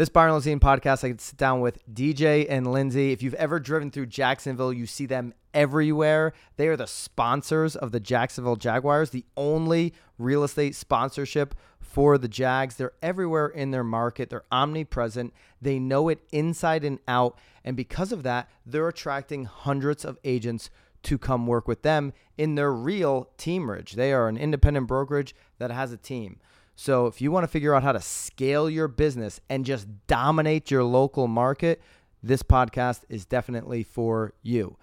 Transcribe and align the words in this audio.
This 0.00 0.08
Byron 0.08 0.32
Lazine 0.32 0.60
podcast, 0.60 1.04
I 1.04 1.12
to 1.12 1.22
sit 1.22 1.36
down 1.36 1.60
with 1.60 1.86
DJ 1.86 2.46
and 2.48 2.72
Lindsay. 2.72 3.12
If 3.12 3.22
you've 3.22 3.34
ever 3.34 3.60
driven 3.60 3.90
through 3.90 4.06
Jacksonville, 4.06 4.72
you 4.72 4.86
see 4.86 5.04
them 5.04 5.34
everywhere. 5.52 6.32
They 6.56 6.68
are 6.68 6.76
the 6.78 6.86
sponsors 6.86 7.76
of 7.76 7.92
the 7.92 8.00
Jacksonville 8.00 8.56
Jaguars, 8.56 9.10
the 9.10 9.26
only 9.36 9.92
real 10.16 10.42
estate 10.42 10.74
sponsorship 10.74 11.54
for 11.80 12.16
the 12.16 12.28
Jags. 12.28 12.76
They're 12.76 12.94
everywhere 13.02 13.48
in 13.48 13.72
their 13.72 13.84
market, 13.84 14.30
they're 14.30 14.44
omnipresent. 14.50 15.34
They 15.60 15.78
know 15.78 16.08
it 16.08 16.20
inside 16.32 16.82
and 16.82 16.98
out. 17.06 17.38
And 17.62 17.76
because 17.76 18.10
of 18.10 18.22
that, 18.22 18.48
they're 18.64 18.88
attracting 18.88 19.44
hundreds 19.44 20.06
of 20.06 20.16
agents 20.24 20.70
to 21.02 21.18
come 21.18 21.46
work 21.46 21.68
with 21.68 21.82
them 21.82 22.14
in 22.38 22.54
their 22.54 22.72
real 22.72 23.28
teamrage. 23.36 23.90
They 23.90 24.14
are 24.14 24.28
an 24.28 24.38
independent 24.38 24.86
brokerage 24.86 25.34
that 25.58 25.70
has 25.70 25.92
a 25.92 25.98
team. 25.98 26.40
So 26.82 27.06
if 27.06 27.20
you 27.20 27.30
want 27.30 27.44
to 27.44 27.48
figure 27.48 27.74
out 27.74 27.82
how 27.82 27.92
to 27.92 28.00
scale 28.00 28.70
your 28.70 28.88
business 28.88 29.38
and 29.50 29.66
just 29.66 29.86
dominate 30.06 30.70
your 30.70 30.82
local 30.82 31.28
market, 31.28 31.82
this 32.22 32.42
podcast 32.42 33.02
is 33.10 33.26
definitely 33.26 33.82
for 33.82 34.32
you. 34.42 34.78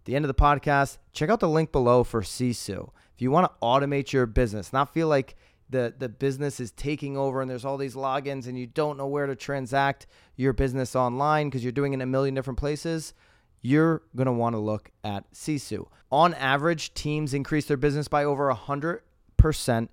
At 0.00 0.06
the 0.06 0.16
end 0.16 0.24
of 0.24 0.28
the 0.28 0.34
podcast, 0.34 0.98
check 1.12 1.30
out 1.30 1.38
the 1.38 1.48
link 1.48 1.70
below 1.70 2.02
for 2.02 2.22
Sisu. 2.22 2.90
If 3.14 3.22
you 3.22 3.30
want 3.30 3.46
to 3.46 3.64
automate 3.64 4.12
your 4.12 4.26
business, 4.26 4.72
not 4.72 4.92
feel 4.92 5.06
like 5.06 5.36
the 5.70 5.94
the 5.96 6.08
business 6.08 6.58
is 6.58 6.72
taking 6.72 7.16
over 7.16 7.40
and 7.40 7.48
there's 7.48 7.64
all 7.64 7.76
these 7.76 7.94
logins 7.94 8.48
and 8.48 8.58
you 8.58 8.66
don't 8.66 8.96
know 8.96 9.06
where 9.06 9.26
to 9.26 9.36
transact 9.36 10.08
your 10.34 10.52
business 10.52 10.96
online 10.96 11.46
because 11.46 11.62
you're 11.62 11.70
doing 11.70 11.92
it 11.92 11.98
in 11.98 12.02
a 12.02 12.06
million 12.06 12.34
different 12.34 12.58
places, 12.58 13.14
you're 13.62 14.02
going 14.16 14.26
to 14.26 14.32
want 14.32 14.56
to 14.56 14.60
look 14.60 14.90
at 15.04 15.32
Sisu. 15.32 15.86
On 16.10 16.34
average, 16.34 16.92
teams 16.94 17.32
increase 17.32 17.66
their 17.66 17.76
business 17.76 18.08
by 18.08 18.24
over 18.24 18.52
100% 18.52 19.88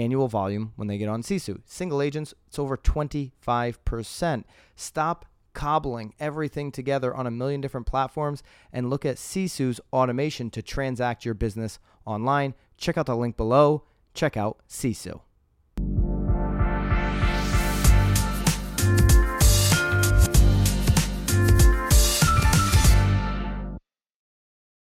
annual 0.00 0.28
volume 0.28 0.72
when 0.76 0.88
they 0.88 0.98
get 0.98 1.08
on 1.08 1.22
Sisu. 1.22 1.60
Single 1.64 2.02
agents, 2.02 2.34
it's 2.48 2.58
over 2.58 2.76
25%. 2.76 4.44
Stop 4.76 5.26
cobbling 5.52 6.14
everything 6.20 6.70
together 6.70 7.14
on 7.14 7.26
a 7.26 7.30
million 7.30 7.60
different 7.60 7.86
platforms 7.86 8.42
and 8.72 8.88
look 8.88 9.04
at 9.04 9.16
Sisu's 9.16 9.80
automation 9.92 10.50
to 10.50 10.62
transact 10.62 11.24
your 11.24 11.34
business 11.34 11.78
online. 12.04 12.54
Check 12.76 12.96
out 12.96 13.06
the 13.06 13.16
link 13.16 13.36
below. 13.36 13.84
Check 14.14 14.36
out 14.36 14.58
Sisu. 14.68 15.20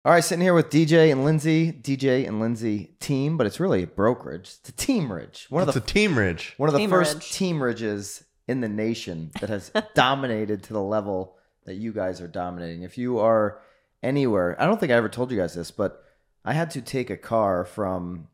All 0.06 0.12
right, 0.12 0.24
sitting 0.24 0.42
here 0.44 0.54
with 0.54 0.70
DJ 0.70 1.12
and 1.14 1.24
Lindsay, 1.24 1.72
DJ 1.72 2.28
and 2.28 2.42
Lindsay 2.42 2.92
team, 3.00 3.38
but 3.38 3.48
it's 3.48 3.60
really 3.62 3.84
a 3.84 3.88
brokerage. 3.88 4.56
It's 4.60 4.70
a 4.70 4.74
teamridge. 4.74 5.50
One 5.50 5.64
It's 5.64 5.70
of 5.70 5.78
a 5.78 5.80
the 5.80 5.86
team 5.86 6.18
ridge. 6.18 6.54
one 6.58 6.68
of 6.68 6.74
the 6.74 6.80
Team 6.80 6.90
first 6.90 7.16
Ridge. 7.16 7.32
team 7.32 7.64
ridges 7.64 8.24
in 8.48 8.60
the 8.60 8.68
nation 8.68 9.32
that 9.40 9.50
has 9.50 9.72
dominated 9.96 10.62
to 10.64 10.74
the 10.74 10.82
level 10.82 11.38
that 11.66 11.76
you 11.76 11.94
guys 11.94 12.20
are 12.20 12.28
dominating. 12.28 12.84
If 12.84 12.98
you 12.98 13.20
are 13.20 13.62
anywhere, 14.02 14.62
I 14.62 14.66
don't 14.66 14.78
think 14.78 14.92
I 14.92 14.96
ever 14.96 15.08
told 15.08 15.32
you 15.32 15.38
guys 15.38 15.54
this, 15.56 15.72
but 15.72 16.04
I 16.44 16.52
had 16.52 16.70
to 16.72 16.82
take 16.82 17.10
a 17.10 17.16
car 17.18 17.64
from 17.64 18.28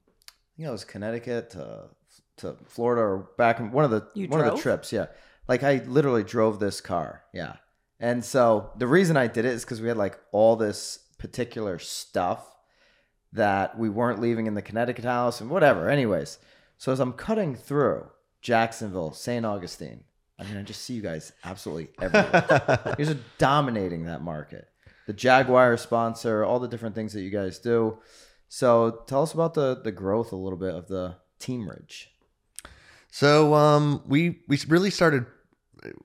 you 0.58 0.64
know, 0.66 0.70
it 0.70 0.74
was 0.74 0.86
Connecticut 0.86 1.52
to 1.52 1.84
to 2.38 2.56
Florida 2.66 3.02
or 3.04 3.30
back 3.38 3.60
in 3.60 3.72
one 3.72 3.86
of 3.86 3.92
the 3.92 4.08
You 4.16 4.28
one 4.28 4.40
of 4.40 4.46
the 4.46 4.52
drove? 4.54 4.62
trips. 4.64 4.92
Yeah, 4.92 5.06
like 5.48 5.62
I 5.62 5.84
literally 5.86 6.24
drove 6.24 6.60
this 6.60 6.82
car. 6.82 7.22
Yeah, 7.32 7.58
and 8.00 8.26
so 8.26 8.72
the 8.76 8.88
reason 8.88 9.18
I 9.18 9.28
did 9.28 9.46
it 9.46 9.54
is 9.54 9.64
because 9.64 9.82
we 9.82 9.88
had 9.88 9.98
like 9.98 10.20
all 10.32 10.56
this 10.56 11.00
particular 11.20 11.78
stuff 11.78 12.56
that 13.32 13.78
we 13.78 13.90
weren't 13.90 14.20
leaving 14.20 14.48
in 14.48 14.56
the 14.56 14.62
Connecticut 14.62 15.06
house 15.06 15.40
and 15.40 15.50
whatever. 15.50 15.90
Anyways, 15.90 16.40
so 16.78 16.92
as 16.92 17.00
I'm 17.00 17.14
cutting 17.14 17.56
through 17.56 18.10
Jacksonville, 18.42 19.14
St. 19.14 19.46
Augustine, 19.46 20.04
I 20.40 20.46
mean, 20.46 20.58
I 20.58 20.64
just 20.64 20.82
see 20.82 20.94
you 20.94 21.02
guys 21.02 21.34
absolutely 21.44 21.90
everywhere. 22.02 22.80
you 22.98 23.06
guys 23.06 23.14
are 23.14 23.20
dominating 23.38 24.06
that 24.06 24.24
market. 24.24 24.68
The 25.06 25.14
Jaguar 25.14 25.76
sponsor, 25.78 26.44
all 26.44 26.60
the 26.60 26.68
different 26.68 26.96
things 26.96 27.14
that 27.14 27.22
you 27.22 27.30
guys 27.30 27.60
do. 27.60 28.00
So 28.48 29.04
tell 29.06 29.22
us 29.22 29.34
about 29.34 29.54
the 29.54 29.80
the 29.84 29.92
growth 29.92 30.32
a 30.32 30.36
little 30.36 30.58
bit 30.58 30.74
of 30.74 30.88
the 30.88 31.18
Team 31.40 31.70
Ridge. 31.70 32.12
So 33.12 33.54
um, 33.54 34.02
we 34.08 34.42
we 34.48 34.60
really 34.68 34.90
started 34.90 35.26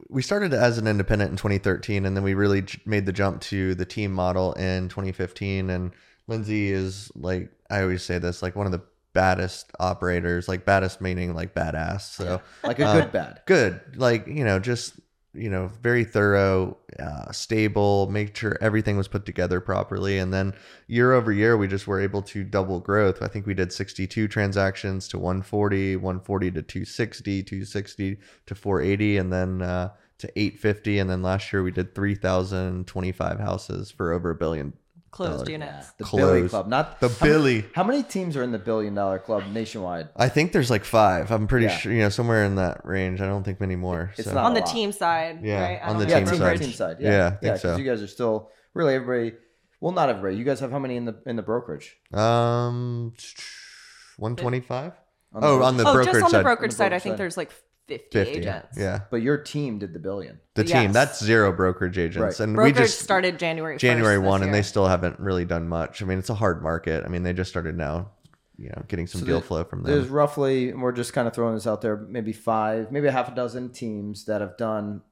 we 0.08 0.22
started 0.22 0.52
as 0.54 0.78
an 0.78 0.86
independent 0.86 1.30
in 1.30 1.36
2013, 1.36 2.06
and 2.06 2.16
then 2.16 2.22
we 2.24 2.34
really 2.34 2.62
j- 2.62 2.80
made 2.86 3.06
the 3.06 3.12
jump 3.12 3.40
to 3.42 3.74
the 3.74 3.84
team 3.84 4.12
model 4.12 4.52
in 4.54 4.88
2015. 4.88 5.70
And 5.70 5.92
Lindsay 6.28 6.70
is 6.70 7.10
like 7.14 7.50
I 7.70 7.82
always 7.82 8.02
say 8.02 8.18
this, 8.18 8.42
like 8.42 8.56
one 8.56 8.66
of 8.66 8.72
the 8.72 8.82
baddest 9.12 9.70
operators, 9.78 10.48
like 10.48 10.64
baddest 10.64 11.00
meaning 11.00 11.34
like 11.34 11.54
badass. 11.54 12.02
So 12.02 12.40
Like 12.62 12.78
a 12.78 12.84
good 12.84 13.04
um, 13.04 13.10
bad. 13.10 13.40
good, 13.46 13.80
like 13.96 14.26
you 14.26 14.44
know, 14.44 14.58
just 14.58 14.94
you 15.34 15.50
know, 15.50 15.70
very 15.82 16.04
thorough, 16.04 16.76
uh, 16.98 17.30
stable, 17.32 18.08
make 18.10 18.36
sure 18.36 18.56
everything 18.60 18.96
was 18.96 19.08
put 19.08 19.26
together 19.26 19.60
properly, 19.60 20.18
and 20.18 20.32
then 20.32 20.54
year 20.86 21.12
over 21.12 21.32
year, 21.32 21.56
we 21.56 21.66
just 21.66 21.86
were 21.86 22.00
able 22.00 22.22
to 22.22 22.44
double 22.44 22.80
growth. 22.80 23.22
I 23.22 23.28
think 23.28 23.46
we 23.46 23.54
did 23.54 23.72
62 23.72 24.28
transactions 24.28 25.08
to 25.08 25.18
140, 25.18 25.96
140 25.96 26.50
to 26.52 26.62
260, 26.62 27.42
260 27.42 28.18
to 28.46 28.54
480, 28.54 29.16
and 29.16 29.32
then 29.32 29.62
uh, 29.62 29.90
to 30.18 30.38
850, 30.38 30.98
and 30.98 31.10
then 31.10 31.22
last 31.22 31.52
year 31.52 31.62
we 31.62 31.70
did 31.70 31.94
3,025 31.94 33.40
houses 33.40 33.90
for 33.90 34.12
over 34.12 34.30
a 34.30 34.34
billion. 34.34 34.72
Closed 35.14 35.44
Dollar. 35.46 35.50
units. 35.52 35.92
The 35.92 36.04
Close. 36.04 36.20
Billy 36.20 36.48
Club, 36.48 36.66
not 36.66 36.98
The 36.98 37.08
how 37.08 37.24
Billy. 37.24 37.54
Many, 37.62 37.68
how 37.74 37.84
many 37.84 38.02
teams 38.02 38.36
are 38.36 38.42
in 38.42 38.50
the 38.50 38.58
billion 38.58 38.94
dollar 38.96 39.20
club 39.20 39.44
nationwide? 39.52 40.08
I 40.16 40.28
think 40.28 40.50
there's 40.52 40.70
like 40.70 40.84
five. 40.84 41.30
I'm 41.30 41.46
pretty 41.46 41.66
Yeah. 41.66 41.76
sure, 41.76 41.92
you 41.92 42.00
know, 42.00 42.08
somewhere 42.08 42.44
in 42.44 42.56
that 42.56 42.84
range. 42.84 43.20
I 43.20 43.26
don't 43.26 43.44
think 43.44 43.60
many 43.60 43.76
more. 43.76 44.12
It's 44.18 44.26
so. 44.28 44.34
not- 44.34 44.44
on 44.44 44.50
a 44.52 44.54
the 44.56 44.60
lot. 44.62 44.70
team 44.74 44.90
side, 44.90 45.38
Yeah, 45.42 45.60
right? 45.62 45.78
I 45.80 45.86
on 45.86 45.92
don't 45.92 45.98
the 46.00 46.04
know 46.06 46.10
yeah, 46.10 46.18
team 46.24 46.28
if 46.34 46.38
side. 46.38 46.58
team 46.58 46.72
side. 46.72 46.96
Yeah, 47.00 47.08
I 47.08 47.12
Yeah, 47.12 47.30
think 47.30 47.42
yeah, 47.42 47.52
because 47.52 47.60
so. 47.62 47.76
you 47.76 47.84
guys 47.84 48.02
are 48.02 48.08
still 48.08 48.50
really 48.74 48.94
everybody. 48.94 49.36
Well, 49.80 49.92
not 49.92 50.08
everybody. 50.08 50.36
You 50.36 50.44
guys 50.44 50.58
have 50.60 50.72
how 50.72 50.78
many 50.80 50.96
in 50.96 51.04
the 51.04 51.14
in 51.26 51.36
the 51.36 51.42
brokerage? 51.42 51.96
Um, 52.12 53.12
125. 54.16 54.92
Oh, 55.36 55.62
on 55.62 55.76
the 55.76 55.82
oh, 55.82 55.92
brokerage 55.92 56.06
just 56.06 56.16
on 56.16 56.22
the 56.22 56.28
side. 56.38 56.42
brokerage 56.42 56.70
the 56.72 56.76
side, 56.76 56.84
I 56.86 56.88
brokerage 56.88 57.02
think 57.02 57.12
side. 57.14 57.18
there's 57.18 57.36
like 57.36 57.50
50, 57.86 58.08
50. 58.10 58.32
agents. 58.38 58.78
Yeah. 58.78 59.00
But 59.10 59.22
your 59.22 59.36
team 59.38 59.78
did 59.78 59.92
the 59.92 59.98
billion. 59.98 60.40
The 60.54 60.64
team. 60.64 60.82
Yes. 60.84 60.92
That's 60.94 61.22
zero 61.24 61.52
brokerage 61.52 61.98
agents. 61.98 62.38
Right. 62.38 62.40
And 62.46 62.54
Brokerage 62.54 62.74
we 62.76 62.80
just 62.82 63.00
started 63.00 63.38
January 63.38 63.76
1st 63.76 63.80
January 63.80 64.16
this 64.16 64.26
1 64.26 64.42
and 64.42 64.48
year. 64.48 64.52
they 64.56 64.62
still 64.62 64.86
haven't 64.86 65.20
really 65.20 65.44
done 65.44 65.68
much. 65.68 66.00
I 66.02 66.06
mean, 66.06 66.18
it's 66.18 66.30
a 66.30 66.34
hard 66.34 66.62
market. 66.62 67.04
I 67.04 67.08
mean, 67.08 67.22
they 67.24 67.32
just 67.34 67.50
started 67.50 67.76
now, 67.76 68.10
you 68.56 68.70
know, 68.70 68.82
getting 68.88 69.06
some 69.06 69.20
So 69.20 69.26
deal 69.26 69.40
there- 69.40 69.46
flow 69.46 69.64
from 69.64 69.82
them. 69.82 69.92
There's 69.92 70.06
them. 70.06 70.14
roughly, 70.14 70.70
and 70.70 70.80
we're 70.82 70.92
just 70.92 71.12
kind 71.12 71.28
of 71.28 71.34
throwing 71.34 71.54
this 71.54 71.66
out 71.66 71.82
there, 71.82 71.96
maybe 71.96 72.32
five, 72.32 72.90
maybe 72.90 73.06
a 73.08 73.12
half 73.12 73.30
a 73.30 73.34
dozen 73.34 73.70
teams 73.70 74.24
that 74.26 74.40
have 74.40 74.56
done 74.56 75.02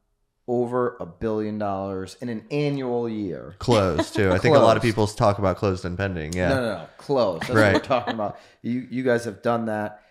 over 0.48 0.96
a 0.98 1.06
billion 1.06 1.56
dollars 1.58 2.16
in 2.20 2.28
an 2.28 2.44
annual 2.50 3.08
year. 3.08 3.54
Closed 3.60 4.14
too. 4.14 4.32
I 4.32 4.38
think 4.38 4.56
a 4.56 4.58
lot 4.58 4.76
of 4.76 4.82
Closed. 4.82 4.94
people 4.94 5.06
talk 5.06 5.38
about 5.38 5.56
closed 5.56 5.84
and 5.84 5.96
pending. 5.96 6.32
Yeah. 6.32 6.48
No, 6.48 6.54
no, 6.56 6.62
no, 6.78 6.86
close. 6.98 7.40
That's 7.42 7.50
what 7.52 7.72
we're 7.74 7.78
talking 7.78 8.14
about. 8.14 8.38
You 8.60 8.86
you 8.90 9.02
guys 9.04 9.24
have 9.24 9.40
done 9.42 9.66
that. 9.66 10.01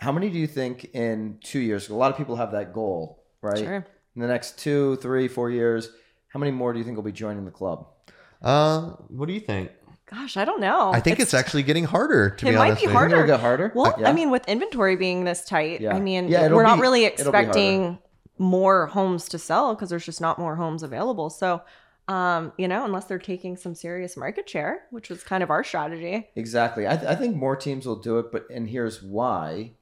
How 0.00 0.12
many 0.12 0.30
do 0.30 0.38
you 0.38 0.46
think 0.46 0.84
in 0.94 1.38
two 1.42 1.58
years? 1.60 1.88
A 1.88 1.94
lot 1.94 2.10
of 2.10 2.16
people 2.16 2.36
have 2.36 2.52
that 2.52 2.72
goal, 2.72 3.22
right? 3.42 3.58
Sure. 3.58 3.86
In 4.16 4.22
the 4.22 4.26
next 4.28 4.58
two, 4.58 4.96
three, 4.96 5.28
four 5.28 5.50
years, 5.50 5.90
how 6.28 6.40
many 6.40 6.50
more 6.52 6.72
do 6.72 6.78
you 6.78 6.84
think 6.84 6.96
will 6.96 7.02
be 7.04 7.12
joining 7.12 7.44
the 7.44 7.50
club? 7.50 7.86
Uh, 8.42 8.90
what 9.08 9.26
do 9.26 9.34
you 9.34 9.40
think? 9.40 9.70
Gosh, 10.06 10.36
I 10.36 10.44
don't 10.44 10.60
know. 10.60 10.90
I 10.92 10.98
think 11.00 11.20
it's, 11.20 11.34
actually 11.34 11.62
getting 11.62 11.84
harder 11.84 12.30
to 12.30 12.46
It 12.46 12.50
be 12.50 12.56
might 12.56 12.66
honest. 12.70 12.80
be 12.80 12.86
with 12.86 12.92
you. 12.92 12.98
Harder. 12.98 13.14
it'll 13.16 13.26
get 13.28 13.40
harder. 13.40 13.72
Well, 13.76 13.94
Yeah. 13.98 14.08
I 14.08 14.12
mean, 14.12 14.30
with 14.30 14.48
inventory 14.48 14.96
being 14.96 15.24
this 15.24 15.44
tight, 15.44 15.80
Yeah. 15.80 15.94
I 15.94 16.00
mean, 16.00 16.28
Yeah, 16.28 16.48
we're 16.48 16.64
not 16.64 16.80
really 16.80 17.04
it'll 17.04 17.30
be 17.30 17.36
harder. 17.36 17.38
expecting 17.48 17.98
more 18.38 18.86
homes 18.86 19.28
to 19.28 19.38
sell 19.38 19.74
because 19.74 19.90
there's 19.90 20.04
just 20.06 20.20
not 20.20 20.38
more 20.38 20.56
homes 20.56 20.82
available. 20.82 21.30
So, 21.30 21.62
um, 22.08 22.52
you 22.58 22.66
know, 22.66 22.84
unless 22.84 23.04
they're 23.04 23.18
taking 23.20 23.56
some 23.56 23.74
serious 23.76 24.16
market 24.16 24.48
share, 24.48 24.82
which 24.90 25.10
was 25.10 25.22
kind 25.22 25.44
of 25.44 25.50
our 25.50 25.62
strategy. 25.62 26.28
Exactly. 26.34 26.88
I, 26.88 26.96
th- 26.96 27.08
I 27.08 27.14
think 27.14 27.36
more 27.36 27.54
teams 27.54 27.86
will 27.86 27.96
do 28.00 28.18
it, 28.18 28.32
but 28.32 28.46
and 28.50 28.68
here's 28.68 29.00
why. 29.02 29.74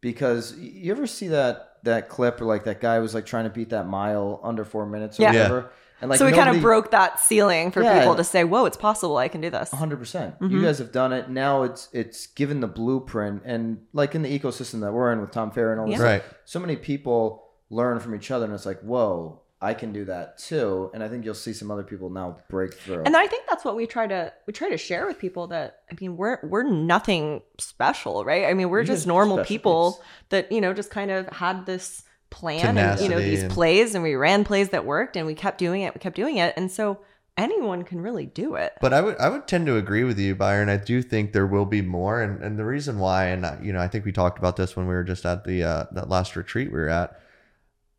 Because 0.00 0.56
you 0.58 0.92
ever 0.92 1.06
see 1.06 1.28
that 1.28 1.78
that 1.84 2.08
clip 2.08 2.40
or 2.40 2.44
like 2.44 2.64
that 2.64 2.80
guy 2.80 2.98
was 2.98 3.14
like 3.14 3.26
trying 3.26 3.44
to 3.44 3.50
beat 3.50 3.70
that 3.70 3.86
mile 3.86 4.40
under 4.42 4.64
four 4.64 4.86
minutes 4.86 5.18
or 5.18 5.22
Yeah. 5.24 5.32
Yeah. 5.32 5.42
whatever, 5.42 5.70
and 6.00 6.08
like 6.10 6.18
so 6.18 6.26
we 6.26 6.32
kind 6.32 6.54
of 6.54 6.60
broke 6.62 6.90
that 6.92 7.18
ceiling 7.20 7.70
for 7.72 7.82
Yeah. 7.82 7.98
people 8.00 8.14
to 8.16 8.24
say, 8.24 8.44
"Whoa, 8.44 8.64
it's 8.66 8.76
possible! 8.76 9.16
I 9.16 9.28
can 9.28 9.40
do 9.40 9.50
this." 9.50 9.70
hundred 9.72 9.98
percent. 9.98 10.34
Mm-hmm. 10.40 10.54
You 10.56 10.62
guys 10.62 10.78
have 10.78 10.92
done 10.92 11.12
it. 11.12 11.28
Now 11.30 11.62
it's 11.64 11.88
it's 11.92 12.26
given 12.28 12.60
the 12.60 12.66
blueprint, 12.68 13.42
and 13.44 13.78
like 13.92 14.14
in 14.14 14.22
the 14.22 14.38
ecosystem 14.38 14.80
that 14.82 14.92
we're 14.92 15.12
in 15.12 15.20
with 15.20 15.30
Tom 15.32 15.50
Ferry 15.50 15.72
and 15.72 15.80
all 15.80 15.88
this, 15.88 15.98
Yeah. 15.98 16.04
Right. 16.04 16.22
so 16.44 16.60
many 16.60 16.76
people 16.76 17.44
learn 17.70 17.98
from 18.00 18.14
each 18.14 18.30
other, 18.30 18.44
and 18.44 18.54
it's 18.54 18.66
like, 18.66 18.80
whoa, 18.80 19.40
I 19.60 19.74
can 19.74 19.92
do 19.92 20.04
that 20.04 20.38
too. 20.38 20.90
And 20.94 21.02
I 21.02 21.08
think 21.08 21.24
you'll 21.24 21.34
see 21.34 21.52
some 21.52 21.70
other 21.70 21.82
people 21.82 22.10
now 22.10 22.38
break 22.48 22.74
through. 22.74 23.02
And 23.04 23.16
I 23.16 23.26
think 23.26 23.44
that's 23.48 23.64
what 23.64 23.74
we 23.74 23.86
try 23.86 24.06
to 24.06 24.32
we 24.46 24.52
try 24.52 24.70
to 24.70 24.76
share 24.78 25.06
with 25.06 25.18
people 25.18 25.48
that 25.48 25.80
I 25.90 25.96
mean 26.00 26.16
we're 26.16 26.38
we're 26.44 26.62
nothing 26.62 27.42
special, 27.58 28.24
right? 28.24 28.46
I 28.46 28.54
mean 28.54 28.68
we're 28.68 28.78
You're 28.78 28.84
just 28.84 28.98
just 29.00 29.06
normal 29.08 29.44
people 29.44 29.92
peeps. 29.92 30.06
that 30.28 30.52
you 30.52 30.60
know 30.60 30.72
just 30.72 30.90
kind 30.90 31.10
of 31.10 31.28
had 31.28 31.66
this 31.66 32.04
plan 32.30 32.76
and 32.78 33.00
you 33.00 33.08
know 33.08 33.18
these 33.18 33.42
and- 33.42 33.50
plays 33.50 33.94
and 33.94 34.04
we 34.04 34.14
ran 34.14 34.44
plays 34.44 34.68
that 34.68 34.84
worked 34.84 35.16
and 35.16 35.26
we 35.26 35.34
kept 35.34 35.58
doing 35.58 35.82
it, 35.82 35.94
we 35.94 35.98
kept 35.98 36.16
doing 36.16 36.36
it, 36.36 36.54
and 36.56 36.70
so 36.70 37.00
anyone 37.36 37.84
can 37.84 38.00
really 38.00 38.26
do 38.26 38.54
it. 38.54 38.74
But 38.80 38.92
I 38.92 39.00
would 39.00 39.16
I 39.18 39.28
would 39.28 39.48
tend 39.48 39.66
to 39.66 39.76
agree 39.76 40.04
with 40.04 40.18
you, 40.18 40.34
Byron. 40.36 40.68
I 40.68 40.76
do 40.76 41.02
think 41.02 41.32
there 41.32 41.46
will 41.46 41.64
be 41.64 41.82
more, 41.82 42.22
and 42.22 42.42
and 42.42 42.58
the 42.58 42.64
reason 42.64 42.98
why, 42.98 43.26
and 43.26 43.64
you 43.64 43.72
know, 43.72 43.80
I 43.80 43.88
think 43.88 44.04
we 44.04 44.12
talked 44.12 44.38
about 44.38 44.56
this 44.56 44.76
when 44.76 44.86
we 44.86 44.94
were 44.94 45.04
just 45.04 45.24
at 45.24 45.44
the 45.44 45.64
uh, 45.64 45.84
that 45.92 46.08
last 46.08 46.36
retreat 46.36 46.70
we 46.70 46.78
were 46.78 46.88
at. 46.88 47.18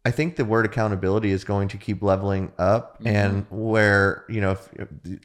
I 0.09 0.11
think 0.11 0.37
the 0.37 0.45
word 0.45 0.65
accountability 0.65 1.29
is 1.29 1.43
going 1.43 1.67
to 1.67 1.77
keep 1.77 2.01
leveling 2.01 2.51
up, 2.57 2.95
mm-hmm. 2.95 3.07
and 3.07 3.45
where 3.51 4.25
you 4.27 4.41
know 4.41 4.57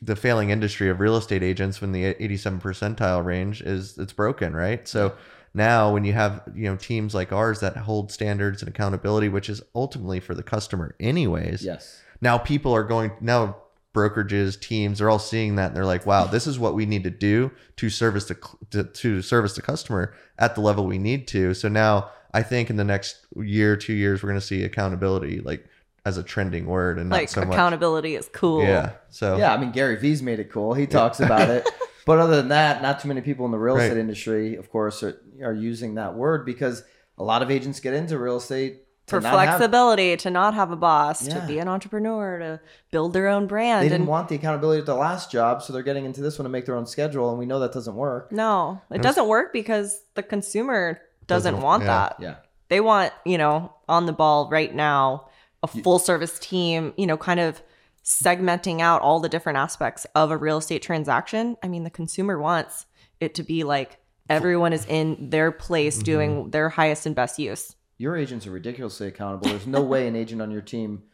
the 0.02 0.14
failing 0.14 0.50
industry 0.50 0.90
of 0.90 1.00
real 1.00 1.16
estate 1.16 1.42
agents 1.42 1.80
when 1.80 1.92
the 1.92 2.04
87 2.04 2.60
percentile 2.60 3.24
range 3.24 3.62
is 3.62 3.96
it's 3.96 4.12
broken, 4.12 4.54
right? 4.54 4.86
So 4.86 5.14
now 5.54 5.90
when 5.90 6.04
you 6.04 6.12
have 6.12 6.42
you 6.54 6.64
know 6.64 6.76
teams 6.76 7.14
like 7.14 7.32
ours 7.32 7.60
that 7.60 7.78
hold 7.78 8.12
standards 8.12 8.60
and 8.60 8.68
accountability, 8.68 9.30
which 9.30 9.48
is 9.48 9.62
ultimately 9.74 10.20
for 10.20 10.34
the 10.34 10.42
customer, 10.42 10.94
anyways. 11.00 11.64
Yes. 11.64 12.02
Now 12.20 12.36
people 12.36 12.74
are 12.74 12.84
going 12.84 13.12
now 13.22 13.56
brokerages 13.94 14.60
teams 14.60 14.98
they're 14.98 15.08
all 15.08 15.20
seeing 15.20 15.54
that 15.54 15.68
and 15.68 15.76
they're 15.76 15.86
like 15.86 16.04
wow 16.04 16.24
this 16.24 16.48
is 16.48 16.58
what 16.58 16.74
we 16.74 16.84
need 16.84 17.04
to 17.04 17.10
do 17.10 17.48
to 17.76 17.88
service 17.88 18.24
the 18.24 18.36
to, 18.70 18.82
to 18.82 19.22
service 19.22 19.54
the 19.54 19.62
customer 19.62 20.12
at 20.36 20.56
the 20.56 20.60
level 20.60 20.84
we 20.84 20.98
need 20.98 21.28
to 21.28 21.54
so 21.54 21.68
now 21.68 22.10
i 22.34 22.42
think 22.42 22.68
in 22.68 22.76
the 22.76 22.84
next 22.84 23.26
year 23.36 23.76
two 23.76 23.94
years 23.94 24.22
we're 24.22 24.28
going 24.28 24.40
to 24.40 24.46
see 24.46 24.62
accountability 24.64 25.40
like 25.40 25.64
as 26.04 26.18
a 26.18 26.22
trending 26.22 26.66
word 26.66 26.98
and 26.98 27.08
not 27.08 27.16
like 27.16 27.28
so 27.30 27.40
much 27.40 27.48
accountability 27.54 28.14
is 28.14 28.28
cool. 28.34 28.62
yeah 28.62 28.92
so 29.08 29.38
Yeah, 29.38 29.54
I 29.54 29.56
mean 29.56 29.70
Gary 29.72 29.96
Vee's 29.96 30.20
made 30.22 30.38
it 30.38 30.50
cool. 30.52 30.74
He 30.74 30.86
talks 30.86 31.18
about 31.20 31.48
it. 31.48 31.66
But 32.06 32.18
other 32.18 32.36
than 32.36 32.48
that, 32.48 32.82
not 32.82 33.00
too 33.00 33.08
many 33.08 33.22
people 33.22 33.46
in 33.46 33.50
the 33.50 33.56
real 33.58 33.76
Right. 33.76 33.84
estate 33.84 33.98
industry, 33.98 34.56
of 34.56 34.70
course, 34.70 35.02
are, 35.02 35.18
are 35.42 35.54
using 35.54 35.94
that 35.94 36.14
word 36.14 36.44
because 36.44 36.82
a 37.16 37.24
lot 37.24 37.40
of 37.40 37.50
agents 37.50 37.80
get 37.80 37.94
into 37.94 38.18
real 38.18 38.36
estate 38.36 38.82
to 39.06 39.16
For 39.16 39.20
not 39.22 39.32
have- 39.32 39.48
flexibility, 39.56 40.14
to 40.18 40.30
not 40.30 40.52
have 40.52 40.70
a 40.70 40.76
boss, 40.76 41.26
Yeah. 41.26 41.40
to 41.40 41.46
be 41.46 41.58
an 41.60 41.66
entrepreneur, 41.68 42.38
to 42.40 42.60
build 42.90 43.14
their 43.14 43.28
own 43.28 43.46
brand. 43.46 43.80
they 43.82 43.88
didn't 43.88 44.02
and 44.02 44.08
want 44.08 44.28
the 44.28 44.34
accountability 44.34 44.80
at 44.80 44.86
the 44.86 44.94
last 44.94 45.30
job, 45.32 45.62
so 45.62 45.72
they're 45.72 45.82
getting 45.82 46.04
into 46.04 46.20
this 46.20 46.38
one 46.38 46.44
to 46.44 46.50
make 46.50 46.66
their 46.66 46.76
own 46.76 46.84
schedule, 46.84 47.30
and 47.30 47.38
we 47.38 47.46
know 47.46 47.58
that 47.60 47.72
doesn't 47.72 47.96
work. 47.96 48.30
no, 48.30 48.82
it 48.90 48.98
was- 48.98 49.02
doesn't 49.02 49.26
work 49.26 49.50
because 49.54 50.02
the 50.14 50.22
consumer 50.22 51.00
doesn't, 51.26 51.52
Doesn't- 51.54 51.64
want 51.64 51.82
yeah. 51.82 51.86
that. 51.88 52.16
Yeah. 52.20 52.34
They 52.68 52.80
want, 52.80 53.12
you 53.24 53.38
know, 53.38 53.72
on 53.88 54.06
the 54.06 54.12
ball 54.12 54.48
right 54.50 54.74
now, 54.74 55.28
a 55.62 55.66
full 55.66 55.98
service 55.98 56.38
team, 56.38 56.92
you 56.96 57.06
know, 57.06 57.16
kind 57.16 57.40
of 57.40 57.62
segmenting 58.04 58.80
out 58.80 59.00
all 59.02 59.20
the 59.20 59.28
different 59.28 59.58
aspects 59.58 60.06
of 60.14 60.30
a 60.30 60.36
real 60.36 60.58
estate 60.58 60.82
transaction. 60.82 61.56
I 61.62 61.68
mean, 61.68 61.84
the 61.84 61.90
consumer 61.90 62.38
wants 62.38 62.86
it 63.20 63.34
to 63.36 63.42
be 63.42 63.64
like 63.64 63.98
everyone 64.28 64.72
is 64.72 64.84
in 64.86 65.30
their 65.30 65.50
place 65.52 65.96
Mm-hmm. 65.96 66.04
doing 66.04 66.50
their 66.50 66.68
highest 66.70 67.06
and 67.06 67.14
best 67.14 67.38
use. 67.38 67.76
Your 67.98 68.16
agents 68.16 68.46
are 68.46 68.50
ridiculously 68.50 69.06
accountable. 69.06 69.48
There's 69.48 69.66
no 69.66 69.82
way 69.82 70.08
an 70.08 70.16
agent 70.16 70.42
on 70.42 70.50
your 70.50 70.60
team 70.62 71.04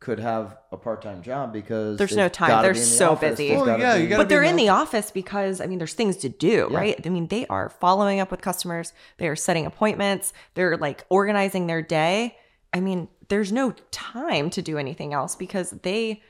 could 0.00 0.20
have 0.20 0.56
a 0.70 0.76
part-time 0.76 1.22
job 1.22 1.52
because 1.52 1.98
There's 1.98 2.14
no 2.16 2.28
time. 2.28 2.62
They're 2.62 2.72
be 2.72 2.78
the 2.78 2.84
so 2.84 3.10
office. 3.12 3.30
busy. 3.38 3.50
Well, 3.56 3.78
yeah, 3.78 3.98
be- 3.98 4.04
you 4.04 4.16
but 4.16 4.28
they're 4.28 4.44
in 4.44 4.56
the 4.56 4.68
office 4.68 5.10
because 5.10 5.60
I 5.60 5.66
mean 5.66 5.78
there's 5.78 5.94
things 5.94 6.16
to 6.18 6.28
do, 6.28 6.68
Yeah. 6.70 6.76
right? 6.78 7.06
I 7.06 7.08
mean 7.08 7.26
they 7.28 7.46
are 7.48 7.68
following 7.68 8.20
up 8.20 8.30
with 8.30 8.40
customers, 8.40 8.92
they 9.18 9.26
are 9.28 9.36
setting 9.36 9.66
appointments, 9.66 10.32
they're 10.54 10.76
like 10.76 11.04
organizing 11.08 11.66
their 11.66 11.82
day. 11.82 12.36
I 12.72 12.80
mean, 12.80 13.08
there's 13.28 13.50
no 13.50 13.72
time 13.90 14.50
to 14.50 14.62
do 14.62 14.78
anything 14.78 15.12
else 15.14 15.34
because 15.34 15.70
they 15.70 16.22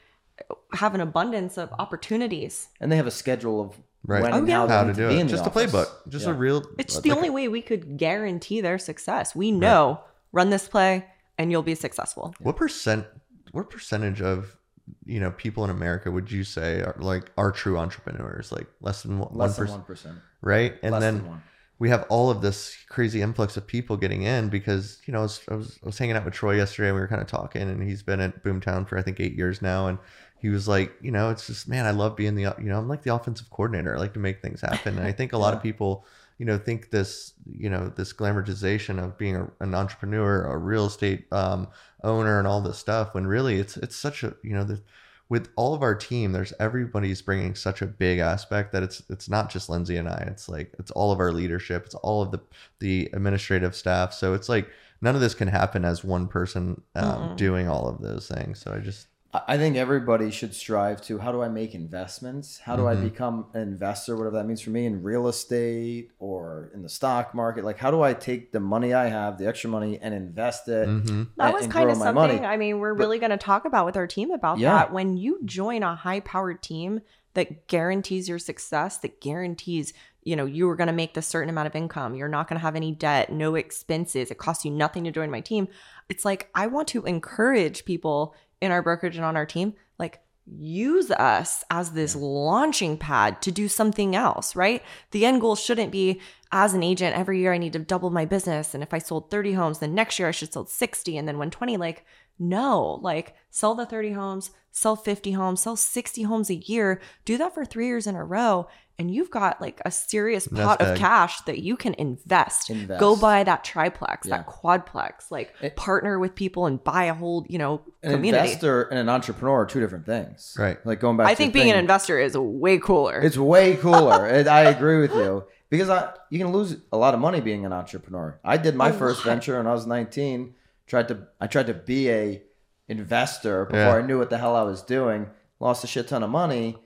have 0.75 0.95
an 0.95 1.01
abundance 1.01 1.59
of 1.59 1.71
opportunities. 1.79 2.69
and 2.81 2.91
they 2.91 2.97
have 2.97 3.07
a 3.07 3.11
schedule 3.11 3.61
of 3.61 3.79
Right. 4.07 4.23
when 4.23 4.33
Oh, 4.33 4.37
and 4.39 4.49
yeah. 4.49 4.61
how, 4.61 4.69
how 4.69 4.85
to 4.85 4.93
do 4.95 5.09
be 5.09 5.19
it 5.19 5.27
just 5.27 5.45
a 5.45 5.49
office. 5.49 5.73
playbook 5.73 5.89
just 6.09 6.25
Yeah. 6.25 6.31
a 6.31 6.35
real 6.35 6.63
It's 6.79 6.95
like 6.95 7.03
the 7.05 7.11
a- 7.11 7.17
only 7.17 7.29
way 7.31 7.49
we 7.49 7.61
could 7.61 7.99
guarantee 7.99 8.61
their 8.61 8.79
success. 8.79 9.35
We 9.35 9.51
know 9.51 10.01
run 10.33 10.51
this 10.51 10.69
play 10.69 11.05
and 11.37 11.51
you'll 11.51 11.63
be 11.65 11.75
successful. 11.75 12.35
what 12.41 12.57
percent 12.57 13.07
what 13.53 13.71
percentage 13.71 14.21
of 14.21 14.57
you 15.05 15.21
know 15.21 15.31
people 15.33 15.65
in 15.65 15.71
america 15.71 16.11
would 16.11 16.31
you 16.31 16.43
say 16.43 16.81
are 16.81 16.97
like 16.99 17.31
are 17.37 17.53
true 17.53 17.79
entrepreneurs? 17.79 18.53
Like 18.53 18.67
less 18.81 19.03
than 19.03 19.19
one 19.19 19.31
less 19.33 19.57
than 19.57 19.69
one 19.69 19.83
percent. 19.83 20.19
right? 20.41 20.75
And 20.83 20.93
Less 20.93 21.03
then 21.03 21.41
we 21.79 21.91
have 21.91 22.05
all 22.09 22.29
of 22.31 22.43
this 22.43 22.77
crazy 22.89 23.23
influx 23.23 23.57
of 23.57 23.67
people 23.67 23.97
getting 23.97 24.23
in 24.23 24.49
because 24.49 25.01
you 25.07 25.13
know 25.13 25.21
I 25.21 25.23
was, 25.23 25.41
I 25.51 25.55
was 25.55 25.79
I 25.83 25.87
was 25.87 25.99
hanging 25.99 26.17
out 26.17 26.25
with 26.25 26.35
Troy 26.35 26.57
yesterday 26.57 26.89
and 26.89 26.97
we 26.97 27.01
were 27.01 27.09
kind 27.09 27.23
of 27.23 27.29
talking 27.29 27.63
and 27.63 27.83
he's 27.83 28.03
been 28.03 28.21
at 28.21 28.43
Boomtown 28.43 28.89
for 28.89 28.99
I 28.99 29.03
think 29.03 29.21
eight 29.21 29.35
years 29.35 29.63
now 29.63 29.87
and 29.87 29.99
he 30.41 30.49
was 30.49 30.67
like 30.69 30.93
you 31.01 31.11
know 31.11 31.31
it's 31.31 31.47
just 31.47 31.69
man 31.69 31.87
I 31.87 31.91
love 31.91 32.17
being 32.17 32.35
the 32.35 32.55
you 32.59 32.65
know 32.65 32.79
I'm 32.79 32.89
like 32.89 33.03
the 33.03 33.15
offensive 33.15 33.51
coordinator. 33.51 33.95
I 33.95 33.99
like 33.99 34.15
to 34.15 34.21
make 34.21 34.43
things 34.43 34.61
happen. 34.61 34.99
And 34.99 35.07
I 35.07 35.13
think 35.13 35.33
a 35.33 35.39
lot 35.39 35.55
of 35.55 35.63
people 35.63 36.05
you 36.39 36.47
know 36.47 36.59
think 36.59 36.91
this 36.91 37.35
you 37.51 37.69
know 37.69 37.93
this 37.97 38.13
glamorization 38.13 39.03
of 39.03 39.19
being 39.19 39.37
a, 39.37 39.51
an 39.61 39.75
entrepreneur 39.75 40.45
a 40.47 40.57
real 40.57 40.87
estate 40.87 41.27
um, 41.33 41.69
owner 42.05 42.39
and 42.39 42.47
all 42.47 42.61
this 42.61 42.79
stuff 42.79 43.15
when 43.15 43.27
really 43.27 43.59
it's 43.59 43.77
it's 43.77 43.97
such 43.97 44.23
a 44.23 44.35
you 44.43 44.55
know 44.55 44.65
the 44.65 44.81
with 45.29 45.51
all 45.57 45.75
of 45.75 45.83
our 45.83 45.95
team, 45.95 46.33
there's 46.33 46.55
everybody's 46.59 47.21
bringing 47.21 47.55
such 47.55 47.83
a 47.83 47.87
big 47.87 48.19
aspect 48.19 48.73
that 48.73 48.83
it's 48.83 49.03
it's 49.11 49.29
not 49.29 49.51
just 49.51 49.69
Lindsay 49.69 49.97
and 49.97 50.09
I. 50.09 50.25
It's 50.27 50.49
like 50.49 50.73
it's 50.79 50.91
all 50.93 51.13
of 51.13 51.21
our 51.21 51.33
leadership. 51.33 51.85
It's 51.85 51.95
all 51.97 52.23
of 52.23 52.31
the 52.31 52.41
the 52.79 53.11
administrative 53.13 53.75
staff. 53.75 54.15
So 54.15 54.33
it's 54.33 54.49
like 54.49 54.71
none 55.03 55.15
of 55.15 55.21
this 55.21 55.35
can 55.35 55.49
happen 55.49 55.85
as 55.85 56.03
one 56.03 56.29
person 56.29 56.81
um, 56.95 57.37
doing 57.37 57.69
all 57.69 57.89
of 57.89 58.01
those 58.01 58.27
things. 58.27 58.61
So 58.61 58.73
I 58.73 58.79
just 58.79 59.09
I 59.35 59.41
I 59.49 59.59
think 59.59 59.77
everybody 59.77 60.31
should 60.31 60.55
strive 60.55 61.03
to 61.03 61.19
how 61.19 61.33
do 61.33 61.43
I 61.43 61.49
make 61.49 61.75
investments? 61.75 62.59
How 62.59 62.77
do 62.77 62.87
I 62.87 62.95
Mhm. 62.95 63.03
become 63.03 63.47
an 63.53 63.61
investor, 63.63 64.17
whatever 64.17 64.37
that 64.37 64.47
means 64.47 64.61
for 64.63 64.71
me 64.71 64.87
in 64.87 65.03
real 65.03 65.29
estate 65.29 66.11
or 66.19 66.71
in 66.75 66.83
the 66.83 66.89
stock 66.89 67.35
market? 67.35 67.65
Like, 67.65 67.77
how 67.79 67.91
do 67.91 68.01
I 68.03 68.15
take 68.15 68.53
the 68.53 68.61
money 68.61 68.95
I 68.95 69.07
have, 69.09 69.37
the 69.39 69.47
extra 69.47 69.69
money, 69.69 69.99
and 70.01 70.15
invest 70.15 70.69
it? 70.69 70.89
mhm. 70.89 71.29
That 71.37 71.47
and- 71.47 71.55
was 71.55 71.65
and 71.65 71.73
kind 71.73 71.85
grow 71.85 71.93
of 71.93 71.99
something. 71.99 72.15
money. 72.15 72.41
I 72.47 72.57
mean, 72.57 72.79
we're 72.79 72.95
But- 72.95 73.01
really 73.05 73.19
going 73.19 73.31
to 73.31 73.37
talk 73.37 73.65
about 73.67 73.85
with 73.85 73.97
our 73.97 74.07
team 74.07 74.31
about 74.31 74.59
Yeah. 74.59 74.73
that. 74.75 74.93
When 74.93 75.17
you 75.17 75.41
join 75.45 75.83
a 75.83 75.95
high 75.95 76.21
powered 76.21 76.63
team 76.63 77.01
that 77.35 77.67
guarantees 77.69 78.29
your 78.29 78.39
success, 78.39 78.97
that 78.99 79.21
guarantees, 79.21 79.93
you 80.25 80.37
know, 80.37 80.45
you 80.47 80.69
are 80.71 80.77
going 80.77 80.89
to 80.89 80.93
make 80.93 81.15
this 81.15 81.27
certain 81.27 81.49
amount 81.51 81.67
of 81.67 81.77
income, 81.77 82.15
you're 82.15 82.29
not 82.29 82.49
going 82.49 82.59
to 82.59 82.63
have 82.65 82.77
any 82.77 82.93
debt, 82.93 83.31
no 83.33 83.55
expenses, 83.55 84.31
it 84.31 84.39
costs 84.39 84.65
you 84.65 84.71
nothing 84.71 85.05
to 85.05 85.11
join 85.11 85.31
my 85.31 85.41
team. 85.41 85.69
It's 86.09 86.25
like, 86.25 86.49
I 86.55 86.67
want 86.67 86.89
to 86.89 87.05
encourage 87.05 87.85
people 87.85 88.35
in 88.61 88.71
our 88.71 88.83
brokerage 88.83 89.17
and 89.17 89.25
on 89.25 89.37
our 89.37 89.47
team, 89.47 89.75
like, 89.99 90.21
use 90.57 91.11
us 91.11 91.63
as 91.71 91.91
this 91.91 92.17
launching 92.17 92.97
pad 92.97 93.43
to 93.43 93.53
do 93.53 93.69
something 93.69 94.17
else, 94.17 94.57
right? 94.57 94.83
The 95.11 95.27
end 95.27 95.41
goal 95.41 95.57
shouldn't 95.57 95.93
be 95.93 96.21
as 96.53 96.75
an 96.75 96.83
agent 96.83 97.17
every 97.17 97.41
year 97.41 97.53
I 97.53 97.59
need 97.59 97.75
to 97.75 97.79
double 97.79 98.11
my 98.11 98.25
business 98.25 98.73
and 98.73 98.83
if 98.83 98.95
I 98.95 98.99
sold 98.99 99.31
30 99.31 99.53
homes 99.53 99.81
then 99.81 99.95
next 99.95 100.19
year 100.19 100.29
I 100.29 100.31
should 100.31 100.53
sell 100.53 100.67
60 100.67 101.19
and 101.19 101.29
then 101.29 101.35
120 101.35 101.77
like 101.77 102.07
no, 102.39 102.99
like 103.03 103.35
sell 103.51 103.75
the 103.75 103.85
30 103.85 104.13
homes, 104.13 104.51
sell 104.71 104.97
50 104.97 105.33
homes, 105.33 105.61
sell 105.61 105.77
60 105.77 106.23
homes 106.23 106.51
a 106.51 106.55
year, 106.55 107.01
do 107.25 107.37
that 107.37 107.53
for 107.53 107.65
3 107.65 107.87
years 107.87 108.07
in 108.07 108.15
a 108.15 108.25
row 108.25 108.69
and 108.99 109.11
you've 109.15 109.31
got 109.31 109.61
like 109.61 109.81
a 109.85 109.91
serious 109.91 110.51
Nest 110.51 110.65
pot 110.67 110.81
of 110.83 110.99
cash 110.99 111.41
that 111.43 111.59
you 111.59 111.77
can 111.77 111.95
invest. 111.95 112.69
Invest. 112.71 112.99
Go 113.01 113.15
buy 113.17 113.45
that 113.45 113.63
triplex, 113.65 114.27
Yeah. 114.27 114.39
that 114.39 114.47
quadplex, 114.49 115.31
like 115.31 115.55
It- 115.61 115.77
partner 115.77 116.19
with 116.19 116.35
people 116.35 116.67
and 116.67 116.83
buy 116.83 117.05
a 117.05 117.15
whole, 117.15 117.47
you 117.49 117.59
know, 117.59 117.83
An 118.03 118.13
community. 118.13 118.45
investor 118.49 118.83
and 118.83 118.99
an 118.99 119.09
entrepreneur 119.09 119.61
are 119.63 119.67
two 119.67 119.81
different 119.81 120.05
things. 120.07 120.57
Right. 120.59 120.85
Like 120.85 121.01
going 121.01 121.17
back. 121.17 121.27
I 121.29 121.31
to 121.33 121.37
think 121.37 121.55
your 121.55 121.63
being 121.65 121.73
an 121.73 121.79
investor 121.79 122.19
is 122.19 122.37
way 122.37 122.79
cooler. 122.79 123.21
It's 123.21 123.39
way 123.39 123.77
cooler. 123.77 124.25
I 124.49 124.63
agree 124.65 125.01
with 125.01 125.13
you 125.15 125.45
because 125.71 125.89
I, 125.91 126.13
you 126.31 126.39
can 126.39 126.53
lose 126.53 126.77
a 126.93 126.97
lot 126.97 127.15
of 127.15 127.21
money 127.21 127.41
being 127.41 127.65
an 127.65 127.73
entrepreneur. 127.73 128.39
I 128.45 128.57
did 128.57 128.75
my 128.75 128.89
A 128.89 128.93
first 128.93 129.19
lot. 129.21 129.27
venture 129.33 129.57
when 129.59 129.67
I 129.67 129.73
was 129.73 129.87
19. 129.87 130.55
Tried 130.87 131.09
to 131.09 131.19
I 131.41 131.47
tried 131.47 131.67
to 131.69 131.75
be 131.75 132.11
a 132.11 132.43
investor 132.89 133.65
before 133.67 133.79
Yeah. 133.81 133.95
I 133.97 134.03
knew 134.03 134.19
what 134.19 134.31
the 134.31 134.39
hell 134.39 134.57
I 134.57 134.63
was 134.63 134.83
doing. 134.83 135.29
Lost 135.61 135.85
a 135.85 135.87
shit 135.87 136.09
ton 136.09 136.23
of 136.23 136.31
money, 136.31 136.79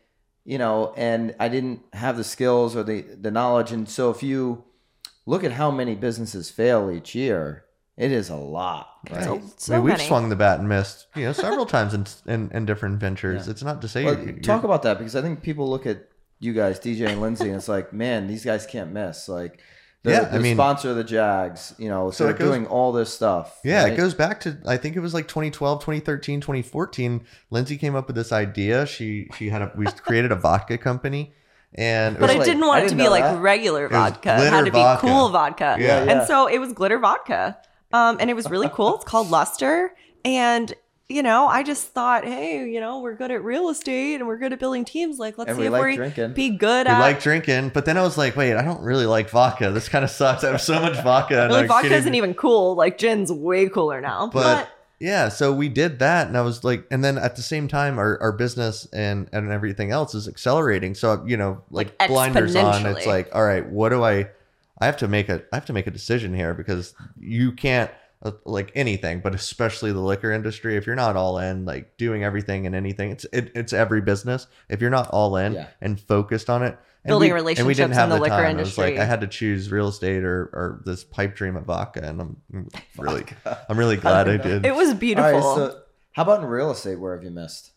you 0.44 0.58
know, 0.58 0.92
and 0.96 1.34
I 1.38 1.49
didn't 1.49 1.82
have 1.92 2.16
the 2.16 2.25
skills 2.25 2.75
or 2.76 2.82
the 2.82 3.02
the 3.02 3.30
knowledge. 3.30 3.72
And 3.72 3.88
so 3.88 4.11
if 4.11 4.22
you 4.22 4.64
look 5.26 5.44
at 5.44 5.52
how 5.52 5.70
many 5.70 5.94
businesses 5.94 6.50
fail 6.50 6.90
each 6.90 7.14
year, 7.14 7.64
it 7.96 8.11
is 8.11 8.28
a 8.28 8.37
lot. 8.37 8.88
Right? 9.11 9.22
So- 9.25 9.40
so 9.56 9.75
I 9.75 9.76
mean, 9.76 9.84
we've 9.84 9.94
many. 9.94 10.06
swung 10.08 10.28
the 10.28 10.37
bat 10.37 10.58
and 10.58 10.68
missed, 10.68 11.06
you 11.14 11.25
know, 11.25 11.32
several 11.32 11.66
times 11.76 11.94
in, 11.94 12.06
in 12.26 12.50
in 12.52 12.66
different 12.66 12.99
ventures. 13.00 13.46
Yeah. 13.46 13.52
It's 13.52 13.62
not 13.62 13.80
to 13.82 13.88
say 13.88 14.04
Well, 14.04 14.14
you're, 14.16 14.25
you're- 14.26 14.40
talk 14.40 14.64
about 14.64 14.82
that 14.82 14.99
because 14.99 15.14
I 15.16 15.22
think 15.22 15.42
people 15.42 15.68
look 15.70 15.87
at 15.87 16.08
you 16.40 16.52
guys, 16.52 16.80
DJ 16.80 17.08
and 17.08 17.20
Lindsay, 17.20 17.46
and 17.46 17.54
it's 17.56 17.68
like, 17.68 17.92
man, 17.92 18.26
these 18.26 18.44
guys 18.44 18.66
can't 18.66 18.90
miss. 18.92 19.28
Like, 19.28 19.61
they're, 20.04 20.23
Yeah, 20.23 20.28
I 20.32 20.38
mean- 20.38 20.56
sponsor 20.56 20.90
of 20.90 20.97
the 20.97 21.04
Jags, 21.04 21.75
you 21.78 21.88
know, 21.88 22.11
so 22.11 22.16
So 22.18 22.25
they're 22.25 22.32
goes- 22.35 22.49
doing 22.49 22.66
all 22.66 22.92
this 22.92 23.12
stuff. 23.12 23.59
Yeah, 23.64 23.85
right? 23.85 23.92
it 23.92 23.97
goes 23.97 24.14
back 24.14 24.40
to 24.40 24.56
I 24.66 24.76
think 24.76 24.97
it 24.97 25.00
was 25.00 25.14
like 25.14 25.28
2012, 25.28 25.80
2013, 25.80 26.40
2014. 26.40 27.25
Lindsay 27.50 27.76
came 27.76 27.94
up 27.94 28.06
with 28.09 28.16
this 28.16 28.32
idea. 28.32 28.87
She 28.87 29.28
she 29.37 29.49
had 29.50 29.62
a 29.62 29.73
we 29.76 29.87
created 30.06 30.32
a 30.32 30.37
vodka 30.37 30.76
company 30.78 31.32
and 31.75 32.16
it 32.16 32.21
but 32.21 32.26
was 32.28 32.35
I 32.35 32.38
like- 32.38 32.47
didn't 32.47 32.64
I 32.64 32.66
want 32.66 32.78
it 32.80 32.82
to 32.82 32.88
didn't 32.90 33.04
be 33.04 33.09
like 33.11 33.23
that. 33.25 33.40
regular 33.40 33.88
vodka. 33.88 34.30
It 34.30 34.38
had 34.38 34.50
glitter 34.50 34.64
to 34.66 34.71
be 34.73 34.78
vodka. 34.78 35.06
cool 35.06 35.28
vodka. 35.28 35.76
Yeah. 35.78 36.04
Yeah. 36.04 36.11
And 36.12 36.26
so 36.26 36.47
it 36.49 36.59
was 36.59 36.73
glitter 36.73 36.99
vodka. 36.99 37.59
Um, 37.92 38.16
and 38.21 38.28
it 38.30 38.35
was 38.35 38.50
really 38.50 38.71
cool. 38.71 38.97
It's 38.97 39.04
called 39.04 39.30
Luster. 39.38 39.94
And, 40.25 40.73
you 41.12 41.23
know, 41.23 41.47
I 41.47 41.62
just 41.62 41.88
thought, 41.88 42.25
hey, 42.25 42.69
you 42.69 42.81
know, 42.81 43.00
we're 43.00 43.14
good 43.14 43.31
at 43.31 43.45
real 43.45 43.69
estate 43.69 44.16
and 44.16 44.26
we're 44.26 44.38
good 44.38 44.52
at 44.52 44.59
building 44.59 44.85
teams. 44.85 45.19
Like, 45.19 45.38
let's 45.38 45.49
And 45.50 45.57
see 45.57 45.62
we 45.62 45.66
if 45.66 45.73
like 45.73 45.85
we 45.85 45.97
drinking. 45.97 46.33
be 46.33 46.50
good 46.50 46.87
we 46.87 46.92
at 46.92 47.00
like 47.00 47.21
drinking, 47.21 47.71
but 47.75 47.85
then 47.85 47.99
I 47.99 48.02
was 48.02 48.16
like, 48.16 48.35
wait, 48.37 48.54
I 48.57 48.62
don't 48.62 48.81
really 48.83 49.07
like 49.07 49.31
vodka. 49.31 49.71
This 49.71 49.88
kind 49.88 50.04
of 50.04 50.11
sucks. 50.11 50.42
I 50.45 50.50
have 50.50 50.61
so 50.61 50.81
much 50.81 50.97
vodka. 51.02 51.42
and 51.45 51.52
really 51.52 51.66
vodka 51.66 51.95
isn't 51.95 52.14
even 52.14 52.35
cool. 52.35 52.75
Like 52.75 52.99
gin's 52.99 53.31
way 53.31 53.69
cooler 53.69 54.00
now. 54.00 54.31
But, 54.33 54.42
But, 54.42 54.69
yeah, 55.00 55.31
so 55.31 55.52
we 55.52 55.69
did 55.69 55.99
that, 55.99 56.28
and 56.28 56.37
I 56.38 56.42
was 56.42 56.62
like, 56.62 56.87
and 56.88 57.02
then 57.02 57.19
at 57.19 57.35
the 57.35 57.42
same 57.42 57.66
time, 57.66 57.99
our, 57.99 58.21
our 58.23 58.31
business 58.31 58.87
and 58.92 59.28
and 59.33 59.50
everything 59.50 59.90
else 59.90 60.14
is 60.14 60.28
accelerating. 60.28 60.95
So 60.95 61.25
you 61.26 61.37
know, 61.37 61.61
like, 61.73 61.92
Like 61.99 62.09
blinders 62.09 62.54
on. 62.54 62.87
It's 62.87 63.04
like, 63.04 63.28
all 63.35 63.45
right, 63.45 63.69
what 63.69 63.88
do 63.88 64.04
I? 64.04 64.28
I 64.78 64.87
have 64.87 64.97
to 64.99 65.09
make 65.09 65.28
a 65.28 65.42
I 65.52 65.57
have 65.57 65.66
to 65.66 65.73
make 65.73 65.88
a 65.88 65.90
decision 65.90 66.35
here 66.35 66.54
because 66.54 66.95
you 67.19 67.50
can't 67.50 67.90
Uh, 68.24 68.30
like 68.44 68.70
anything, 68.76 69.18
but 69.18 69.34
especially 69.34 69.90
the 69.92 69.98
liquor 70.00 70.30
industry. 70.30 70.76
If 70.76 70.86
you're 70.86 70.94
not 70.94 71.16
all 71.16 71.38
in, 71.38 71.64
like 71.64 71.96
doing 71.96 72.22
everything 72.22 72.66
and 72.66 72.74
anything, 72.74 73.10
it's 73.10 73.26
it, 73.32 73.50
it's 73.56 73.72
every 73.72 74.00
business. 74.00 74.46
If 74.68 74.80
you're 74.80 74.90
not 74.90 75.08
all 75.10 75.36
in 75.36 75.54
Yeah. 75.54 75.66
and 75.80 75.98
focused 76.00 76.48
on 76.48 76.62
it, 76.62 76.78
and 77.04 77.10
Building 77.10 77.32
we- 77.32 77.38
and 77.38 77.44
we 77.46 77.52
didn't 77.54 77.66
relationships 77.66 77.96
have 77.96 78.10
in 78.10 78.16
the 78.16 78.22
liquor 78.22 78.36
time. 78.36 78.56
It 78.58 78.60
was 78.60 78.78
like. 78.78 78.96
I 78.96 79.04
had 79.04 79.22
to 79.22 79.26
choose 79.26 79.72
real 79.72 79.88
estate 79.88 80.22
or 80.22 80.44
or 80.52 80.82
this 80.84 81.02
pipe 81.02 81.34
dream 81.34 81.56
at 81.56 81.64
vodka, 81.64 82.00
and 82.04 82.20
I'm 82.20 82.36
I'm 82.54 82.68
really 82.96 83.24
I'm 83.68 83.76
really 83.76 83.96
glad 83.96 84.28
I 84.28 84.36
did. 84.36 84.64
It 84.64 84.74
was 84.76 84.94
beautiful. 84.94 85.24
All 85.28 85.58
right, 85.58 85.72
so 85.72 85.80
how 86.12 86.22
about 86.22 86.42
in 86.42 86.46
real 86.46 86.70
estate? 86.70 87.00
Where 87.00 87.16
have 87.16 87.24
you 87.24 87.30
missed? 87.32 87.71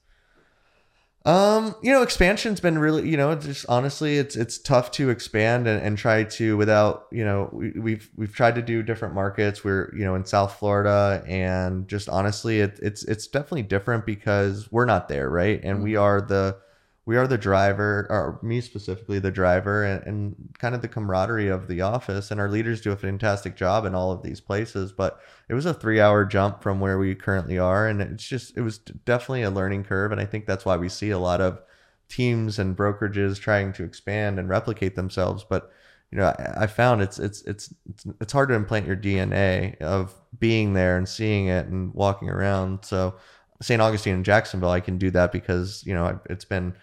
Um, 1.25 1.74
you 1.82 1.91
know, 1.91 2.03
expansion's 2.03 2.60
been 2.60 2.77
really, 2.77 3.10
you 3.10 3.17
know, 3.17 3.34
just 3.34 3.65
honestly, 3.67 4.20
it's 4.20 4.36
it's 4.36 4.60
tough 4.60 4.91
to 4.91 5.10
expand 5.10 5.67
and, 5.67 5.82
and 5.82 5.98
try 5.98 6.24
to 6.24 6.55
without, 6.55 7.08
you 7.12 7.25
know, 7.25 7.50
we, 7.51 7.72
we've 7.72 8.10
we've 8.15 8.34
tried 8.34 8.53
to 8.55 8.62
do 8.62 8.84
different 8.84 9.15
markets. 9.15 9.63
We're, 9.63 9.91
you 9.96 10.05
know, 10.05 10.13
in 10.13 10.24
South 10.25 10.60
Florida, 10.60 11.24
and 11.27 11.88
just 11.88 12.10
honestly, 12.10 12.60
it, 12.60 12.79
it's 12.79 13.03
it's 13.05 13.25
definitely 13.25 13.63
different 13.63 14.05
because 14.05 14.72
we're 14.72 14.86
not 14.86 15.10
there, 15.10 15.27
right? 15.27 15.60
And 15.63 15.82
we 15.82 15.96
are 15.96 16.22
the 16.22 16.58
we 17.05 17.17
are 17.17 17.27
the 17.27 17.38
driver, 17.38 18.07
or 18.09 18.39
me 18.41 18.62
specifically, 18.62 19.19
the 19.19 19.31
driver, 19.31 19.83
and, 19.83 20.03
and 20.07 20.55
kind 20.57 20.74
of 20.74 20.81
the 20.81 20.88
camaraderie 20.88 21.50
of 21.50 21.67
the 21.67 21.81
office. 21.81 22.31
And 22.31 22.39
our 22.39 22.50
leaders 22.50 22.81
do 22.81 22.91
a 22.91 22.97
fantastic 22.97 23.55
job 23.55 23.85
in 23.85 23.93
all 23.93 24.12
of 24.12 24.24
these 24.24 24.41
places. 24.41 24.91
But 24.91 25.19
it 25.47 25.53
was 25.53 25.67
a 25.67 25.74
three 25.74 26.00
hour 26.00 26.25
jump 26.25 26.63
from 26.63 26.79
where 26.79 26.97
we 26.97 27.13
currently 27.13 27.59
are. 27.59 27.88
And 27.88 28.01
it's 28.01 28.27
just, 28.27 28.57
it 28.57 28.62
was 28.62 28.79
definitely 28.79 29.43
a 29.43 29.51
learning 29.51 29.83
curve. 29.83 30.12
And 30.12 30.19
I 30.19 30.25
think 30.25 30.47
that's 30.47 30.65
why 30.65 30.77
we 30.77 30.89
see 30.89 31.12
a 31.12 31.19
lot 31.19 31.41
of 31.41 31.62
teams 32.09 32.57
and 32.57 32.75
brokerages 32.75 33.39
trying 33.39 33.71
to 33.74 33.83
expand 33.83 34.39
and 34.39 34.50
replicate 34.50 34.95
themselves. 34.95 35.45
But 35.47 35.71
you 36.12 36.17
know, 36.19 36.33
I, 36.57 36.67
found 36.67 37.01
it's, 37.01 37.19
it's 37.19 37.41
it's 37.41 37.74
it's 37.89 38.05
it's 38.21 38.31
hard 38.31 38.50
to 38.50 38.55
implant 38.55 38.88
your 38.88 38.95
DNA 38.95 39.79
of 39.81 40.13
being 40.39 40.74
there 40.74 40.97
and 40.97 41.09
seeing 41.09 41.47
it 41.47 41.65
and 41.65 41.93
walking 41.93 42.29
around. 42.29 42.85
So 42.85 43.15
St. 43.62 43.81
Augustine 43.81 44.15
and 44.15 44.25
Jacksonville, 44.25 44.69
I 44.69 44.79
can 44.79 44.97
do 44.97 45.12
that 45.12 45.31
because 45.31 45.83
you 45.85 45.93
know 45.93 46.19
it's 46.29 46.45
been 46.45 46.75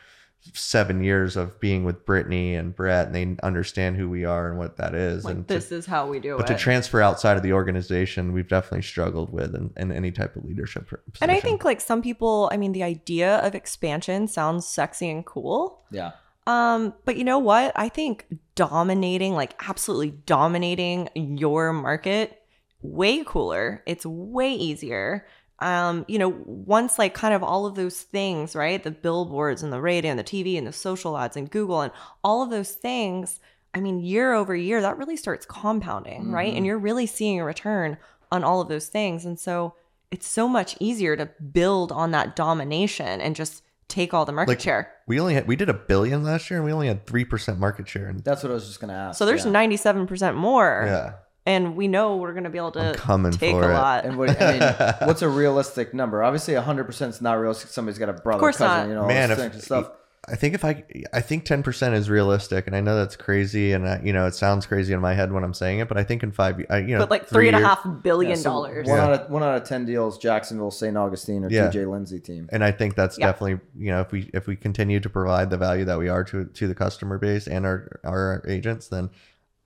seven 0.54 1.02
years 1.02 1.36
of 1.36 1.58
being 1.60 1.84
with 1.84 2.04
Brittany 2.04 2.54
and 2.54 2.74
Brett, 2.74 3.06
and 3.06 3.14
they 3.14 3.36
understand 3.42 3.96
who 3.96 4.08
we 4.08 4.24
are 4.24 4.48
and 4.48 4.58
what 4.58 4.76
that 4.76 4.94
is. 4.94 5.24
like 5.24 5.36
and 5.36 5.46
this 5.46 5.68
to, 5.68 5.76
is 5.76 5.86
how 5.86 6.06
we 6.06 6.18
do 6.18 6.36
but 6.36 6.44
it. 6.44 6.46
But 6.48 6.52
to 6.54 6.58
transfer 6.58 7.00
outside 7.00 7.36
of 7.36 7.42
the 7.42 7.52
organization, 7.52 8.32
we've 8.32 8.48
definitely 8.48 8.82
struggled 8.82 9.32
with 9.32 9.54
in, 9.54 9.72
in 9.76 9.92
any 9.92 10.10
type 10.10 10.36
of 10.36 10.44
leadership. 10.44 10.88
Position. 10.88 11.04
and 11.20 11.30
I 11.30 11.40
think 11.40 11.64
like 11.64 11.80
some 11.80 12.02
people, 12.02 12.48
I 12.52 12.56
mean, 12.56 12.72
the 12.72 12.82
idea 12.82 13.36
of 13.38 13.54
expansion 13.54 14.26
sounds 14.28 14.66
sexy 14.66 15.08
and 15.08 15.24
cool. 15.24 15.82
Yeah. 15.90 16.12
Um, 16.46 16.94
but 17.04 17.16
you 17.16 17.24
know 17.24 17.38
what? 17.38 17.72
I 17.76 17.88
think 17.88 18.26
dominating, 18.54 19.34
like 19.34 19.54
absolutely 19.68 20.10
dominating 20.26 21.08
your 21.14 21.72
market, 21.72 22.42
way 22.80 23.22
cooler. 23.24 23.82
It's 23.86 24.04
way 24.04 24.52
easier. 24.52 25.26
Um, 25.62 26.04
you 26.08 26.18
know, 26.18 26.30
once 26.46 26.98
like 26.98 27.14
kind 27.14 27.32
of 27.34 27.42
all 27.42 27.66
of 27.66 27.74
those 27.76 28.00
things, 28.02 28.56
right? 28.56 28.82
The 28.82 28.90
billboards 28.90 29.62
and 29.62 29.72
the 29.72 29.80
radio 29.80 30.10
and 30.10 30.18
the 30.18 30.24
TV 30.24 30.58
and 30.58 30.66
the 30.66 30.72
social 30.72 31.16
ads 31.16 31.36
and 31.36 31.50
Google 31.50 31.80
and 31.82 31.92
all 32.24 32.42
of 32.42 32.50
those 32.50 32.72
things, 32.72 33.38
I 33.74 33.80
mean, 33.80 34.00
year 34.00 34.32
over 34.32 34.54
year, 34.56 34.80
that 34.82 34.98
really 34.98 35.16
starts 35.16 35.46
compounding, 35.46 36.32
right? 36.32 36.52
And 36.52 36.66
you're 36.66 36.78
really 36.78 37.06
seeing 37.06 37.40
a 37.40 37.44
return 37.44 37.96
on 38.30 38.42
all 38.44 38.60
of 38.60 38.68
those 38.68 38.88
things. 38.88 39.24
And 39.24 39.38
so 39.38 39.74
it's 40.10 40.26
so 40.26 40.48
much 40.48 40.76
easier 40.80 41.16
to 41.16 41.26
build 41.26 41.92
on 41.92 42.10
that 42.10 42.34
domination 42.36 43.20
and 43.20 43.34
just 43.36 43.62
take 43.88 44.12
all 44.14 44.24
the 44.24 44.32
market 44.32 44.50
Like, 44.52 44.60
share. 44.60 44.92
we 45.06 45.20
only 45.20 45.34
had 45.34 45.46
we 45.46 45.54
did 45.56 45.68
a 45.68 45.74
billion 45.74 46.22
last 46.24 46.50
year, 46.50 46.58
and 46.58 46.64
we 46.66 46.72
only 46.72 46.88
had 46.88 47.06
three 47.06 47.24
percent 47.24 47.58
market 47.58 47.86
share. 47.88 48.08
And 48.08 48.24
That's 48.24 48.42
what 48.42 48.50
I 48.50 48.54
was 48.54 48.66
just 48.66 48.80
gonna 48.80 48.94
ask. 48.94 49.18
So 49.18 49.26
there's 49.26 49.44
yeah. 49.44 49.52
97% 49.52 50.34
more. 50.34 50.84
yeah, 50.86 51.12
And 51.44 51.74
we 51.74 51.88
know 51.88 52.16
we're 52.18 52.32
going 52.32 52.44
to 52.44 52.50
be 52.50 52.58
able 52.58 52.70
to 52.72 52.90
I'm 52.90 52.94
coming 52.94 53.32
take 53.32 53.50
for 53.52 53.64
a 53.64 53.70
it. 53.70 53.74
lot. 53.74 54.04
And 54.04 54.16
what, 54.16 54.40
I 54.40 54.52
mean, 54.52 54.96
what's 55.08 55.22
a 55.22 55.28
realistic 55.28 55.92
number? 55.92 56.22
Obviously, 56.22 56.54
100% 56.54 57.08
is 57.08 57.20
not 57.20 57.32
realistic. 57.34 57.70
Somebody's 57.70 57.98
got 57.98 58.08
a 58.08 58.12
brother, 58.12 58.38
course 58.38 58.58
cousin, 58.58 58.76
not. 58.76 58.88
you 58.88 58.94
know, 58.94 59.06
man, 59.08 59.30
all 59.30 59.36
this 59.36 59.44
if, 59.46 59.52
extra 59.54 59.62
stuff. 59.62 59.90
I 60.28 60.36
think 60.36 60.54
if 60.54 60.64
I 60.64 60.84
I 61.12 61.20
think 61.20 61.44
ten 61.44 61.64
percent 61.64 61.96
is 61.96 62.08
realistic, 62.08 62.68
and 62.68 62.76
I 62.76 62.80
know 62.80 62.94
that's 62.94 63.16
crazy, 63.16 63.72
and 63.72 63.88
I, 63.88 64.00
you 64.04 64.12
know 64.12 64.24
it 64.28 64.36
sounds 64.36 64.66
crazy 64.66 64.92
in 64.92 65.00
my 65.00 65.14
head 65.14 65.32
when 65.32 65.42
I'm 65.42 65.52
saying 65.52 65.80
it, 65.80 65.88
but 65.88 65.96
I 65.98 66.04
think 66.04 66.22
in 66.22 66.30
five, 66.30 66.64
I, 66.70 66.78
you 66.78 66.94
know, 66.94 67.00
but 67.00 67.10
like 67.10 67.26
three 67.26 67.48
and 67.48 67.56
a 67.56 67.58
years- 67.58 67.68
half 67.68 67.84
billion 68.04 68.30
Yeah, 68.30 68.36
so 68.36 68.42
dollars. 68.44 68.86
One 68.86 68.96
Yeah. 68.98 69.04
out 69.04 69.12
of 69.14 69.30
one 69.32 69.42
out 69.42 69.56
of 69.60 69.64
ten 69.68 69.84
deals, 69.84 70.18
Jacksonville, 70.18 70.70
St. 70.70 70.96
Augustine, 70.96 71.44
or 71.44 71.50
Yeah. 71.50 71.66
DJ 71.68 71.90
Lindsay 71.90 72.20
team. 72.20 72.48
and 72.52 72.62
I 72.62 72.70
think 72.70 72.94
that's 72.94 73.18
Yeah. 73.18 73.26
definitely 73.26 73.66
you 73.76 73.90
know 73.90 74.00
if 74.00 74.12
we 74.12 74.30
if 74.32 74.46
we 74.46 74.54
continue 74.54 75.00
to 75.00 75.10
provide 75.10 75.50
the 75.50 75.58
value 75.58 75.84
that 75.86 75.98
we 75.98 76.08
are 76.08 76.22
to 76.22 76.44
to 76.44 76.68
the 76.68 76.74
customer 76.76 77.18
base 77.18 77.48
and 77.48 77.66
our 77.66 77.98
our 78.04 78.44
agents, 78.46 78.86
then 78.86 79.10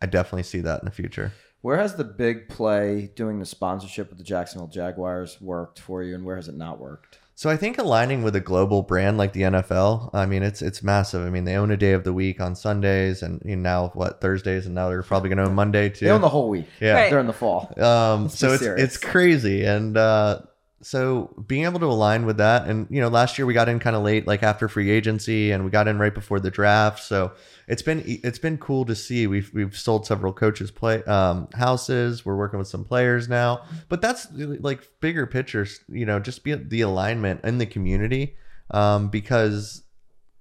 I 0.01 0.07
definitely 0.07 0.45
see 0.45 0.61
that 0.61 0.81
in 0.81 0.87
the 0.87 0.91
future. 0.91 1.33
Where 1.63 1.79
has 1.79 1.97
the 1.97 2.05
big 2.05 2.49
play 2.49 3.11
doing 3.15 3.41
the 3.41 3.47
sponsorship 3.47 4.09
with 4.11 4.19
the 4.19 4.25
Jacksonville 4.25 4.69
Jaguars 4.69 5.41
worked 5.41 5.81
for 5.81 6.03
you, 6.03 6.15
and 6.15 6.25
where 6.25 6.37
has 6.37 6.49
it 6.49 6.57
not 6.57 6.79
worked? 6.79 7.19
So 7.39 7.51
I 7.51 7.57
think 7.59 7.77
aligning 7.77 8.23
with 8.23 8.35
a 8.35 8.41
global 8.41 8.83
brand 8.83 9.19
like 9.19 9.35
the 9.35 9.43
NFL, 9.43 10.09
I 10.15 10.25
mean, 10.25 10.43
it's 10.43 10.63
it's 10.63 10.83
massive. 10.83 11.27
I 11.27 11.29
mean, 11.29 11.45
they 11.45 11.57
own 11.57 11.71
a 11.71 11.77
day 11.77 11.93
of 11.93 12.03
the 12.03 12.13
week 12.15 12.41
on 12.41 12.55
Sundays, 12.55 13.23
and 13.23 13.43
you 13.45 13.57
know, 13.57 13.63
now 13.63 13.89
what 13.93 14.23
Thursdays, 14.23 14.65
and 14.65 14.75
now 14.75 14.89
they're 14.89 15.03
probably 15.03 15.29
going 15.29 15.39
to 15.39 15.45
own 15.45 15.55
Monday 15.55 15.91
too. 15.91 16.07
They 16.07 16.11
own 16.11 16.23
the 16.23 16.31
whole 16.31 16.49
week. 16.49 16.67
yeah. 16.81 16.95
Right. 16.95 17.11
during 17.11 17.27
the 17.27 17.35
fall. 17.35 17.73
Um, 17.79 18.31
so 18.31 18.53
it's 18.53 18.63
serious. 18.63 18.83
it's 18.83 18.97
crazy, 18.97 19.65
and 19.65 19.99
uh, 19.99 20.41
so 20.83 21.35
being 21.47 21.65
able 21.65 21.81
to 21.81 21.87
align 21.87 22.27
with 22.27 22.37
that, 22.37 22.69
and 22.69 22.87
you 22.91 23.01
know, 23.01 23.09
last 23.09 23.39
year 23.39 23.47
we 23.47 23.55
got 23.55 23.69
in 23.69 23.79
kind 23.79 23.97
of 23.97 24.03
late, 24.03 24.27
like 24.27 24.43
after 24.43 24.69
free 24.69 24.91
agency, 24.91 25.51
and 25.51 25.65
we 25.65 25.71
got 25.71 25.89
in 25.89 25.99
right 25.99 26.13
before 26.13 26.39
the 26.39 26.51
draft. 26.51 27.03
So 27.03 27.33
it's 27.67 27.83
been 27.83 28.03
it's 28.07 28.39
been 28.39 28.59
cool 28.59 28.85
to 28.85 28.95
see. 28.95 29.27
We've 29.27 29.51
we've 29.55 29.77
sold 29.77 30.07
several 30.07 30.35
coaches 30.35 30.71
play 30.71 31.03
um, 31.05 31.49
houses. 31.55 32.27
We're 32.27 32.37
working 32.37 32.59
with 32.59 32.69
some 32.69 32.85
players 32.85 33.29
now, 33.29 33.65
but 33.89 34.03
that's 34.03 34.29
like 34.33 34.87
bigger 35.01 35.27
pictures. 35.27 35.81
You 35.89 36.05
know, 36.05 36.21
just 36.21 36.45
be 36.45 36.55
the 36.55 36.83
alignment 36.83 37.45
in 37.45 37.57
the 37.59 37.67
community, 37.67 38.37
um, 38.71 39.09
because 39.09 39.83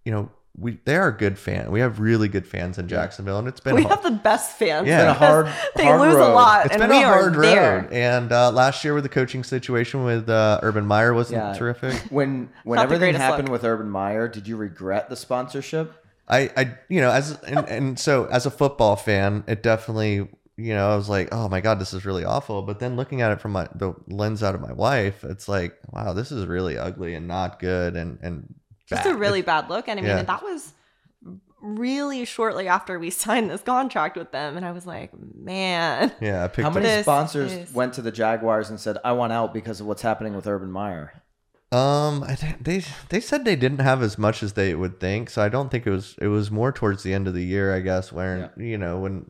you 0.04 0.12
know. 0.12 0.32
We, 0.57 0.79
they 0.85 0.95
are 0.95 1.12
good 1.12 1.38
fan. 1.38 1.69
We 1.71 1.81
have 1.81 2.00
really 2.00 2.27
good 2.29 2.47
fans 2.47 2.77
in 2.77 2.88
Jacksonville, 2.88 3.39
and 3.39 3.47
it's 3.47 3.59
been 3.59 3.75
we 3.75 3.83
hard- 3.83 3.95
have 3.95 4.03
the 4.03 4.17
best 4.19 4.57
fans. 4.57 4.88
Yeah. 4.88 5.12
It's 5.12 5.19
been 5.19 5.27
a 5.27 5.29
hard- 5.31 5.45
because 5.47 5.69
they 5.75 5.83
hard 5.83 6.00
lose 6.01 6.15
a 6.15 6.29
lot, 6.29 6.65
it's 6.67 6.74
and 6.75 6.81
been 6.81 6.89
we 6.91 7.03
a 7.03 7.07
are 7.07 7.13
hard 7.29 7.35
there. 7.43 7.81
road. 7.81 7.91
And 7.91 8.31
uh, 8.31 8.51
last 8.51 8.83
year 8.85 8.93
with 8.93 9.03
the 9.03 9.09
coaching 9.09 9.43
situation 9.43 10.03
with 10.05 10.29
uh, 10.29 10.59
Urban 10.63 10.85
Meyer 10.85 11.13
wasn't 11.13 11.41
Yeah. 11.43 11.53
terrific. 11.53 11.95
When 12.09 12.50
when 12.63 12.77
Not 12.77 12.83
everything 12.83 13.15
happened 13.15 13.50
look. 13.50 13.53
with 13.62 13.63
Urban 13.65 13.89
Meyer, 13.89 14.27
did 14.29 14.47
you 14.47 14.55
regret 14.55 15.09
the 15.09 15.15
sponsorship? 15.17 15.93
I, 16.27 16.50
I, 16.57 16.77
you 16.89 17.01
know, 17.01 17.12
as 17.12 17.38
and, 17.43 17.59
and 17.67 18.00
so 18.00 18.25
as 18.25 18.45
a 18.45 18.51
football 18.51 18.95
fan, 18.95 19.43
it 19.47 19.62
definitely, 19.62 20.27
you 20.57 20.74
know, 20.74 20.89
I 20.89 20.95
was 20.95 21.07
like, 21.09 21.29
oh 21.33 21.47
my 21.50 21.59
god, 21.62 21.79
this 21.79 21.93
is 21.93 22.05
really 22.05 22.24
awful. 22.24 22.62
But 22.63 22.79
then 22.79 22.95
looking 22.95 23.21
at 23.21 23.31
it 23.31 23.41
from 23.41 23.51
my 23.51 23.67
the 23.75 23.93
lens 24.07 24.41
out 24.41 24.55
of 24.55 24.62
my 24.62 24.71
wife, 24.74 25.24
it's 25.25 25.47
like, 25.47 25.77
wow, 25.91 26.13
this 26.13 26.31
is 26.31 26.45
really 26.47 26.77
ugly 26.77 27.13
and 27.13 27.27
not 27.27 27.59
good 27.59 27.95
and 27.95 28.17
and 28.24 28.55
Just 28.88 29.04
bad. 29.04 29.13
a 29.15 29.18
really 29.18 29.42
bad 29.42 29.70
look. 29.70 29.88
And 29.88 30.00
I 30.00 30.04
mean, 30.04 30.12
Yeah. 30.12 30.24
that 30.24 30.44
was 30.44 30.74
really 31.62 32.25
shortly 32.25 32.68
after 32.68 33.00
we 33.00 33.10
signed 33.25 33.50
this 33.50 33.62
contract 33.62 34.15
with 34.18 34.32
them. 34.32 34.58
And 34.58 34.65
I 34.65 34.72
was 34.72 34.86
like, 34.86 35.12
man. 35.36 36.12
yeah. 36.22 36.44
I 36.44 36.48
picked 36.48 36.65
How 36.68 36.70
many 36.74 37.01
sponsors 37.01 37.51
is- 37.51 37.74
went 37.74 37.94
to 37.96 38.01
the 38.01 38.12
Jaguars 38.12 38.70
and 38.70 38.80
said, 38.80 38.98
"I 39.04 39.13
want 39.13 39.34
out 39.34 39.54
because 39.54 39.80
of 39.82 39.88
what's 39.88 40.01
happening 40.04 40.36
with 40.36 40.46
Urban 40.48 40.72
Meyer"? 40.72 41.22
Um, 41.72 42.24
I 42.24 42.36
think 42.36 42.63
they 42.63 42.84
they 43.10 43.20
said 43.20 43.44
they 43.44 43.56
didn't 43.56 43.80
have 43.82 44.01
as 44.04 44.18
much 44.18 44.44
as 44.44 44.54
they 44.54 44.75
would 44.75 45.00
think, 45.00 45.30
so 45.32 45.42
I 45.42 45.50
don't 45.50 45.70
think 45.70 45.86
it 45.88 45.89
was 45.89 46.15
it 46.22 46.27
was 46.27 46.51
more 46.51 46.72
towards 46.72 47.01
the 47.04 47.13
end 47.13 47.27
of 47.27 47.34
the 47.34 47.44
year, 47.44 47.74
I 47.74 47.80
guess, 47.82 48.13
where 48.13 48.54
you 48.56 48.77
know 48.77 49.00
when 49.00 49.25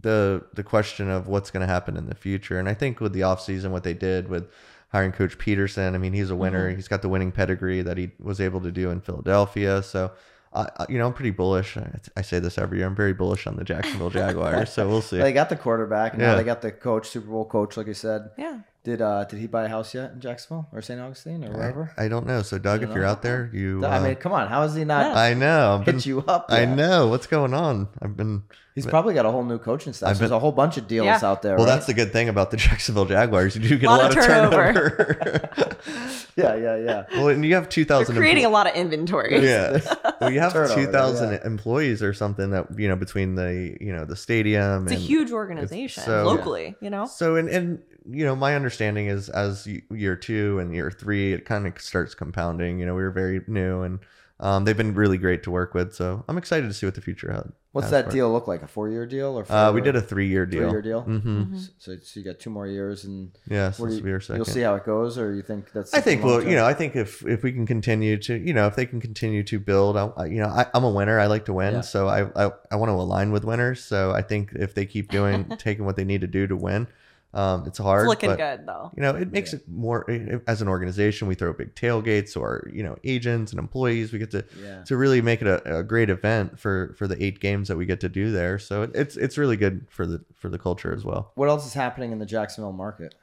the 0.00 0.44
the 0.54 0.62
question 0.64 1.08
of 1.08 1.26
what's 1.28 1.50
going 1.50 1.66
to 1.66 1.72
happen 1.72 1.96
in 1.96 2.06
the 2.06 2.14
future, 2.14 2.58
and 2.58 2.68
I 2.68 2.74
think 2.74 3.00
with 3.00 3.12
the 3.12 3.22
off 3.22 3.40
season, 3.40 3.72
what 3.72 3.84
they 3.84 3.94
did 3.94 4.28
with 4.28 4.50
hiring 4.88 5.12
Coach 5.12 5.38
Pederson, 5.38 5.94
I 5.94 5.98
mean, 5.98 6.12
he's 6.12 6.30
a 6.30 6.32
mm-hmm. 6.32 6.40
winner, 6.40 6.70
he's 6.70 6.88
got 6.88 7.02
the 7.02 7.08
winning 7.08 7.32
pedigree 7.32 7.82
that 7.82 7.96
he 7.98 8.10
was 8.18 8.40
able 8.40 8.60
to 8.62 8.72
do 8.72 8.90
in 8.90 9.00
Philadelphia, 9.00 9.82
so. 9.82 10.12
I, 10.50 10.62
I- 10.78 10.86
you 10.88 10.96
know, 10.96 11.06
I'm 11.06 11.12
pretty 11.12 11.30
bullish. 11.30 11.76
I, 11.76 11.90
I 12.16 12.22
say 12.22 12.38
this 12.38 12.56
every 12.56 12.78
year. 12.78 12.86
I'm 12.86 12.96
very 12.96 13.12
bullish 13.12 13.46
on 13.46 13.56
the 13.56 13.64
Jacksonville 13.64 14.08
Jaguars. 14.08 14.72
so 14.72 14.88
we'll 14.88 15.02
see. 15.10 15.18
They 15.18 15.34
got 15.34 15.50
the 15.50 15.56
quarterback, 15.56 16.16
now 16.16 16.30
Yeah. 16.30 16.34
they 16.36 16.42
got 16.42 16.62
the 16.62 16.72
coach, 16.72 17.06
Super 17.06 17.26
Bowl 17.28 17.44
coach, 17.44 17.76
like 17.76 17.86
you 17.86 17.92
said. 17.92 18.30
Yeah. 18.38 18.60
Did 18.88 19.02
uh 19.02 19.24
did 19.24 19.38
he 19.38 19.46
buy 19.46 19.64
a 19.64 19.68
house 19.68 19.92
yet 19.92 20.12
in 20.12 20.20
Jacksonville 20.20 20.66
or 20.72 20.80
St. 20.80 20.98
Augustine 20.98 21.44
or 21.44 21.50
wherever? 21.52 21.92
I, 21.98 22.06
I 22.06 22.08
don't 22.08 22.26
know. 22.26 22.40
So, 22.40 22.56
Doug, 22.56 22.80
You 22.80 22.88
if 22.88 22.94
you're 22.94 23.04
out 23.04 23.20
there, 23.20 23.50
you. 23.52 23.84
I 23.84 23.98
uh, 23.98 24.02
mean, 24.02 24.14
come 24.14 24.32
on, 24.32 24.48
how 24.48 24.62
is 24.62 24.74
he 24.74 24.84
not 24.86 25.14
I 25.14 25.34
know. 25.34 25.76
I've 25.80 25.84
been- 25.84 25.96
hit 25.96 26.06
you 26.06 26.20
up? 26.20 26.46
I 26.48 26.64
know 26.64 27.08
what's 27.08 27.26
going 27.26 27.52
on. 27.52 27.88
I've 28.00 28.16
been. 28.16 28.44
He's 28.74 28.86
probably 28.86 29.12
got 29.12 29.26
a 29.26 29.30
whole 29.30 29.44
new 29.44 29.58
coaching 29.58 29.92
staff. 29.92 30.08
I've 30.22 30.32
a 30.32 30.38
whole 30.38 30.52
bunch 30.52 30.78
of 30.78 30.88
deals 30.88 31.04
Yeah. 31.04 31.18
out 31.22 31.42
there. 31.42 31.56
Well, 31.56 31.66
right? 31.66 31.74
that's 31.74 31.84
the 31.86 31.92
good 31.92 32.12
thing 32.12 32.30
about 32.30 32.50
the 32.50 32.56
Jacksonville 32.66 33.04
Jaguars. 33.04 33.56
You 33.56 33.68
do 33.68 33.76
get 33.76 33.88
a 33.88 33.90
Lot 33.90 34.00
lot, 34.00 34.10
of 34.12 34.16
of 34.18 34.24
turnover. 34.24 34.72
turnover. 34.72 35.68
yeah, 36.38 36.54
yeah, 36.54 36.76
yeah. 36.76 37.04
well, 37.12 37.28
and 37.28 37.44
you 37.44 37.54
have 37.54 37.68
two 37.68 37.84
They're 37.84 37.98
thousand. 37.98 38.16
creating 38.16 38.44
a 38.44 38.48
lot 38.48 38.66
of 38.66 38.74
inventory. 38.74 39.42
yeah. 39.44 39.80
Well, 40.20 40.32
you 40.32 40.40
have 40.40 40.52
Turnover, 40.52 40.74
two 40.74 40.90
thousand 40.90 41.30
yeah. 41.30 41.46
employees 41.46 42.02
or 42.02 42.12
something 42.12 42.50
that 42.50 42.66
you 42.76 42.88
know 42.88 42.96
between 42.96 43.36
the 43.36 43.76
you 43.80 43.92
know 43.92 44.04
the 44.04 44.16
stadium. 44.16 44.84
It's 44.88 44.92
a 44.92 44.96
huge 44.96 45.30
organization 45.30 46.02
so- 46.02 46.24
locally, 46.24 46.74
you 46.80 46.90
know? 46.90 47.06
So 47.06 47.36
and 47.36 47.48
and 47.48 47.80
you 48.10 48.24
know 48.24 48.34
my 48.34 48.56
understanding 48.56 49.06
is 49.06 49.28
as 49.28 49.68
year 49.90 50.16
two 50.16 50.58
and 50.58 50.74
year 50.74 50.90
three, 50.90 51.32
it 51.34 51.44
kind 51.44 51.68
of 51.68 51.80
starts 51.80 52.14
compounding. 52.16 52.80
You 52.80 52.86
know, 52.86 52.94
we 52.96 53.02
were 53.02 53.12
very 53.12 53.42
new 53.46 53.82
and 53.82 54.00
um, 54.40 54.64
they've 54.64 54.76
been 54.76 54.94
really 54.94 55.18
great 55.18 55.42
to 55.44 55.50
work 55.50 55.74
with. 55.74 55.94
So 55.94 56.24
I'm 56.28 56.38
excited 56.38 56.68
to 56.68 56.74
see 56.74 56.86
what 56.86 56.94
the 56.94 57.00
future 57.00 57.32
has. 57.32 57.50
What's 57.72 57.90
that 57.90 58.06
for 58.06 58.10
deal 58.12 58.32
look 58.32 58.48
like? 58.48 58.62
A 58.62 58.66
four-year 58.66 59.06
deal 59.06 59.38
or? 59.38 59.50
Uh, 59.52 59.70
we 59.72 59.80
did 59.80 59.94
a 59.94 60.00
three 60.00 60.26
year 60.28 60.46
deal. 60.46 60.62
three-year 60.70 60.82
deal. 60.82 61.00
hmm 61.02 61.58
So, 61.78 61.96
so 62.02 62.18
you 62.18 62.24
got 62.24 62.40
two 62.40 62.50
more 62.50 62.66
years, 62.66 63.04
and 63.04 63.30
Yeah, 63.48 63.66
what 63.66 63.74
so 63.76 63.84
you, 63.86 63.94
will 63.96 64.02
be 64.02 64.12
our 64.12 64.18
2nd 64.20 64.36
you'll 64.36 64.44
see 64.46 64.60
how 64.62 64.74
it 64.76 64.84
goes, 64.86 65.18
or 65.18 65.34
you 65.34 65.42
think 65.42 65.70
that's? 65.72 65.92
I 65.94 66.00
think 66.00 66.22
something 66.22 66.38
well, 66.40 66.48
you 66.48 66.56
know. 66.56 66.64
I 66.64 66.72
think 66.74 66.96
if 66.96 67.24
if 67.26 67.42
we 67.42 67.52
can 67.52 67.66
continue 67.66 68.16
to, 68.16 68.34
you 68.36 68.52
know, 68.54 68.66
if 68.66 68.74
they 68.74 68.86
can 68.86 69.00
continue 69.00 69.42
to 69.44 69.60
build, 69.60 69.96
I, 69.96 70.06
I- 70.16 70.26
you 70.26 70.40
know, 70.40 70.48
I, 70.48 70.66
I'm 70.74 70.82
a 70.82 70.90
winner. 70.90 71.20
I 71.20 71.26
like 71.26 71.44
to 71.44 71.52
win, 71.52 71.74
Yeah. 71.74 71.80
so 71.82 72.08
I, 72.08 72.46
I 72.46 72.50
I 72.70 72.76
want 72.76 72.88
to 72.90 72.94
align 72.94 73.32
with 73.32 73.44
winners. 73.44 73.84
So 73.84 74.12
I 74.12 74.22
think 74.22 74.52
if 74.54 74.74
they 74.74 74.86
keep 74.86 75.10
doing 75.10 75.44
taking 75.58 75.84
what 75.84 75.96
they 75.96 76.04
need 76.04 76.22
to 76.22 76.26
do 76.26 76.46
to 76.46 76.56
win, 76.56 76.88
um, 77.34 77.64
it's 77.66 77.78
hard. 77.78 78.02
It's 78.04 78.08
looking 78.08 78.30
but, 78.30 78.38
good 78.38 78.66
though. 78.66 78.90
You 78.96 79.02
know, 79.02 79.14
it 79.14 79.30
makes 79.30 79.52
it 79.52 79.68
more 79.68 80.10
as 80.46 80.62
an 80.62 80.68
organization. 80.68 81.28
We 81.28 81.34
throw 81.34 81.52
big 81.52 81.74
tailgates, 81.74 82.36
or 82.36 82.70
you 82.72 82.82
know, 82.82 82.96
agents 83.04 83.52
and 83.52 83.58
employees. 83.58 84.12
We 84.12 84.18
get 84.18 84.30
to 84.30 84.44
Yeah. 84.62 84.82
to 84.84 84.96
really 84.96 85.20
make 85.20 85.42
it 85.42 85.46
a, 85.46 85.78
a 85.78 85.82
great 85.82 86.08
event 86.10 86.58
for 86.58 86.94
for 86.96 87.06
the 87.06 87.22
eight 87.22 87.40
games 87.40 87.68
that 87.68 87.76
we 87.76 87.84
get 87.84 88.00
to 88.00 88.08
do 88.08 88.32
there. 88.32 88.58
So 88.58 88.82
it, 88.82 88.92
it's 88.94 89.16
it's 89.16 89.36
really 89.36 89.56
good 89.56 89.86
for 89.90 90.06
the 90.06 90.24
for 90.34 90.48
the 90.48 90.58
culture 90.58 90.92
as 90.94 91.04
well. 91.04 91.32
What 91.34 91.48
else 91.48 91.66
is 91.66 91.74
happening 91.74 92.12
in 92.12 92.18
the 92.18 92.26
Jacksonville 92.26 92.72
market? 92.72 93.14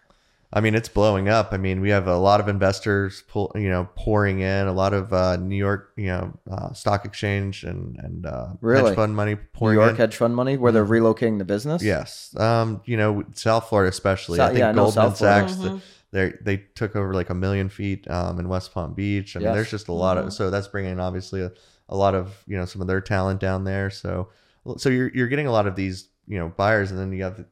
I 0.53 0.61
mean, 0.61 0.73
it's 0.75 0.87
blowing 0.87 1.27
up. 1.27 1.49
I 1.51 1.57
mean, 1.57 1.81
we 1.81 1.89
have 1.89 2.07
a 2.07 2.15
lot 2.17 2.39
of 2.39 2.47
investors, 2.47 3.23
pull, 3.27 3.51
you 3.55 3.67
know, 3.69 3.89
pouring 3.95 4.39
in. 4.39 4.67
A 4.67 4.71
lot 4.73 4.93
of 4.93 5.11
uh, 5.11 5.35
New 5.37 5.55
York, 5.57 5.91
you 5.97 6.05
know, 6.07 6.37
uh, 6.49 6.71
stock 6.73 7.03
exchange 7.03 7.63
and 7.63 7.97
and 7.97 8.25
uh, 8.25 8.47
Really? 8.61 8.89
hedge 8.89 8.95
fund 8.95 9.15
money 9.15 9.35
pouring. 9.35 9.75
New 9.75 9.81
York 9.81 9.91
in. 9.91 9.97
hedge 9.97 10.15
fund 10.15 10.35
money, 10.35 10.55
where 10.57 10.71
they're 10.71 10.85
relocating 10.85 11.39
the 11.39 11.45
business. 11.45 11.83
yes, 11.83 12.33
um, 12.37 12.81
you 12.85 12.95
know, 12.95 13.23
South 13.33 13.67
Florida 13.69 13.89
especially. 13.89 14.37
South- 14.37 14.51
I 14.51 14.53
think 14.53 14.59
yeah, 14.59 14.73
Goldman 14.73 14.93
South 14.93 15.17
Florida. 15.17 15.49
Sachs, 15.49 15.61
the- 15.61 15.81
they 16.11 16.33
they 16.41 16.57
took 16.75 16.95
over 16.95 17.13
like 17.13 17.29
a 17.29 17.33
million 17.33 17.67
feet 17.67 18.09
um, 18.09 18.39
in 18.39 18.47
West 18.47 18.73
Palm 18.73 18.93
Beach. 18.93 19.35
I 19.35 19.39
mean, 19.39 19.47
Yes. 19.47 19.55
there's 19.55 19.71
just 19.71 19.87
a 19.89 19.93
lot 19.93 20.17
of 20.17 20.31
so 20.31 20.49
that's 20.49 20.67
bringing 20.69 20.93
in 20.93 20.99
obviously 21.01 21.41
a, 21.41 21.51
a 21.89 21.97
lot 21.97 22.15
of 22.15 22.33
you 22.47 22.55
know 22.55 22.63
some 22.63 22.79
of 22.81 22.87
their 22.87 23.01
talent 23.01 23.41
down 23.41 23.65
there. 23.65 23.89
So 23.89 24.29
so 24.77 24.87
you're 24.87 25.09
you're 25.13 25.27
getting 25.27 25.47
a 25.47 25.51
lot 25.51 25.67
of 25.67 25.75
these 25.75 26.07
you 26.27 26.37
know 26.39 26.49
buyers, 26.57 26.91
and 26.91 26.99
then 26.99 27.11
you 27.11 27.23
have 27.23 27.37
the, 27.37 27.45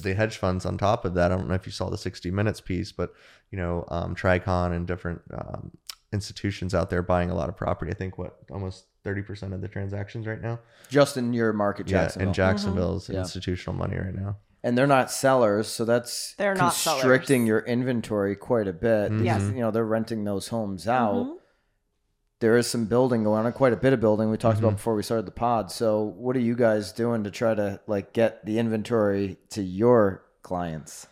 the 0.00 0.14
hedge 0.14 0.36
funds 0.38 0.64
on 0.66 0.78
top 0.78 1.04
of 1.04 1.14
that. 1.14 1.30
I 1.32 1.36
don't 1.36 1.48
know 1.48 1.54
if 1.54 1.66
you 1.66 1.72
saw 1.72 1.88
the 1.90 1.98
60 1.98 2.30
Minutes 2.30 2.60
piece, 2.60 2.92
but 2.92 3.12
you 3.50 3.58
know 3.58 3.84
um, 3.88 4.14
Tricon 4.14 4.72
and 4.74 4.86
different 4.86 5.22
um, 5.32 5.70
institutions 6.12 6.74
out 6.74 6.90
there 6.90 7.02
buying 7.02 7.30
a 7.30 7.34
lot 7.34 7.48
of 7.48 7.56
property. 7.56 7.90
I 7.90 7.94
think 7.94 8.18
what 8.18 8.36
almost 8.50 8.86
30 9.04 9.22
percent 9.22 9.54
of 9.54 9.60
the 9.60 9.68
transactions 9.68 10.26
right 10.26 10.40
now. 10.40 10.58
just 10.88 11.16
in 11.16 11.32
your 11.32 11.52
market, 11.52 11.88
Yeah, 11.88 12.02
Jacksonville. 12.02 12.28
in 12.28 12.34
Jacksonville 12.34 12.96
is 12.96 13.08
Yeah. 13.08 13.18
institutional 13.20 13.76
money 13.76 13.96
right 13.96 14.14
now. 14.14 14.36
and 14.64 14.76
they're 14.76 14.86
not 14.88 15.10
sellers, 15.12 15.68
so 15.68 15.84
that's 15.84 16.34
They're 16.38 16.54
not 16.54 16.72
constricting 16.74 17.42
sellers. 17.42 17.48
your 17.48 17.60
inventory 17.60 18.34
quite 18.34 18.66
a 18.66 18.72
bit. 18.72 19.12
Mhm. 19.12 19.24
Yes. 19.24 19.42
you 19.42 19.60
know 19.60 19.70
they're 19.70 19.84
renting 19.84 20.24
those 20.24 20.48
homes 20.48 20.88
out. 20.88 21.26
Mhm. 21.26 21.36
There 22.40 22.56
is 22.58 22.66
some 22.66 22.84
building 22.84 23.24
going 23.24 23.46
on, 23.46 23.52
quite 23.52 23.72
a 23.72 23.76
bit 23.76 23.94
of 23.94 24.00
building 24.00 24.30
we 24.30 24.36
talked 24.36 24.56
Mhm. 24.58 24.64
about 24.64 24.72
before 24.76 24.94
we 24.94 25.02
started 25.02 25.24
the 25.26 25.30
pod. 25.30 25.70
So, 25.72 26.02
what 26.02 26.36
are 26.36 26.40
you 26.40 26.54
guys 26.54 26.92
doing 26.92 27.24
to 27.24 27.30
try 27.30 27.54
to 27.54 27.80
like 27.86 28.12
get 28.12 28.44
the 28.44 28.58
inventory 28.58 29.38
to 29.50 29.62
your 29.62 30.22
clients? 30.42 31.06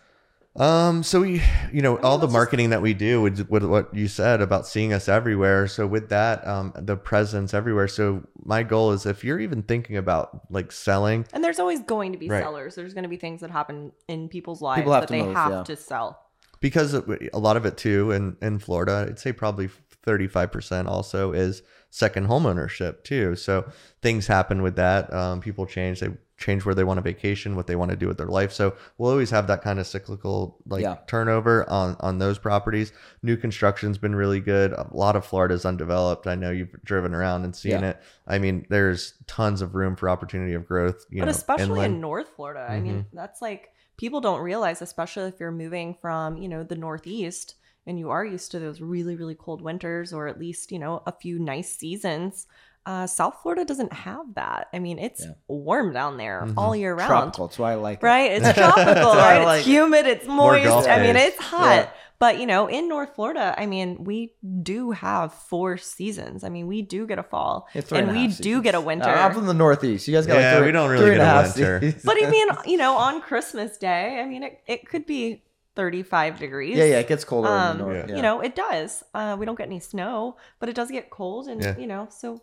Um, 0.56 1.02
so 1.02 1.22
we, 1.22 1.42
you 1.72 1.82
know, 1.82 1.98
all 1.98 2.16
the 2.18 2.28
marketing 2.28 2.70
that 2.70 2.80
we 2.80 2.94
do 2.94 3.20
with, 3.20 3.48
with 3.50 3.64
what 3.64 3.92
you 3.92 4.06
said 4.06 4.40
about 4.40 4.68
seeing 4.68 4.92
us 4.92 5.08
everywhere. 5.08 5.66
So 5.66 5.84
with 5.84 6.10
that, 6.10 6.46
um, 6.46 6.72
the 6.76 6.96
presence 6.96 7.52
everywhere. 7.54 7.88
So 7.88 8.22
my 8.44 8.62
goal 8.62 8.92
is 8.92 9.04
if 9.04 9.24
you're 9.24 9.40
even 9.40 9.62
thinking 9.64 9.96
about 9.96 10.42
like 10.52 10.70
selling, 10.70 11.24
And 11.32 11.42
there's 11.42 11.58
always 11.58 11.80
going 11.80 12.12
to 12.12 12.18
be 12.18 12.28
Right. 12.28 12.40
sellers. 12.44 12.76
There's 12.76 12.94
going 12.94 13.02
to 13.02 13.08
be 13.08 13.16
things 13.16 13.40
that 13.40 13.50
happen 13.50 13.90
in 14.06 14.28
people's 14.28 14.62
lives 14.62 14.82
People 14.82 14.92
have 14.92 15.02
that 15.02 15.06
to 15.08 15.12
they 15.12 15.22
move, 15.22 15.34
have 15.34 15.50
yeah. 15.52 15.62
to 15.64 15.74
sell. 15.76 16.20
because 16.60 16.94
a 16.94 17.38
lot 17.38 17.56
of 17.56 17.66
it 17.66 17.76
too 17.76 18.12
in, 18.12 18.36
in 18.40 18.60
Florida, 18.60 19.06
I'd 19.08 19.18
say 19.18 19.32
probably 19.32 19.68
35% 20.04 20.86
also 20.86 21.32
is 21.32 21.62
second 21.90 22.26
home 22.26 22.46
ownership 22.46 23.04
too. 23.04 23.36
So 23.36 23.70
things 24.02 24.26
happen 24.26 24.62
with 24.62 24.76
that. 24.76 25.12
Um, 25.12 25.40
people 25.40 25.66
change, 25.66 26.00
they 26.00 26.08
change 26.36 26.64
where 26.64 26.74
they 26.74 26.82
want 26.82 26.98
to 26.98 27.02
vacation, 27.02 27.54
what 27.54 27.68
they 27.68 27.76
want 27.76 27.92
to 27.92 27.96
do 27.96 28.08
with 28.08 28.18
their 28.18 28.26
life. 28.26 28.52
So 28.52 28.74
we'll 28.98 29.12
always 29.12 29.30
have 29.30 29.46
that 29.46 29.62
kind 29.62 29.78
of 29.78 29.86
cyclical 29.86 30.58
like 30.66 30.82
Yeah. 30.82 30.96
turnover 31.06 31.68
on, 31.70 31.96
on 32.00 32.18
those 32.18 32.38
properties. 32.38 32.92
New 33.22 33.36
construction's 33.36 33.98
been 33.98 34.16
really 34.16 34.40
good. 34.40 34.72
A 34.72 34.88
lot 34.92 35.14
of 35.14 35.24
Florida 35.24 35.54
is 35.54 35.64
undeveloped. 35.64 36.26
I 36.26 36.34
know 36.34 36.50
you've 36.50 36.74
driven 36.84 37.14
around 37.14 37.44
and 37.44 37.54
seen 37.54 37.70
Yeah. 37.70 37.90
it. 37.90 38.00
I 38.26 38.40
mean, 38.40 38.66
there's 38.68 39.14
tons 39.28 39.62
of 39.62 39.76
room 39.76 39.94
for 39.94 40.08
opportunity 40.08 40.54
of 40.54 40.66
growth, 40.66 41.06
you 41.08 41.20
but 41.20 41.26
know, 41.26 41.30
especially 41.30 41.64
inland. 41.66 41.94
in 41.94 42.00
North 42.00 42.30
Florida, 42.34 42.66
I 42.68 42.80
mean, 42.80 42.94
Mm-hmm. 43.04 43.16
that's 43.16 43.40
like 43.40 43.70
people 43.96 44.20
don't 44.20 44.40
realize, 44.40 44.82
especially 44.82 45.28
if 45.28 45.38
you're 45.38 45.52
moving 45.52 45.94
from, 46.00 46.36
you 46.36 46.48
know, 46.48 46.64
the 46.64 46.74
Northeast 46.76 47.54
and 47.86 47.98
you 47.98 48.10
are 48.10 48.24
used 48.24 48.50
to 48.52 48.58
those 48.58 48.80
really, 48.80 49.16
really 49.16 49.34
cold 49.34 49.60
winters 49.62 50.12
or 50.12 50.26
at 50.28 50.38
least, 50.38 50.72
you 50.72 50.78
know, 50.78 51.02
a 51.06 51.12
few 51.12 51.38
nice 51.38 51.74
seasons. 51.76 52.46
Uh, 52.86 53.06
South 53.06 53.36
Florida 53.42 53.64
doesn't 53.64 53.92
have 53.94 54.34
that. 54.34 54.68
I 54.74 54.78
mean, 54.78 54.98
it's 54.98 55.22
Yeah. 55.24 55.32
warm 55.48 55.94
down 55.94 56.18
there 56.18 56.42
Mhm. 56.46 56.54
all 56.58 56.76
year 56.76 56.94
round. 56.94 57.08
Tropical. 57.08 57.46
That's 57.48 57.58
why 57.58 57.72
I 57.72 57.74
like 57.76 57.98
it. 58.02 58.04
Right? 58.04 58.30
It's 58.32 58.52
tropical, 58.58 59.14
right? 59.14 59.42
like 59.44 59.58
it's 59.60 59.66
humid, 59.66 60.06
it's 60.06 60.26
moist. 60.26 60.86
I 60.88 61.00
mean, 61.00 61.16
it's 61.16 61.38
hot. 61.38 61.90
But, 62.18 62.38
you 62.38 62.46
know, 62.46 62.68
in 62.68 62.88
North 62.88 63.14
Florida, 63.16 63.54
I 63.58 63.66
mean, 63.66 64.04
we 64.04 64.32
do 64.62 64.92
have 64.92 65.32
four 65.34 65.76
seasons. 65.78 66.44
I 66.44 66.48
mean, 66.48 66.66
we 66.66 66.80
do 66.82 67.06
get 67.06 67.18
a 67.18 67.22
fall 67.22 67.66
Yeah, 67.74 67.80
three 67.82 67.98
and 67.98 68.08
a 68.10 68.12
we 68.12 68.26
half 68.28 68.38
do 68.38 68.62
get 68.62 68.74
a 68.74 68.80
winter. 68.80 69.08
Uh, 69.10 69.26
I'm 69.28 69.32
from 69.34 69.46
the 69.46 69.52
Northeast. 69.54 70.06
You 70.06 70.14
guys 70.14 70.26
got 70.26 70.38
Yeah, 70.38 70.50
like 70.50 70.58
three, 70.58 70.66
we 70.66 70.72
don't 70.72 70.90
really 70.90 71.04
three 71.04 71.12
and 71.14 71.20
get 71.20 71.26
a 71.26 71.42
half 71.42 71.56
winter. 71.56 71.80
seasons. 71.80 72.02
But 72.04 72.16
I 72.22 72.30
mean, 72.30 72.48
you 72.66 72.76
know, 72.76 72.96
on 72.96 73.20
Christmas 73.20 73.76
Day, 73.78 74.20
I 74.20 74.26
mean, 74.26 74.42
it, 74.42 74.60
it 74.66 74.88
could 74.88 75.06
be 75.06 75.42
35 75.76 76.38
degrees. 76.38 76.76
yeah, 76.76 76.84
yeah, 76.84 76.98
it 77.00 77.08
gets 77.08 77.24
colder 77.24 77.48
Um, 77.48 77.72
in 77.72 77.78
the 77.78 77.84
north. 77.84 77.96
Yeah. 77.96 78.04
yeah. 78.10 78.16
You 78.16 78.22
know, 78.22 78.40
it 78.40 78.54
does. 78.54 79.02
Uh, 79.14 79.36
we 79.38 79.44
don't 79.46 79.56
get 79.58 79.66
any 79.66 79.80
snow, 79.80 80.36
but 80.60 80.68
it 80.68 80.74
does 80.74 80.90
get 80.90 81.10
cold. 81.10 81.48
And, 81.48 81.62
Yeah. 81.62 81.76
you 81.76 81.86
know, 81.86 82.08
so 82.10 82.42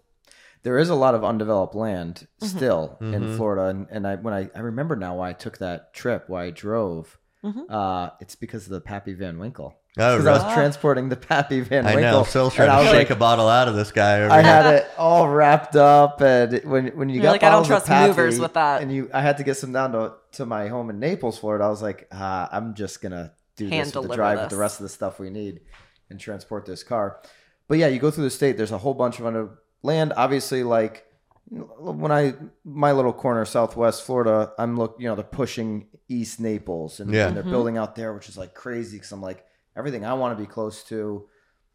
there 0.63 0.77
is 0.77 0.89
a 0.89 0.95
lot 0.95 1.15
of 1.15 1.23
undeveloped 1.23 1.73
land 1.75 2.27
Mhm. 2.41 2.47
still 2.47 2.97
in 3.01 3.13
Mhm. 3.23 3.37
Florida, 3.37 3.65
and, 3.67 3.87
and 3.89 4.07
I 4.07 4.15
when 4.15 4.33
I, 4.33 4.49
I 4.55 4.59
remember 4.59 4.95
now 4.95 5.15
why 5.15 5.29
I 5.29 5.33
took 5.33 5.57
that 5.59 5.93
trip, 5.93 6.25
why 6.27 6.43
I 6.45 6.49
drove. 6.51 7.17
Mhm. 7.43 7.65
Uh, 7.69 8.11
it's 8.19 8.35
because 8.35 8.65
of 8.65 8.71
the 8.71 8.81
Pappy 8.81 9.13
Van 9.13 9.39
Winkle. 9.39 9.75
Oh, 9.97 10.17
Because 10.17 10.25
I 10.27 10.31
was 10.45 10.53
transporting 10.53 11.09
the 11.09 11.17
Pappy 11.17 11.59
Van 11.59 11.83
Winkle. 11.83 12.05
I 12.05 12.11
know. 12.11 12.23
Phil's 12.23 12.53
trying 12.53 12.69
and 12.69 12.77
I 12.77 12.83
to 12.83 12.89
shake 12.91 13.09
like- 13.09 13.17
a 13.17 13.19
bottle 13.19 13.49
out 13.49 13.67
of 13.67 13.75
this 13.75 13.91
guy. 13.91 14.21
Over 14.21 14.31
I 14.31 14.41
here. 14.41 14.43
had 14.43 14.65
it 14.75 14.87
all 14.97 15.27
wrapped 15.27 15.75
up, 15.75 16.21
and 16.21 16.61
when 16.63 16.87
when 16.95 17.09
you 17.09 17.15
You're 17.15 17.23
got 17.23 17.31
like, 17.31 17.43
I 17.43 17.49
don't 17.49 17.63
bottles 17.63 17.67
of 17.67 17.69
trust 17.71 17.87
Pappy, 17.87 18.07
movers 18.09 18.39
with 18.39 18.53
that. 18.53 18.81
and 18.83 18.91
you 18.93 19.09
I 19.13 19.21
had 19.21 19.37
to 19.37 19.43
get 19.43 19.57
some 19.57 19.73
down 19.73 19.91
to 19.93 20.13
to 20.33 20.45
my 20.45 20.67
home 20.67 20.89
in 20.89 20.99
Naples, 20.99 21.37
Florida. 21.39 21.65
I 21.65 21.69
was 21.69 21.81
like, 21.81 22.07
ah, 22.11 22.47
I'm 22.51 22.73
just 22.73 23.01
gonna 23.01 23.33
do 23.55 23.67
Hand 23.67 23.87
this 23.87 23.87
with 23.87 23.93
the 23.93 24.01
deliver 24.01 24.15
drive 24.15 24.39
with 24.39 24.49
the 24.49 24.57
rest 24.57 24.79
of 24.79 24.83
the 24.83 24.89
stuff 24.89 25.19
we 25.19 25.29
need 25.29 25.61
and 26.09 26.19
transport 26.19 26.65
this 26.65 26.83
car. 26.83 27.21
But 27.67 27.77
yeah, 27.77 27.87
you 27.87 27.99
go 27.99 28.11
through 28.11 28.25
the 28.25 28.29
state. 28.29 28.57
There's 28.57 28.71
a 28.71 28.77
whole 28.77 28.93
bunch 28.93 29.19
of 29.19 29.25
under 29.25 29.59
land. 29.83 30.13
Obviously, 30.15 30.63
like 30.63 31.05
when 31.49 32.11
I 32.11 32.33
my 32.63 32.91
little 32.93 33.13
corner, 33.13 33.43
Southwest 33.45 34.03
Florida, 34.03 34.53
I'm 34.57 34.77
look. 34.77 34.95
You 34.99 35.07
know, 35.07 35.15
they're 35.15 35.23
pushing 35.23 35.87
East 36.07 36.39
Naples, 36.39 36.99
and, 36.99 37.11
Yeah. 37.13 37.27
and 37.27 37.35
they're 37.35 37.43
Mhm. 37.43 37.49
building 37.51 37.77
out 37.77 37.95
there, 37.95 38.13
which 38.13 38.29
is 38.29 38.37
like 38.37 38.53
crazy. 38.53 38.97
Because 38.97 39.11
I'm 39.11 39.21
like 39.21 39.45
everything 39.75 40.05
I 40.05 40.13
want 40.13 40.37
to 40.37 40.41
be 40.41 40.47
close 40.49 40.83
to. 40.85 41.27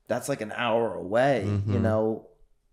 That's 0.08 0.28
like 0.28 0.40
an 0.40 0.52
hour 0.54 0.94
away. 0.94 1.44
You 1.44 1.78
Mhm. 1.78 1.80
know, 1.82 2.26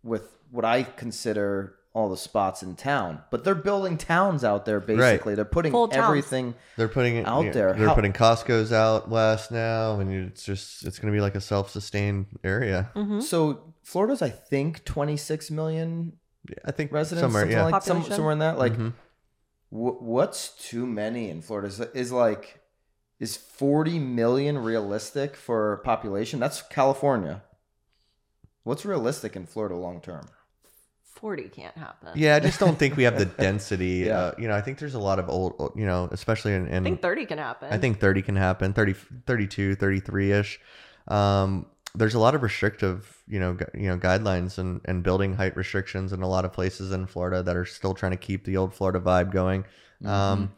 with 0.03 0.37
what 0.51 0.65
I 0.65 0.83
consider 0.83 1.75
all 1.93 2.09
the 2.09 2.17
spots 2.17 2.63
in 2.63 2.75
town. 2.75 3.21
But 3.29 3.43
they're 3.43 3.53
building 3.53 3.97
towns 3.97 4.43
out 4.43 4.65
there. 4.65 4.79
Basically, 4.79 5.35
they're 5.35 5.45
putting 5.45 5.71
Full 5.71 5.87
towns. 5.89 6.03
everything. 6.07 6.55
They're 6.75 6.87
putting 6.87 7.17
it 7.17 7.27
out 7.27 7.45
yeah, 7.45 7.51
there. 7.51 7.73
They're 7.73 7.87
How- 7.89 7.93
putting 7.95 8.13
Costco's 8.13 8.73
out 8.73 9.09
west 9.09 9.51
now, 9.51 9.99
and 9.99 10.11
it's 10.11 10.43
just 10.43 10.85
it's 10.85 10.97
going 10.97 11.13
to 11.13 11.15
be 11.15 11.21
like 11.21 11.35
a 11.35 11.41
self-sustained 11.41 12.25
area. 12.43 12.89
mhm. 12.95 13.21
So 13.21 13.73
Florida's, 13.83 14.21
I 14.23 14.29
think, 14.29 14.83
26 14.85 15.51
million 15.51 16.13
Yeah, 16.49 16.55
I 16.65 16.71
think 16.71 16.91
residents, 16.91 17.21
somewhere. 17.21 17.43
something 17.43 17.57
Yeah, 17.57 17.63
like 17.65 17.83
some, 17.83 17.97
Population? 17.97 18.15
somewhere 18.15 18.33
in 18.33 18.39
that. 18.39 18.57
Like, 18.57 18.73
Mhm. 18.73 18.93
wh- 19.69 20.01
what's 20.01 20.49
too 20.49 20.85
many 20.87 21.29
in 21.29 21.41
Florida? 21.41 21.67
Is, 21.67 21.79
is 21.79 22.11
like, 22.11 22.61
is 23.19 23.37
40 23.37 23.99
million 23.99 24.57
realistic 24.57 25.35
for 25.35 25.77
population? 25.85 26.39
That's 26.39 26.61
California. 26.63 27.43
What's 28.63 28.83
realistic 28.85 29.35
in 29.35 29.45
Florida 29.45 29.75
long 29.75 30.01
term? 30.01 30.25
40 31.23 31.43
can't 31.47 31.77
happen. 31.77 32.09
yeah. 32.15 32.35
I 32.35 32.41
just 32.41 32.59
don't 32.59 32.77
think 32.77 32.97
we 32.97 33.03
have 33.03 33.17
the 33.17 33.23
density. 33.47 34.03
Yeah. 34.07 34.17
uh, 34.17 34.31
you 34.37 34.49
know, 34.49 34.55
I 34.55 34.59
think 34.59 34.77
there's 34.77 34.93
a 34.93 34.99
lot 34.99 35.19
of 35.19 35.29
old, 35.29 35.71
you 35.73 35.85
know, 35.85 36.09
especially 36.11 36.53
in. 36.53 36.67
in 36.67 36.83
I 36.83 36.89
think 36.89 37.01
30 37.01 37.25
can 37.27 37.37
happen. 37.37 37.71
I 37.71 37.77
think 37.77 38.01
30 38.01 38.21
can 38.23 38.35
happen, 38.35 38.73
30, 38.73 38.93
32, 39.25 39.75
33 39.75 40.31
ish. 40.33 40.59
Um, 41.07 41.65
there's 41.95 42.13
a 42.13 42.19
lot 42.19 42.35
of 42.35 42.43
restrictive, 42.43 43.23
you 43.25 43.39
know, 43.39 43.53
gu- 43.53 43.65
you 43.73 43.87
know, 43.87 43.97
guidelines 43.97 44.57
and, 44.57 44.81
and 44.83 45.01
building 45.01 45.33
height 45.35 45.55
restrictions 45.55 46.11
in 46.11 46.23
a 46.23 46.27
lot 46.27 46.43
of 46.43 46.51
places 46.51 46.91
in 46.91 47.05
Florida 47.05 47.41
that 47.41 47.55
are 47.55 47.63
still 47.65 47.93
trying 47.93 48.11
to 48.11 48.17
keep 48.17 48.43
the 48.43 48.57
old 48.57 48.73
Florida 48.73 48.99
vibe 48.99 49.31
going. 49.31 49.63
Um, 50.03 50.51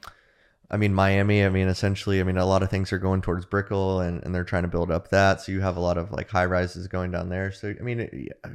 I 0.72 0.78
mean, 0.78 0.94
Miami, 0.94 1.44
I 1.46 1.50
mean, 1.50 1.68
essentially, 1.68 2.20
I 2.20 2.24
mean, 2.24 2.38
a 2.38 2.46
lot 2.46 2.64
of 2.64 2.70
things 2.70 2.92
are 2.92 2.98
going 2.98 3.22
towards 3.22 3.46
Brickell 3.46 4.00
and, 4.00 4.24
and 4.24 4.34
they're 4.34 4.44
trying 4.44 4.64
to 4.64 4.68
build 4.68 4.90
up 4.90 5.10
that. 5.10 5.42
So 5.42 5.52
you 5.52 5.62
have 5.62 5.78
a 5.78 5.80
lot 5.80 5.98
of 5.98 6.12
like 6.12 6.30
high 6.30 6.46
rises 6.46 6.88
going 6.88 7.12
down 7.12 7.30
there. 7.30 7.52
So, 7.52 7.76
I 7.80 7.84
mean, 7.84 8.00
it, 8.00 8.14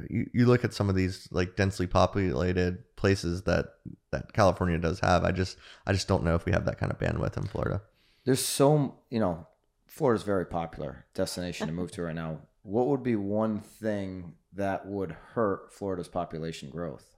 you, 0.09 0.29
you 0.33 0.45
look 0.45 0.65
at 0.65 0.73
some 0.73 0.89
of 0.89 0.95
these 0.95 1.29
like 1.31 1.55
densely 1.55 1.87
populated 1.87 2.83
places 2.97 3.43
that, 3.43 3.75
that 4.11 4.33
California 4.33 4.77
does 4.77 4.99
have. 4.99 5.23
I 5.23 5.31
just, 5.31 5.57
I 5.87 5.93
just 5.93 6.07
don't 6.07 6.23
know 6.23 6.35
if 6.35 6.45
we 6.45 6.51
have 6.51 6.65
that 6.65 6.77
kind 6.77 6.91
of 6.91 6.99
bandwidth 6.99 7.37
in 7.37 7.43
Florida. 7.43 7.81
There's 8.25 8.43
so, 8.45 8.99
you 9.09 9.19
know, 9.19 9.47
Florida's 9.87 10.23
very 10.23 10.45
popular 10.45 11.05
destination 11.13 11.67
to 11.67 11.73
move 11.73 11.91
to 11.91 12.03
right 12.03 12.15
now. 12.15 12.39
what 12.63 12.87
would 12.87 13.03
be 13.03 13.15
one 13.15 13.59
thing 13.59 14.33
that 14.53 14.85
would 14.85 15.15
hurt 15.33 15.73
Florida's 15.73 16.07
population 16.07 16.69
growth? 16.69 17.17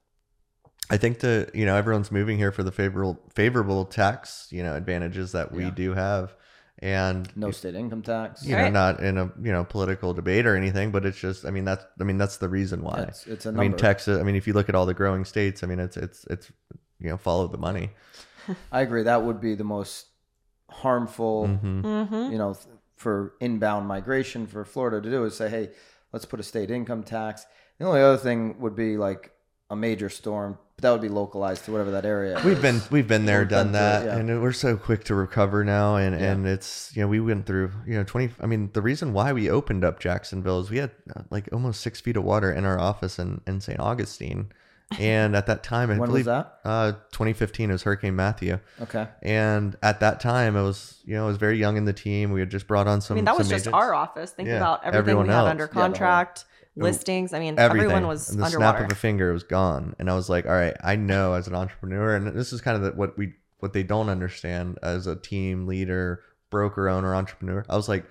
I 0.89 0.97
think 0.97 1.19
the 1.19 1.49
you 1.53 1.65
know 1.65 1.75
everyone's 1.75 2.11
moving 2.11 2.37
here 2.37 2.51
for 2.51 2.63
the 2.63 2.71
favorable 2.71 3.19
favorable 3.33 3.85
tax 3.85 4.47
you 4.51 4.63
know 4.63 4.75
advantages 4.75 5.31
that 5.31 5.51
we 5.51 5.63
Yeah. 5.65 5.69
do 5.71 5.93
have, 5.93 6.35
and 6.79 7.29
No 7.35 7.51
state 7.51 7.75
income 7.75 8.01
tax. 8.01 8.43
you 8.45 8.55
know 8.55 8.63
Right. 8.63 8.73
not 8.73 8.99
in 8.99 9.17
a 9.17 9.25
you 9.41 9.51
know 9.51 9.63
political 9.63 10.13
debate 10.13 10.45
or 10.45 10.55
anything, 10.55 10.91
but 10.91 11.05
it's 11.05 11.17
just 11.17 11.45
I 11.45 11.51
mean 11.51 11.65
that's 11.65 11.85
I 11.99 12.03
mean 12.03 12.17
that's 12.17 12.37
the 12.37 12.49
reason 12.49 12.81
why. 12.83 13.05
It's, 13.09 13.25
it's 13.27 13.45
a 13.45 13.49
I 13.49 13.51
number. 13.53 13.61
mean 13.69 13.77
Texas. 13.77 14.19
I 14.19 14.23
mean 14.23 14.35
if 14.35 14.45
you 14.47 14.53
look 14.53 14.69
at 14.69 14.75
all 14.75 14.85
the 14.85 14.93
growing 14.93 15.25
states, 15.25 15.63
I 15.63 15.67
mean 15.67 15.79
it's 15.79 15.97
it's 15.97 16.25
it's 16.29 16.51
you 16.99 17.09
know 17.09 17.17
follow 17.17 17.47
the 17.47 17.57
money. 17.57 17.91
I 18.71 18.81
agree. 18.81 19.03
That 19.03 19.23
would 19.23 19.39
be 19.39 19.55
the 19.55 19.63
most 19.63 20.07
harmful, 20.69 21.47
hmm 21.47 21.81
Mm-hmm. 21.81 22.31
you 22.31 22.37
know, 22.37 22.55
for 22.95 23.33
inbound 23.39 23.87
migration 23.87 24.47
for 24.47 24.63
Florida 24.65 25.01
to 25.01 25.09
do 25.09 25.23
is 25.25 25.35
say, 25.35 25.49
hey, 25.49 25.71
let's 26.11 26.25
put 26.25 26.39
a 26.39 26.43
state 26.43 26.71
income 26.71 27.03
tax. 27.03 27.45
The 27.79 27.85
only 27.85 28.01
other 28.01 28.17
thing 28.17 28.59
would 28.59 28.75
be 28.75 28.97
like 28.97 29.31
a 29.69 29.75
major 29.75 30.09
storm, 30.09 30.57
but 30.75 30.81
that 30.83 30.91
would 30.91 31.01
be 31.01 31.09
localized 31.09 31.65
to 31.65 31.71
whatever 31.71 31.91
that 31.91 32.05
area. 32.05 32.41
We've 32.43 32.57
is. 32.57 32.61
been 32.61 32.81
we've 32.91 33.07
been 33.07 33.25
there, 33.25 33.39
We've 33.41 33.49
done 33.49 33.67
been 33.67 33.73
that, 33.73 34.01
it, 34.03 34.05
yeah. 34.07 34.17
and 34.17 34.41
we're 34.41 34.51
so 34.53 34.75
quick 34.75 35.03
to 35.05 35.15
recover 35.15 35.63
now. 35.63 35.95
And 35.97 36.19
Yeah. 36.19 36.31
and 36.31 36.47
it's 36.47 36.91
you 36.95 37.01
know 37.03 37.07
we 37.07 37.19
went 37.19 37.45
through 37.45 37.71
you 37.85 37.95
know 37.95 38.03
twenty. 38.03 38.33
I 38.41 38.45
mean 38.47 38.69
the 38.73 38.81
reason 38.81 39.13
why 39.13 39.33
we 39.33 39.49
opened 39.49 39.83
up 39.83 39.99
Jacksonville 39.99 40.59
is 40.59 40.69
we 40.71 40.77
had 40.77 40.91
uh, 41.15 41.21
like 41.29 41.47
almost 41.53 41.81
six 41.81 42.01
feet 42.01 42.17
of 42.17 42.23
water 42.23 42.51
in 42.51 42.65
our 42.65 42.79
office 42.79 43.19
in 43.19 43.41
in 43.45 43.61
St. 43.61 43.79
Augustine, 43.79 44.47
and 44.99 45.35
at 45.35 45.45
that 45.45 45.63
time 45.63 45.91
I 45.91 45.97
When 45.99 46.09
believe 46.09 46.25
was 46.25 46.43
that? 46.43 46.59
uh 46.65 46.91
2015 47.11 47.69
it 47.69 47.73
was 47.73 47.83
Hurricane 47.83 48.15
Matthew, 48.15 48.59
Okay. 48.81 49.07
and 49.21 49.75
at 49.83 49.99
that 49.99 50.19
time 50.19 50.57
I 50.57 50.63
was 50.63 51.01
you 51.05 51.13
know 51.15 51.25
I 51.25 51.27
was 51.27 51.37
very 51.37 51.57
young 51.59 51.77
in 51.77 51.85
the 51.85 51.93
team. 51.93 52.31
We 52.31 52.39
had 52.39 52.49
just 52.49 52.67
brought 52.67 52.87
on 52.87 52.99
some. 53.01 53.13
I 53.13 53.17
mean, 53.17 53.25
that 53.25 53.37
was 53.37 53.47
just 53.47 53.63
agents. 53.67 53.75
our 53.75 53.93
office. 53.93 54.31
Think 54.31 54.49
Yeah, 54.49 54.57
about 54.57 54.79
everything 54.83 54.99
everyone 54.99 55.27
we 55.27 55.33
had 55.33 55.39
else. 55.41 55.49
under 55.51 55.65
Yeah, 55.65 55.69
contract, 55.81 56.45
listings. 56.75 57.33
I 57.33 57.39
mean, 57.39 57.59
everything. 57.59 57.91
everyone 57.91 58.07
was 58.07 58.29
and 58.29 58.39
the 58.39 58.45
underwater. 58.45 58.77
snap 58.77 58.91
of 58.91 58.91
a 58.91 58.99
finger 58.99 59.29
it 59.29 59.33
was 59.33 59.43
gone 59.43 59.95
and 59.99 60.09
i 60.09 60.15
was 60.15 60.29
like 60.29 60.45
all 60.45 60.53
right 60.53 60.75
i 60.83 60.95
know 60.95 61.33
as 61.33 61.47
an 61.47 61.55
entrepreneur 61.55 62.15
and 62.15 62.27
this 62.27 62.53
is 62.53 62.61
kind 62.61 62.77
of 62.77 62.83
the, 62.83 62.91
what 62.97 63.17
we 63.17 63.33
what 63.59 63.73
they 63.73 63.83
don't 63.83 64.09
understand 64.09 64.79
as 64.81 65.07
a 65.07 65.15
team 65.15 65.67
leader 65.67 66.21
broker 66.49 66.89
owner 66.89 67.15
entrepreneur 67.15 67.65
i 67.69 67.75
was 67.75 67.87
like 67.87 68.05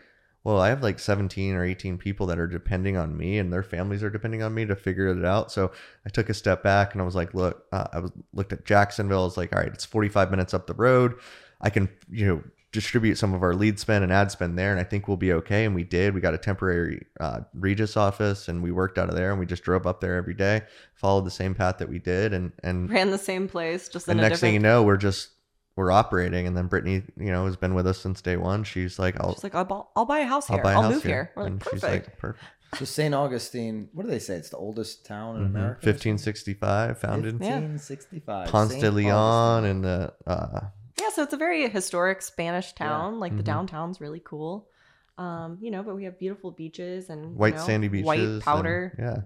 well 0.45 0.61
i 0.61 0.69
have 0.69 0.83
like 0.83 0.99
17 0.99 1.55
or 1.55 1.65
18 1.65 1.99
people 1.99 2.27
that 2.27 2.39
are 2.39 2.47
depending 2.47 2.97
on 2.97 3.17
me 3.17 3.39
and 3.39 3.53
their 3.53 3.63
families 3.63 4.03
are 4.03 4.11
depending 4.11 4.43
on 4.43 4.55
me 4.55 4.65
to 4.65 4.77
figure 4.77 5.09
it 5.09 5.25
out 5.25 5.51
so 5.51 5.71
i 6.07 6.11
took 6.11 6.29
a 6.29 6.35
step 6.35 6.63
back 6.63 6.93
and 6.93 7.03
i 7.03 7.05
was 7.05 7.15
like 7.15 7.35
look 7.35 7.65
uh, 7.73 7.87
i 7.93 7.99
was 7.99 8.13
looked 8.33 8.53
at 8.53 8.65
jacksonville 8.65 9.23
i 9.23 9.25
was 9.25 9.37
like 9.37 9.55
all 9.55 9.61
right 9.61 9.73
it's 9.73 9.85
45 9.85 10.31
minutes 10.31 10.55
up 10.55 10.67
the 10.67 10.75
road 10.75 11.15
i 11.61 11.71
can 11.71 11.89
you 12.11 12.27
know 12.27 12.43
distribute 12.73 13.17
some 13.17 13.35
of 13.35 13.43
our 13.43 13.55
lead 13.55 13.79
spend 13.79 14.03
and 14.03 14.11
ad 14.13 14.31
spend 14.31 14.59
there 14.59 14.71
and 14.71 14.81
i 14.81 14.83
think 14.85 15.07
we'll 15.07 15.17
be 15.19 15.33
okay 15.33 15.65
and 15.67 15.75
we 15.75 15.85
did 15.85 16.15
we 16.15 16.21
got 16.23 16.33
a 16.35 16.39
temporary 16.39 17.05
uh, 17.21 17.41
Regus 17.55 17.97
office 17.99 18.49
and 18.49 18.63
we 18.63 18.73
worked 18.73 18.97
out 18.99 19.11
of 19.11 19.15
there 19.15 19.31
and 19.31 19.39
we 19.39 19.45
just 19.47 19.63
drove 19.63 19.87
up 19.87 20.01
there 20.01 20.15
every 20.17 20.33
day 20.35 20.63
followed 20.95 21.27
the 21.27 21.31
same 21.31 21.55
path 21.55 21.77
that 21.79 21.89
we 21.89 21.99
did 21.99 22.33
and 22.33 22.51
and 22.63 22.89
Ran 22.91 23.11
the 23.11 23.19
same 23.19 23.47
place, 23.47 23.89
just 23.91 24.07
the 24.07 24.13
in 24.13 24.19
a 24.19 24.23
next 24.23 24.41
thing 24.41 24.55
you 24.55 24.59
know 24.61 24.83
we're 24.83 24.97
just 24.97 25.29
we're 25.77 25.91
operating 25.91 26.47
and 26.47 26.57
then 26.57 26.67
brittany 26.67 27.03
you 27.19 27.31
know 27.31 27.45
has 27.47 27.57
been 27.57 27.75
with 27.75 27.87
us 27.87 27.99
since 27.99 28.21
day 28.23 28.37
one 28.37 28.65
she's 28.65 28.99
like 28.99 29.21
i'll, 29.21 29.35
She's 29.35 29.45
like, 29.45 29.55
I'll, 29.55 29.65
bu- 29.65 29.85
I'll 29.95 30.05
buy 30.07 30.21
a 30.21 30.27
house 30.27 30.49
here. 30.49 30.57
I'll 30.57 30.63
buy 30.63 30.73
a 30.73 30.77
I'll 30.77 30.83
house 30.83 30.93
move 30.95 31.03
here. 31.05 31.31
We're 31.37 31.43
like, 31.45 31.51
and 31.53 31.61
perfect. 31.61 31.77
she's 31.77 31.83
like 31.91 32.19
perfect 32.19 32.45
So 32.79 32.87
St. 32.87 33.15
Augustine, 33.15 33.91
what 33.93 34.05
do 34.05 34.09
they 34.09 34.19
say? 34.19 34.37
It's 34.37 34.49
the 34.49 34.57
oldest 34.57 35.05
town 35.05 35.37
in 35.37 35.43
Mhm. 35.43 35.47
America. 35.49 35.81
1565 35.89 36.99
founded 36.99 37.35
Yeah. 37.39 37.61
1565. 37.61 38.49
ponce 38.49 38.71
St. 38.71 38.81
de 38.83 38.91
leon 38.91 39.13
Augustine. 39.15 39.71
and 39.71 39.85
the 39.85 40.15
uh 40.27 40.61
yeah, 41.03 41.09
so 41.15 41.23
it's 41.23 41.33
a 41.35 41.37
very 41.37 41.69
historic 41.69 42.23
Spanish 42.23 42.73
town. 42.75 43.21
Like 43.21 43.37
the 43.37 43.43
Mhm. 43.43 43.47
downtown's 43.47 44.01
really 44.01 44.21
cool. 44.25 44.69
Um, 45.19 45.59
you 45.61 45.71
know, 45.71 45.83
but 45.83 45.95
we 45.95 46.05
have 46.05 46.19
beautiful 46.19 46.51
beaches 46.53 47.11
and 47.11 47.33
you 47.33 47.37
white 47.39 47.57
know, 47.57 47.61
sandy 47.63 47.89
beaches 47.89 48.07
white 48.07 48.21
and- 48.21 48.43
powder. 48.43 48.95
yeah 48.99 49.17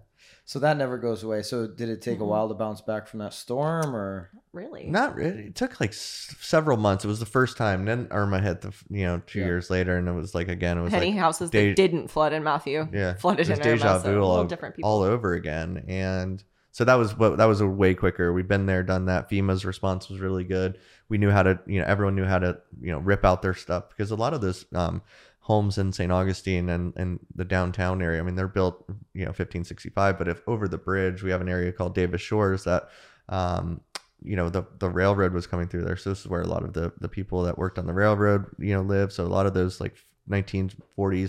So 0.45 0.59
that 0.61 0.77
never 0.77 0.99
goes 0.99 1.23
away. 1.23 1.43
So 1.43 1.67
did 1.69 1.89
it 1.89 2.03
take 2.03 2.19
a 2.19 2.23
Mhm. 2.23 2.27
while 2.29 2.49
to 2.49 2.55
bounce 2.55 2.81
back 2.81 3.07
from 3.07 3.21
that 3.21 3.33
storm, 3.33 3.95
or 3.95 4.31
Really? 4.53 4.87
Not 4.89 5.15
really. 5.15 5.47
It 5.49 5.55
took 5.55 5.79
like 5.81 5.91
s- 5.91 6.35
several 6.41 6.77
months. 6.79 7.05
It 7.05 7.09
was 7.09 7.21
the 7.21 7.27
first 7.27 7.57
time. 7.57 7.85
Then 7.85 8.09
Irma 8.11 8.41
hit 8.41 8.63
the, 8.63 8.69
f- 8.69 8.85
you 8.89 9.05
know, 9.05 9.21
two 9.27 9.41
Yeah. 9.41 9.45
years 9.47 9.69
later, 9.71 9.97
and 9.99 10.09
it 10.09 10.13
was 10.13 10.35
like 10.35 10.49
again, 10.49 10.79
it 10.79 10.83
was 10.83 10.93
Many 10.93 11.11
like 11.11 11.19
houses 11.19 11.51
de- 11.51 11.69
that 11.69 11.77
didn't 11.77 12.09
flood 12.09 12.33
in 12.33 12.43
Matthew. 12.43 12.89
yeah, 12.93 13.15
flooded 13.15 13.47
it 13.47 13.51
was 13.51 13.59
in 13.59 13.65
deja 13.65 14.01
so 14.01 14.11
vu 14.11 14.19
a 14.19 14.23
all, 14.25 14.31
little 14.31 14.45
different 14.47 14.75
people. 14.77 14.91
all 14.91 15.03
over 15.03 15.35
again. 15.35 15.85
And 15.89 16.43
so 16.77 16.85
that 16.85 16.97
was 16.97 17.17
what 17.17 17.39
that 17.39 17.47
was 17.47 17.63
a 17.63 17.67
way 17.67 17.95
quicker. 17.95 18.35
We've 18.35 18.47
been 18.47 18.67
there, 18.67 18.83
done 18.83 19.07
that. 19.07 19.31
FEMA's 19.31 19.65
response 19.65 20.11
was 20.11 20.21
really 20.21 20.45
good. 20.45 20.79
We 21.09 21.17
knew 21.17 21.31
how 21.31 21.43
to, 21.43 21.59
you 21.65 21.81
know, 21.81 21.87
everyone 21.87 22.15
knew 22.15 22.27
how 22.27 22.39
to, 22.39 22.59
you 22.83 22.93
know, 22.93 22.99
rip 22.99 23.25
out 23.25 23.41
their 23.41 23.55
stuff 23.55 23.89
because 23.89 24.11
a 24.11 24.15
lot 24.15 24.35
of 24.35 24.43
those 24.43 24.67
um, 24.75 25.01
homes 25.41 25.79
in 25.79 25.91
St. 25.91 26.13
Augustine 26.13 26.69
and 26.69 26.93
and 26.95 27.19
the 27.35 27.47
downtown 27.47 28.03
area. 28.03 28.21
I 28.21 28.25
mean, 28.25 28.35
they're 28.35 28.47
built, 28.47 28.85
you 29.15 29.23
know, 29.23 29.31
1565, 29.31 30.19
but 30.19 30.29
if 30.29 30.47
over 30.47 30.69
the 30.69 30.77
bridge, 30.77 31.23
we 31.23 31.31
have 31.31 31.41
an 31.41 31.49
area 31.49 31.73
called 31.73 31.95
Davis 31.95 32.21
Shores 32.21 32.65
that. 32.65 32.91
Um, 33.31 33.81
you 34.23 34.35
know 34.35 34.49
the 34.49 34.65
the 34.79 34.89
railroad 34.89 35.35
was 35.35 35.47
coming 35.47 35.69
through 35.69 35.85
there 35.85 35.97
so 35.97 36.09
this 36.09 36.21
is 36.21 36.27
where 36.27 36.41
a 36.41 36.47
lot 36.47 36.63
of 36.63 36.73
the 36.73 36.91
the 37.03 37.09
people 37.09 37.43
that 37.43 37.59
worked 37.59 37.79
on 37.79 37.87
the 37.87 37.93
railroad 37.93 38.47
you 38.59 38.73
know 38.73 38.81
live 38.81 39.13
so 39.13 39.25
a 39.25 39.29
lot 39.29 39.45
of 39.45 39.53
those 39.53 39.79
like 39.79 39.95
1940s 40.31 40.73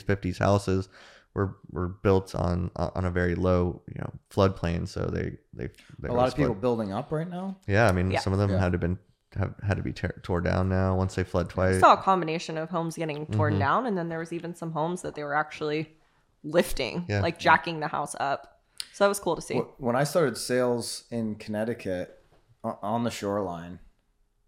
50s 0.05 0.37
houses 0.39 0.87
were 1.37 1.55
were 1.71 1.87
built 1.87 2.33
on 2.35 2.71
on 2.75 3.05
a 3.05 3.11
very 3.11 3.35
low 3.35 3.81
you 3.93 3.99
know 4.01 4.11
floodplain 4.31 4.87
so 4.87 5.01
they 5.05 5.37
they, 5.53 5.69
they 5.99 6.09
a 6.09 6.13
lot 6.13 6.27
of 6.27 6.35
people 6.35 6.53
flood- 6.53 6.61
building 6.61 6.91
up 6.91 7.11
right 7.11 7.29
now? 7.29 7.55
yeah 7.67 7.87
i 7.87 7.91
mean 7.91 8.09
Yeah. 8.11 8.19
some 8.19 8.33
of 8.33 8.39
them 8.39 8.49
Yeah. 8.51 8.59
had 8.59 8.71
to 8.73 8.77
been 8.79 8.97
have 9.35 9.53
had 9.67 9.77
to 9.77 9.83
be 9.83 9.93
tear 9.93 10.19
tore 10.23 10.41
down 10.41 10.67
now 10.69 10.95
once 10.97 11.13
they 11.15 11.23
flood 11.23 11.45
I 11.51 11.53
twice 11.53 11.79
saw 11.79 11.93
a 11.93 12.01
combination 12.01 12.57
of 12.57 12.69
homes 12.69 12.95
getting 12.95 13.25
torn 13.27 13.53
Mhm. 13.55 13.59
down, 13.59 13.85
and 13.85 13.95
then 13.97 14.09
there 14.09 14.19
was 14.19 14.31
even 14.33 14.55
some 14.55 14.71
homes 14.71 15.01
that 15.03 15.13
they 15.15 15.23
were 15.23 15.35
actually 15.35 15.81
lifting, 16.43 17.05
Yeah. 17.09 17.21
like 17.21 17.37
jacking 17.37 17.79
the 17.81 17.87
house 17.97 18.15
up. 18.19 18.61
So 18.93 19.03
that 19.03 19.09
was 19.09 19.19
cool 19.19 19.35
to 19.35 19.41
see. 19.41 19.57
When 19.77 19.95
I 19.97 20.05
started 20.05 20.37
sales 20.37 21.03
in 21.11 21.35
Connecticut 21.35 22.07
on 22.63 23.03
the 23.03 23.11
shoreline, 23.11 23.79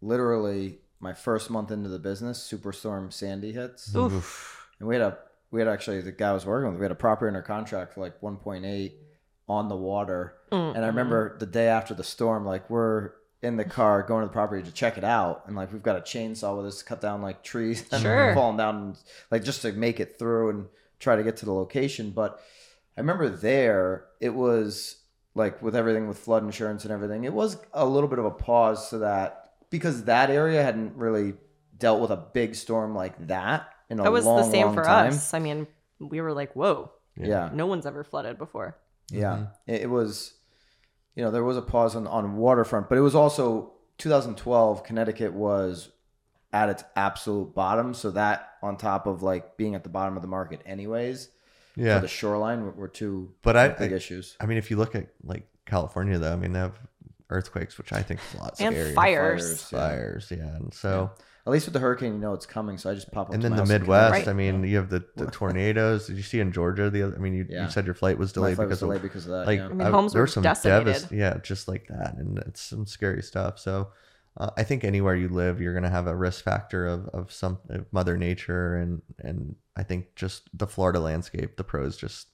literally 0.02 0.80
my 1.00 1.14
first 1.14 1.50
month 1.50 1.72
into 1.72 1.90
the 1.90 2.00
business, 2.00 2.40
Superstorm 2.52 3.12
Sandy 3.12 3.52
hits, 3.52 3.94
Oof. 3.96 4.68
and 4.80 4.88
we 4.88 4.96
had 4.96 5.04
a 5.04 5.18
we 5.52 5.62
had 5.62 5.68
actually 5.68 6.02
the 6.02 6.12
guy 6.12 6.30
I 6.30 6.34
was 6.34 6.46
working 6.46 6.72
with. 6.72 6.80
We 6.80 6.86
had 6.86 6.92
a 6.92 6.96
property 6.96 7.28
under 7.28 7.42
contract 7.42 7.94
for 7.94 8.02
like 8.02 8.22
1.8 8.22 8.92
on 9.48 9.68
the 9.68 9.76
water, 9.76 10.36
mm-hmm. 10.52 10.76
and 10.76 10.86
I 10.86 10.88
remember 10.88 11.38
the 11.40 11.46
day 11.46 11.68
after 11.68 11.94
the 11.94 12.04
storm, 12.04 12.46
like 12.46 12.70
we're 12.70 13.12
in 13.42 13.56
the 13.56 13.66
car 13.66 14.04
going 14.04 14.22
to 14.22 14.28
the 14.28 14.34
property 14.34 14.64
to 14.64 14.72
check 14.72 14.98
it 14.98 15.04
out, 15.04 15.44
and 15.48 15.56
like 15.56 15.72
we've 15.74 15.84
got 15.84 15.96
a 15.98 16.02
chainsaw 16.02 16.56
with 16.58 16.68
us 16.68 16.80
to 16.80 16.86
cut 16.86 17.02
down 17.02 17.22
like 17.22 17.44
trees 17.44 17.84
that 17.90 18.02
Sure. 18.02 18.34
falling 18.36 18.58
down, 18.58 18.76
and, 18.76 18.98
like 19.32 19.44
just 19.44 19.62
to 19.64 19.72
make 19.72 20.00
it 20.00 20.20
through 20.20 20.50
and 20.50 20.68
try 21.00 21.16
to 21.16 21.24
get 21.24 21.38
to 21.38 21.46
the 21.46 21.54
location. 21.54 22.12
But 22.12 22.40
I 22.98 23.02
remember 23.02 23.30
there 23.30 24.06
it 24.20 24.34
was 24.34 24.98
like 25.36 25.62
with 25.62 25.76
everything 25.76 26.08
with 26.08 26.20
flood 26.20 26.44
insurance 26.44 26.84
and 26.84 26.92
everything, 26.92 27.24
it 27.24 27.34
was 27.34 27.58
a 27.74 27.86
little 27.86 28.10
bit 28.10 28.20
of 28.20 28.26
a 28.26 28.32
pause 28.32 28.90
so 28.90 29.00
that 29.00 29.52
because 29.70 30.04
that 30.04 30.30
area 30.30 30.62
hadn't 30.62 30.96
really 30.96 31.34
dealt 31.78 32.02
with 32.02 32.12
a 32.12 32.18
big 32.18 32.56
storm 32.56 32.94
like 32.94 33.28
that 33.28 33.74
in 33.90 34.00
a 34.00 34.04
That 34.04 34.12
was 34.12 34.26
long, 34.26 34.38
the 34.38 34.44
same 34.52 34.74
for 34.74 34.84
time. 34.84 35.10
us. 35.14 35.34
I 35.34 35.40
mean, 35.40 35.68
we 36.00 36.22
were 36.22 36.34
like, 36.34 36.56
"Whoa, 36.56 36.92
Yeah, 37.18 37.50
no 37.54 37.66
one's 37.66 37.86
ever 37.86 38.04
flooded 38.04 38.38
before." 38.38 38.78
yeah. 39.12 39.34
Mm-hmm. 39.34 39.72
It, 39.72 39.82
it 39.84 39.90
was, 39.90 40.34
you 41.16 41.24
know, 41.24 41.32
there 41.32 41.44
was 41.44 41.58
a 41.58 41.62
pause 41.62 41.96
on 41.96 42.08
on 42.08 42.38
waterfront, 42.38 42.90
but 42.90 42.98
it 42.98 43.02
was 43.02 43.16
also 43.16 43.74
2012. 43.98 44.84
Connecticut 44.84 45.34
was 45.34 45.90
at 46.52 46.70
its 46.70 46.84
absolute 46.96 47.54
bottom, 47.54 47.94
so 47.94 48.12
that 48.12 48.54
on 48.62 48.76
top 48.78 49.06
of 49.08 49.22
like 49.24 49.56
being 49.58 49.76
at 49.76 49.84
the 49.84 49.90
bottom 49.90 50.16
of 50.16 50.22
the 50.22 50.28
market, 50.28 50.62
anyways, 50.66 51.30
yeah 51.76 51.96
for 51.98 52.02
the 52.02 52.08
shoreline 52.08 52.64
were, 52.64 52.72
were 52.72 52.88
two 52.88 53.32
But 53.44 53.56
I- 53.56 53.68
big 53.70 53.94
I- 53.94 53.96
issues. 53.96 54.36
i 54.42 54.46
mean 54.48 54.58
if 54.58 54.70
you 54.72 54.76
look 54.78 54.96
at 54.96 55.08
like 55.24 55.48
california 55.68 56.18
though 56.18 56.34
i 56.34 56.36
mean 56.36 56.52
they 56.52 56.60
have 56.60 56.78
earthquakes 57.30 57.78
which 57.78 57.94
i 57.94 58.02
think 58.02 58.20
is 58.20 58.34
a 58.40 58.44
lot 58.44 58.60
And 58.60 58.76
scarier 58.76 58.94
fires. 58.96 59.64
Fires, 59.64 59.72
yeah. 59.72 59.80
fires 59.80 60.32
yeah 60.36 60.56
and 60.56 60.74
so 60.74 61.12
At 61.48 61.52
least 61.54 61.66
with 61.66 61.74
the 61.74 61.80
hurricane, 61.80 62.14
you 62.14 62.20
know 62.20 62.34
it's 62.34 62.46
coming, 62.46 62.78
so 62.78 62.92
I 62.92 62.94
just 62.94 63.12
pop 63.12 63.30
up. 63.30 63.34
and 63.34 63.42
then 63.42 63.56
the 63.56 63.66
Midwest. 63.66 64.12
Right. 64.12 64.28
I 64.28 64.34
mean, 64.34 64.64
you 64.64 64.78
have 64.78 64.90
the, 64.90 65.04
the 65.16 65.28
tornadoes. 65.28 66.08
Did 66.08 66.18
you 66.18 66.24
see 66.24 66.40
in 66.40 66.52
Georgia 66.52 66.90
the? 66.90 67.04
Other, 67.04 67.16
I 67.16 67.20
mean, 67.20 67.34
you, 67.34 67.46
Yeah. 67.50 67.64
you 67.66 67.72
said 67.72 67.86
your 67.86 67.96
flight 67.96 68.18
was 68.18 68.32
delayed 68.34 68.56
flight 68.58 68.68
was 68.68 68.80
because 68.80 68.80
delayed 68.82 68.98
of 68.98 69.02
because 69.04 69.26
of 69.26 69.32
that. 69.32 69.48
like 69.48 69.60
yeah. 69.60 69.66
I 69.66 69.70
mean, 69.70 69.88
homes 69.92 70.14
there 70.14 70.20
were 70.22 70.26
was 70.26 70.34
some 70.34 70.44
decimated. 70.44 70.96
devast- 70.96 71.12
yeah, 71.12 71.38
just 71.42 71.68
like 71.68 71.88
that, 71.88 72.16
and 72.18 72.38
it's 72.40 72.62
some 72.62 72.86
scary 72.86 73.24
stuff. 73.24 73.58
So, 73.58 73.90
uh, 74.38 74.52
I 74.58 74.64
think 74.64 74.84
anywhere 74.84 75.16
you 75.16 75.30
live, 75.30 75.60
you're 75.62 75.74
gonna 75.74 75.90
have 75.90 76.08
a 76.08 76.16
risk 76.16 76.44
factor 76.44 76.86
of 76.86 77.08
of 77.10 77.32
some 77.32 77.58
of 77.70 77.86
Mother 77.92 78.18
Nature, 78.18 78.76
and 78.76 79.02
and 79.20 79.56
I 79.76 79.84
think 79.84 80.16
just 80.16 80.50
the 80.54 80.68
Florida 80.68 81.00
landscape, 81.00 81.56
the 81.58 81.64
pros 81.64 81.98
just 81.98 82.28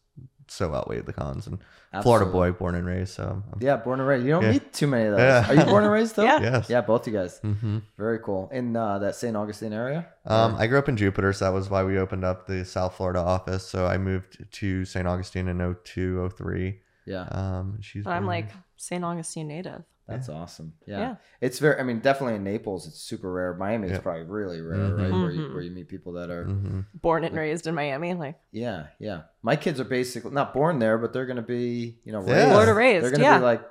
so 0.52 0.74
outweigh 0.74 1.02
the 1.02 1.14
cons. 1.14 1.48
And 1.48 1.60
Florida 2.04 2.30
boy, 2.30 2.52
born 2.52 2.76
and 2.76 2.86
raised, 2.86 3.14
so 3.14 3.42
I'm, 3.54 3.62
Yeah, 3.62 3.78
born 3.78 4.00
and 4.02 4.08
raised. 4.10 4.26
You 4.26 4.32
don't 4.32 4.44
Yeah. 4.44 4.52
meet 4.52 4.74
too 4.74 4.88
many 4.88 5.06
of 5.06 5.12
those. 5.12 5.20
Yeah. 5.22 5.50
Are 5.50 5.56
you 5.56 5.64
born 5.66 5.84
and 5.86 5.94
raised 5.94 6.16
though? 6.18 6.24
Yeah. 6.24 6.42
yes, 6.42 6.70
Yeah, 6.70 6.82
both 6.82 7.08
you 7.08 7.14
guys. 7.14 7.40
hmm 7.40 7.80
Very 7.98 8.20
cool. 8.20 8.50
In 8.52 8.76
uh, 8.76 9.00
that 9.00 9.16
St. 9.16 9.36
Augustine 9.36 9.72
area. 9.74 10.08
Um, 10.26 10.56
I 10.58 10.68
grew 10.68 10.78
up 10.78 10.90
in 10.90 10.98
Jupiter, 10.98 11.32
so 11.34 11.46
that 11.46 11.52
was 11.54 11.70
why 11.70 11.84
we 11.84 11.98
opened 11.98 12.26
up 12.26 12.48
the 12.48 12.66
South 12.66 12.96
Florida 12.96 13.20
office. 13.20 13.66
So 13.66 13.86
I 13.88 13.98
moved 13.98 14.46
to 14.52 14.84
St. 14.86 15.08
Augustine 15.08 15.48
in 15.48 15.58
02, 15.86 16.30
03. 16.38 16.80
yeah. 17.06 17.28
Um, 17.32 17.80
she's 17.82 18.04
But 18.04 18.12
I'm 18.12 18.26
like 18.28 18.50
St. 18.76 19.04
Augustine 19.04 19.48
native. 19.48 19.84
That's 20.08 20.30
awesome. 20.30 20.74
Yeah. 20.86 21.00
Yeah. 21.00 21.16
It's 21.42 21.58
very, 21.60 21.80
I 21.80 21.84
mean, 21.84 22.00
definitely 22.00 22.36
in 22.36 22.44
Naples, 22.44 22.88
it's 22.88 23.00
super 23.00 23.32
rare. 23.32 23.54
Miami 23.56 23.88
is 23.88 23.94
Yeah. 23.94 24.00
probably 24.02 24.24
really 24.24 24.62
rare, 24.62 24.78
Mhm. 24.78 24.98
right? 25.02 25.12
Where 25.12 25.32
you, 25.32 25.42
Mhm. 25.48 25.54
where 25.54 25.64
you 25.64 25.72
meet 25.72 25.88
people 25.88 26.14
that 26.14 26.30
are, 26.30 26.44
hmm 26.46 26.82
Born 26.94 27.24
and 27.24 27.36
raised 27.36 27.66
in 27.66 27.74
Miami, 27.74 28.14
like 28.14 28.40
yeah, 28.52 28.88
yeah. 29.00 29.22
My 29.42 29.56
kids 29.56 29.80
are 29.80 29.84
basically 29.86 30.32
not 30.32 30.54
born 30.54 30.78
there, 30.80 30.98
but 31.00 31.12
they're 31.12 31.26
going 31.26 31.38
to 31.38 31.42
be, 31.42 32.00
you 32.04 32.12
know, 32.12 32.20
raised. 32.20 32.30
Yeah. 32.30 32.50
Florida 32.52 32.74
raised, 32.76 33.04
They're 33.04 33.10
going 33.12 33.22
to 33.22 33.26
yeah. 33.26 33.38
be 33.40 33.44
like, 33.44 33.62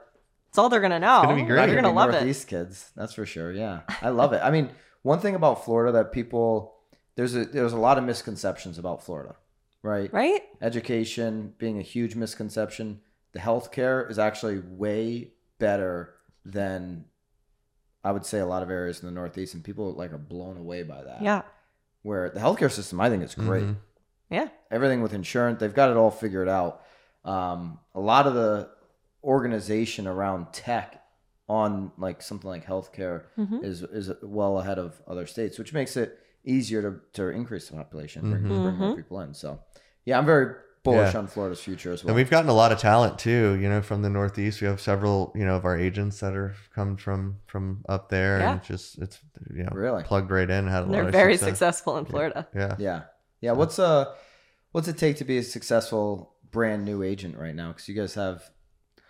it's 0.48 0.58
all 0.58 0.68
they're 0.68 0.80
gonna 0.80 1.00
know. 1.00 1.18
It's 1.22 1.26
gonna 1.26 1.34
be 1.42 1.46
great. 1.46 1.56
not 1.56 1.66
You're 1.68 1.74
gonna 1.82 1.88
gonna 1.88 1.94
be 1.94 1.96
love 1.96 2.08
it. 2.10 2.12
Northeast 2.24 2.46
kids. 2.46 2.92
That's 2.96 3.12
for 3.12 3.26
sure. 3.26 3.50
Yeah. 3.52 3.80
I 4.02 4.10
love 4.10 4.32
it. 4.32 4.40
I 4.42 4.50
mean, 4.52 4.70
one 5.02 5.18
thing 5.18 5.34
about 5.34 5.64
Florida 5.64 5.90
that 5.92 6.12
people, 6.12 6.74
there's 7.16 7.34
a, 7.34 7.44
there's 7.44 7.72
a 7.72 7.76
lot 7.78 7.98
of 7.98 8.04
misconceptions 8.04 8.78
about 8.78 9.02
Florida, 9.04 9.34
right? 9.82 10.12
Right? 10.12 10.42
education 10.62 11.54
being 11.58 11.78
a 11.78 11.82
huge 11.82 12.14
misconception. 12.16 13.00
The 13.32 13.40
healthcare 13.40 14.08
is 14.10 14.18
actually 14.18 14.60
way 14.60 15.32
better 15.58 16.14
than 16.44 17.04
I 18.02 18.12
would 18.12 18.26
say 18.26 18.38
a 18.40 18.46
lot 18.46 18.62
of 18.62 18.70
areas 18.70 19.00
in 19.00 19.06
the 19.06 19.12
Northeast, 19.14 19.54
and 19.54 19.64
people 19.64 19.92
like 19.92 20.12
are 20.12 20.18
blown 20.18 20.56
away 20.58 20.82
by 20.82 21.02
that. 21.02 21.22
Yeah. 21.22 21.42
Where 22.02 22.28
the 22.30 22.40
healthcare 22.40 22.70
system, 22.70 23.00
I 23.00 23.08
think, 23.08 23.22
is 23.22 23.34
great. 23.34 23.64
Mhm. 23.64 23.76
Yeah. 24.30 24.48
Everything 24.70 25.00
with 25.02 25.14
insurance, 25.14 25.58
they've 25.60 25.72
got 25.74 25.90
it 25.90 25.96
all 25.96 26.10
figured 26.10 26.48
out. 26.48 26.82
Um, 27.24 27.78
a 27.94 28.00
lot 28.00 28.26
of 28.26 28.34
the 28.34 28.68
organization 29.22 30.06
around 30.06 30.52
tech 30.52 31.02
on 31.48 31.92
like 31.98 32.20
something 32.22 32.48
like 32.48 32.64
healthcare 32.66 33.24
Mhm. 33.38 33.62
is 33.64 33.82
is 33.82 34.10
well 34.22 34.58
ahead 34.58 34.78
of 34.78 35.00
other 35.06 35.26
states, 35.26 35.58
which 35.58 35.72
makes 35.72 35.96
it 35.96 36.18
easier 36.44 36.82
to, 36.82 37.00
to 37.14 37.28
increase 37.28 37.68
the 37.68 37.76
population, 37.76 38.20
bring, 38.30 38.42
Mhm. 38.42 38.48
bring 38.62 38.76
more 38.76 38.92
Mhm. 38.92 38.96
people 38.96 39.20
in. 39.20 39.32
So, 39.32 39.60
yeah, 40.04 40.18
I'm 40.18 40.26
very 40.26 40.56
bullish 40.84 41.12
Yeah. 41.14 41.18
on 41.20 41.26
Florida's 41.26 41.60
future 41.60 41.92
as 41.92 42.04
well. 42.04 42.10
And 42.10 42.16
we've 42.16 42.30
gotten 42.30 42.48
a 42.48 42.54
lot 42.54 42.70
of 42.70 42.78
talent 42.78 43.18
too, 43.18 43.54
you 43.60 43.68
know, 43.68 43.82
from 43.82 44.02
the 44.02 44.10
Northeast. 44.10 44.60
We 44.60 44.68
have 44.68 44.80
several, 44.80 45.32
you 45.34 45.44
know, 45.44 45.56
of 45.56 45.64
our 45.64 45.76
agents 45.76 46.20
that 46.20 46.34
are 46.36 46.54
come 46.74 46.96
from 46.96 47.38
from 47.46 47.82
up 47.88 48.10
there, 48.10 48.38
Yeah. 48.38 48.52
and 48.52 48.62
just 48.62 48.98
it's 48.98 49.18
you 49.52 49.64
know 49.64 49.70
Really? 49.72 50.04
plugged 50.04 50.30
right 50.30 50.48
in. 50.48 50.68
Had 50.68 50.82
a 50.82 50.86
lot 50.86 50.92
They're 50.92 51.02
of 51.06 51.12
very 51.12 51.36
success. 51.36 51.48
successful 51.58 51.96
in 51.98 52.04
Florida. 52.04 52.46
Yeah. 52.54 52.76
yeah, 52.78 53.02
yeah. 53.40 53.52
What's 53.52 53.78
uh, 53.78 54.14
what's 54.72 54.86
it 54.88 54.98
take 54.98 55.16
to 55.16 55.24
be 55.24 55.38
a 55.38 55.42
successful 55.42 56.34
brand 56.50 56.84
new 56.84 57.02
agent 57.02 57.36
right 57.36 57.54
now? 57.54 57.68
Because 57.72 57.88
you 57.88 57.94
guys 57.94 58.14
have 58.14 58.48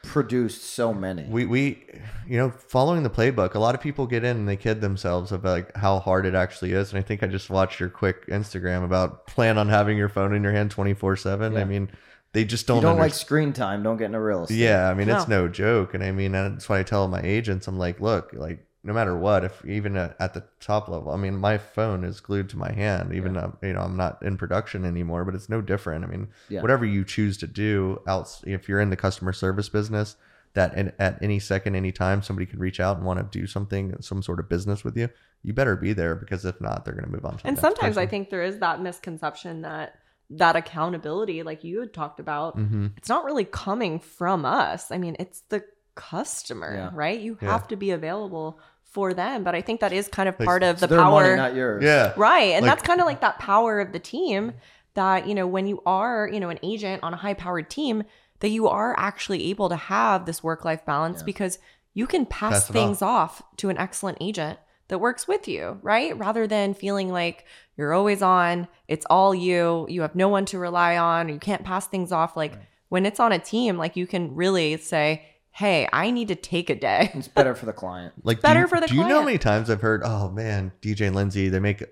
produced 0.05 0.63
so 0.65 0.93
many. 0.95 1.25
We 1.29 1.47
we 1.47 1.85
you 2.27 2.39
know 2.39 2.51
following 2.51 3.03
the 3.03 3.11
playbook. 3.11 3.55
A 3.55 3.59
lot 3.59 3.75
of 3.75 3.81
people 3.81 4.07
get 4.07 4.25
in 4.25 4.37
and 4.37 4.49
they 4.49 4.57
kid 4.57 4.81
themselves 4.81 5.33
about 5.33 5.51
like 5.51 5.77
how 5.77 5.99
hard 5.99 6.27
it 6.27 6.35
actually 6.35 6.73
is. 6.73 6.91
And 6.93 6.99
I 6.99 7.03
think 7.03 7.23
I 7.23 7.27
just 7.27 7.51
watched 7.51 7.81
your 7.81 7.89
quick 7.89 8.27
Instagram 8.29 8.85
about 8.85 9.27
plan 9.27 9.59
on 9.59 9.69
having 9.69 9.97
your 9.99 10.09
phone 10.09 10.35
in 10.35 10.43
your 10.43 10.53
hand 10.53 10.71
twenty 10.71 10.95
four 10.95 11.17
seven. 11.17 11.57
I 11.57 11.65
mean, 11.65 11.91
they 12.33 12.45
just 12.45 12.67
don't. 12.67 12.83
don't 12.83 12.93
under- 12.93 13.03
like 13.03 13.15
screen 13.15 13.53
time, 13.53 13.83
don't 13.83 13.97
get 13.97 14.07
into 14.07 14.21
real 14.21 14.45
estate. 14.45 14.57
Yeah, 14.57 14.89
I 14.89 14.95
mean 14.95 15.09
it's 15.09 15.29
No. 15.29 15.43
no 15.43 15.49
joke, 15.49 15.95
and 15.95 16.03
I 16.05 16.11
mean 16.13 16.33
that's 16.33 16.69
why 16.69 16.79
I 16.79 16.83
tell 16.83 17.07
my 17.09 17.21
agents, 17.23 17.67
I'm 17.69 17.79
like, 17.79 18.01
look, 18.01 18.33
like 18.33 18.67
no 18.85 18.93
matter 18.93 19.17
what, 19.17 19.45
if 19.45 19.65
even 19.65 19.97
at, 19.97 20.15
at 20.21 20.35
the 20.35 20.45
top 20.61 20.89
level, 20.89 21.11
I 21.13 21.17
mean 21.17 21.37
my 21.37 21.57
phone 21.59 22.05
is 22.05 22.21
glued 22.21 22.49
to 22.51 22.59
my 22.59 22.71
hand, 22.71 23.15
even 23.15 23.33
though 23.33 23.57
you 23.63 23.73
know 23.73 23.81
I'm 23.81 23.97
not 23.97 24.23
in 24.23 24.37
production 24.37 24.85
anymore, 24.85 25.25
but 25.25 25.35
it's 25.35 25.49
no 25.49 25.61
different. 25.61 26.05
I 26.05 26.09
mean, 26.09 26.29
Yeah. 26.49 26.61
whatever 26.63 26.85
you 26.85 27.05
choose 27.05 27.39
to 27.39 27.47
do, 27.47 28.01
else 28.07 28.43
if 28.47 28.69
you're 28.69 28.81
in 28.81 28.91
the 28.91 28.97
customer 28.97 29.33
service 29.33 29.69
business, 29.69 30.17
that 30.53 30.75
in, 30.77 30.93
at 31.01 31.21
any 31.23 31.41
second, 31.41 31.75
any 31.75 31.91
time, 31.91 32.23
somebody 32.23 32.47
could 32.47 32.61
reach 32.61 32.79
out 32.79 32.97
and 32.99 33.05
want 33.07 33.19
to 33.19 33.39
do 33.41 33.47
something, 33.47 33.97
some 34.01 34.23
sort 34.23 34.39
of 34.39 34.49
business 34.49 34.85
with 34.85 34.97
you, 34.97 35.09
you 35.43 35.53
better 35.53 35.75
be 35.77 35.93
there 35.93 36.15
because 36.15 36.45
if 36.45 36.61
not, 36.61 36.85
they're 36.85 36.95
going 36.95 37.05
to 37.07 37.11
move 37.11 37.25
on. 37.25 37.39
To 37.39 37.47
And 37.47 37.59
sometimes 37.59 37.97
I 37.97 38.07
think 38.07 38.31
there 38.31 38.43
is 38.45 38.59
that 38.61 38.81
misconception 38.81 39.63
that 39.63 39.95
that 40.31 40.57
accountability, 40.57 41.43
like 41.43 41.65
you 41.65 41.81
had 41.81 41.93
talked 41.93 42.19
about, 42.21 42.57
Mhm. 42.57 42.93
it's 42.97 43.09
not 43.09 43.25
really 43.25 43.45
coming 43.45 43.99
from 43.99 44.45
us. 44.45 44.91
I 44.91 44.97
mean, 44.99 45.17
it's 45.19 45.41
the 45.49 45.65
customer, 45.97 46.75
Yeah. 46.75 46.91
right? 46.95 47.21
You 47.21 47.39
Yeah. 47.41 47.51
have 47.53 47.69
to 47.69 47.77
be 47.77 47.91
available 47.91 48.59
for 48.95 49.13
them. 49.13 49.43
But 49.45 49.55
I 49.55 49.61
think 49.61 49.81
that 49.81 49.93
is 49.93 50.09
kind 50.09 50.29
of 50.29 50.39
Like, 50.39 50.47
part 50.47 50.63
of 50.63 50.71
It's 50.77 50.81
the 50.83 50.87
their 50.87 50.99
power. 51.01 51.23
money, 51.23 51.37
not 51.37 51.55
yours. 51.55 51.83
Yeah, 51.85 52.13
Right. 52.17 52.53
And 52.55 52.65
Like- 52.65 52.77
that's 52.77 52.87
kind 52.87 53.01
of 53.01 53.07
like 53.07 53.21
that 53.21 53.39
power 53.39 53.81
of 53.81 53.93
the 53.93 53.99
team 53.99 54.53
that, 54.95 55.27
you 55.27 55.35
know, 55.35 55.47
when 55.47 55.67
you 55.67 55.83
are, 55.85 56.29
you 56.33 56.39
know, 56.41 56.49
an 56.49 56.61
agent 56.63 57.03
on 57.03 57.13
a 57.13 57.17
high 57.17 57.35
powered 57.35 57.69
team, 57.69 58.05
that 58.41 58.49
you 58.51 58.69
are 58.69 58.95
actually 58.99 59.51
able 59.51 59.69
to 59.69 59.77
have 59.77 60.25
this 60.27 60.43
work 60.43 60.65
life 60.65 60.85
balance 60.87 61.19
Yeah. 61.21 61.25
because 61.27 61.59
you 61.93 62.07
can 62.07 62.25
pass, 62.27 62.53
Pass 62.53 62.69
things 62.69 63.03
off. 63.03 63.43
to 63.59 63.69
an 63.69 63.79
excellent 63.79 64.19
agent 64.21 64.59
that 64.89 64.99
works 64.99 65.27
with 65.27 65.49
you, 65.49 65.79
right? 65.83 66.17
Rather 66.19 66.47
than 66.47 66.75
feeling 66.75 67.11
like 67.11 67.45
you're 67.77 67.93
always 67.95 68.23
on, 68.23 68.69
it's 68.87 69.07
all 69.11 69.35
you, 69.35 69.87
you 69.89 70.03
have 70.03 70.15
no 70.15 70.29
one 70.29 70.45
to 70.47 70.59
rely 70.59 70.97
on, 70.97 71.29
you 71.29 71.39
can't 71.39 71.65
pass 71.65 71.87
things 71.87 72.13
off. 72.13 72.37
Like 72.37 72.53
when 72.91 73.07
it's 73.07 73.19
on 73.19 73.33
a 73.33 73.39
team, 73.39 73.77
like 73.79 73.97
you 73.97 74.07
can 74.07 74.35
really 74.35 74.77
say, 74.77 75.25
hey, 75.55 75.89
I 75.93 76.11
need 76.11 76.29
to 76.29 76.35
take 76.35 76.69
a 76.69 76.75
day. 76.75 77.11
It's 77.15 77.29
better 77.29 77.55
for 77.55 77.65
the 77.65 77.73
client. 77.73 78.15
like 78.25 78.43
better 78.43 78.63
you, 78.63 78.67
for 78.67 78.81
the 78.81 78.89
do 78.89 78.95
you 78.95 79.03
know 79.07 79.21
how 79.21 79.25
many 79.25 79.39
times 79.39 79.71
I've 79.71 79.81
heard, 79.81 80.03
oh 80.05 80.29
man, 80.31 80.73
DJ 80.83 81.07
and 81.07 81.17
Lindsay, 81.17 81.49
they 81.49 81.61
make 81.61 81.83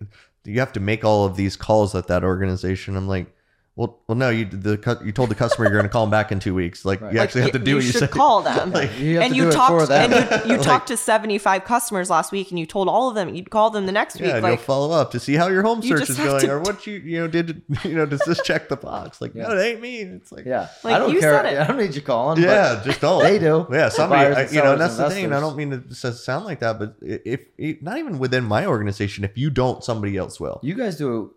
you 0.44 0.58
have 0.58 0.72
to 0.72 0.80
make 0.80 1.04
all 1.04 1.24
of 1.24 1.36
these 1.36 1.56
calls 1.56 1.94
at 1.94 2.08
that 2.08 2.24
organization. 2.24 2.96
I'm 2.96 3.08
like, 3.08 3.34
well, 3.74 4.00
well, 4.06 4.16
no, 4.18 4.28
you 4.28 4.44
the 4.44 5.00
you 5.02 5.12
told 5.12 5.30
the 5.30 5.34
customer 5.34 5.64
you're 5.64 5.72
going 5.72 5.84
to 5.84 5.88
call 5.88 6.04
them 6.04 6.10
back 6.10 6.30
in 6.30 6.38
two 6.40 6.54
weeks. 6.54 6.84
Like 6.84 7.00
Right. 7.00 7.14
you 7.14 7.20
actually 7.20 7.40
have 7.42 7.52
to 7.52 7.58
do 7.58 7.70
you 7.70 7.76
what 7.78 7.84
you 7.84 7.90
should 7.92 8.00
said. 8.00 8.10
call 8.10 8.42
them. 8.42 8.70
Like, 8.72 8.98
You 8.98 9.18
and 9.20 9.34
you 9.34 9.44
do 9.44 9.48
it 9.48 9.52
for 9.52 9.86
talked 9.86 9.90
and 9.90 10.12
you, 10.12 10.18
you 10.52 10.56
Like- 10.58 10.66
talked 10.66 10.88
to 10.88 10.96
75 10.98 11.64
customers 11.64 12.10
last 12.10 12.32
week 12.32 12.50
and 12.50 12.58
you 12.58 12.66
told 12.66 12.88
all 12.88 13.08
of 13.08 13.14
them 13.14 13.34
you'd 13.34 13.48
call 13.48 13.70
them 13.70 13.86
the 13.86 13.92
next 13.92 14.20
yeah, 14.20 14.26
week 14.26 14.34
and 14.34 14.42
like 14.42 14.50
you'll 14.58 14.64
follow 14.64 14.90
up 14.90 15.10
to 15.12 15.18
see 15.20 15.34
how 15.36 15.48
your 15.48 15.62
home 15.62 15.80
You 15.82 15.96
search 15.96 16.10
is 16.10 16.18
going, 16.18 16.50
or 16.50 16.60
what 16.60 16.86
you 16.86 16.94
you 16.98 17.20
know 17.20 17.28
did 17.28 17.62
you 17.84 17.94
know 17.94 18.04
does 18.04 18.20
this 18.26 18.42
check 18.42 18.68
the 18.68 18.76
box? 18.76 19.22
Like 19.22 19.34
Yeah. 19.34 19.44
no, 19.44 19.56
it 19.56 19.62
ain't 19.62 19.80
me. 19.80 20.00
It's 20.00 20.30
like 20.30 20.44
Yeah. 20.44 20.68
Like, 20.84 20.94
I 20.94 20.98
don't 20.98 21.14
you 21.14 21.20
care. 21.20 21.42
said 21.42 21.54
it. 21.54 21.58
I 21.58 21.66
don't 21.66 21.78
need 21.78 21.94
you 21.94 22.02
calling. 22.02 22.42
yeah, 22.42 22.82
just 22.84 23.00
don't. 23.00 23.22
They 23.22 23.38
do. 23.38 23.66
Yeah, 23.72 23.88
somebody, 23.88 24.34
I, 24.34 24.48
you 24.48 24.62
know, 24.62 24.72
and 24.72 24.80
that's 24.82 24.98
the 24.98 25.08
thing. 25.08 25.32
I 25.32 25.40
don't 25.40 25.56
mean 25.56 25.70
to 25.70 25.82
s- 25.90 26.22
sound 26.22 26.44
like 26.44 26.60
that, 26.60 26.78
but 26.78 26.96
if, 27.00 27.40
if 27.56 27.80
not 27.80 27.96
even 27.96 28.18
within 28.18 28.44
my 28.44 28.66
organization, 28.66 29.24
if 29.24 29.38
you 29.38 29.48
don't, 29.48 29.82
somebody 29.82 30.18
else 30.18 30.38
will. 30.38 30.60
You 30.62 30.74
guys 30.74 30.98
do 30.98 31.32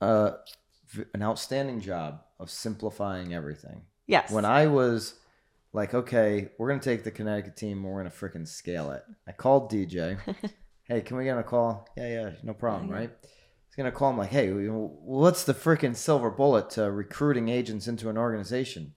uh, 0.00 0.30
v- 0.30 0.36
an 1.14 1.22
outstanding 1.22 1.80
job 1.80 2.20
of 2.40 2.50
simplifying 2.50 3.32
everything. 3.34 3.82
yes 4.06 4.30
When 4.30 4.44
I 4.44 4.66
was 4.66 5.14
like, 5.72 5.94
okay, 5.94 6.50
we're 6.58 6.68
gonna 6.68 6.80
take 6.80 7.04
the 7.04 7.10
Connecticut 7.10 7.56
team, 7.56 7.78
and 7.78 7.86
we're 7.86 7.98
gonna 8.02 8.10
freaking 8.10 8.46
scale 8.46 8.90
it. 8.92 9.02
I 9.26 9.32
called 9.32 9.70
DJ. 9.70 10.18
hey, 10.88 11.00
can 11.00 11.16
we 11.16 11.24
get 11.24 11.32
on 11.32 11.38
a 11.38 11.42
call? 11.44 11.88
Yeah, 11.96 12.08
yeah, 12.08 12.30
no 12.42 12.54
problem, 12.54 12.90
right? 12.90 13.10
He's 13.22 13.76
gonna 13.76 13.90
call 13.92 14.10
him 14.10 14.18
like, 14.18 14.30
hey, 14.30 14.50
what's 14.50 15.44
the 15.44 15.54
freaking 15.54 15.96
silver 15.96 16.30
bullet 16.30 16.70
to 16.70 16.90
recruiting 16.90 17.48
agents 17.48 17.88
into 17.88 18.08
an 18.08 18.16
organization? 18.16 18.94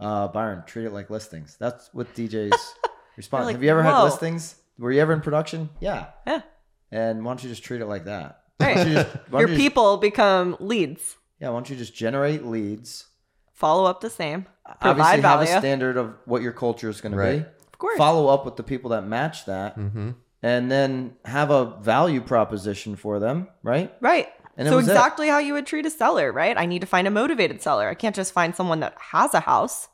Uh, 0.00 0.28
Byron, 0.28 0.64
treat 0.66 0.86
it 0.86 0.92
like 0.92 1.10
listings. 1.10 1.56
That's 1.60 1.90
what 1.92 2.12
DJ's 2.14 2.74
response. 3.16 3.46
like, 3.46 3.54
Have 3.54 3.62
you 3.62 3.70
ever 3.70 3.82
had 3.82 4.02
listings? 4.02 4.56
Were 4.78 4.90
you 4.90 5.00
ever 5.00 5.12
in 5.12 5.20
production? 5.20 5.68
Yeah. 5.80 6.06
Yeah. 6.26 6.40
And 6.90 7.24
why 7.24 7.30
don't 7.30 7.42
you 7.44 7.48
just 7.50 7.62
treat 7.62 7.80
it 7.80 7.86
like 7.86 8.06
that? 8.06 8.41
Right. 8.62 8.86
You 8.86 8.94
just- 8.94 9.08
your 9.14 9.40
don't 9.40 9.48
just- 9.48 9.58
people 9.60 9.96
become 9.98 10.56
leads 10.60 11.16
yeah, 11.40 11.48
why 11.48 11.56
don't 11.56 11.68
you 11.70 11.76
just 11.76 11.94
generate 11.94 12.44
leads? 12.44 13.06
follow 13.52 13.84
up 13.84 14.00
the 14.00 14.10
same 14.10 14.46
Obviously, 14.66 14.94
provide 15.20 15.20
have 15.24 15.40
a 15.40 15.46
standard 15.46 15.96
of 15.96 16.14
what 16.24 16.40
your 16.42 16.52
culture 16.52 16.88
is 16.88 17.00
going 17.00 17.14
Right. 17.14 17.32
to 17.32 17.38
be. 17.38 17.46
of 17.72 17.78
course. 17.78 17.96
Follow 17.98 18.28
up 18.28 18.44
with 18.44 18.56
the 18.56 18.62
people 18.62 18.90
that 18.90 19.02
match 19.02 19.44
that, 19.46 19.76
Mm-hmm. 19.78 20.10
and 20.42 20.70
then 20.70 21.16
have 21.24 21.50
a 21.50 21.64
value 21.80 22.20
proposition 22.20 22.96
for 22.96 23.18
them, 23.18 23.48
right? 23.62 23.92
right 24.00 24.28
And 24.56 24.68
so 24.68 24.76
was 24.76 24.88
it. 24.88 24.92
exactly 24.92 25.28
how 25.28 25.38
you 25.38 25.52
would 25.54 25.66
treat 25.66 25.86
a 25.86 25.90
seller 25.90 26.30
right 26.32 26.56
i 26.58 26.66
need 26.66 26.80
to 26.80 26.86
find 26.86 27.06
a 27.08 27.10
motivated 27.10 27.62
seller 27.62 27.88
i 27.88 27.94
can't 27.94 28.14
just 28.14 28.32
find 28.32 28.54
someone 28.54 28.80
that 28.80 28.94
has 29.12 29.32
a 29.34 29.40
house 29.40 29.88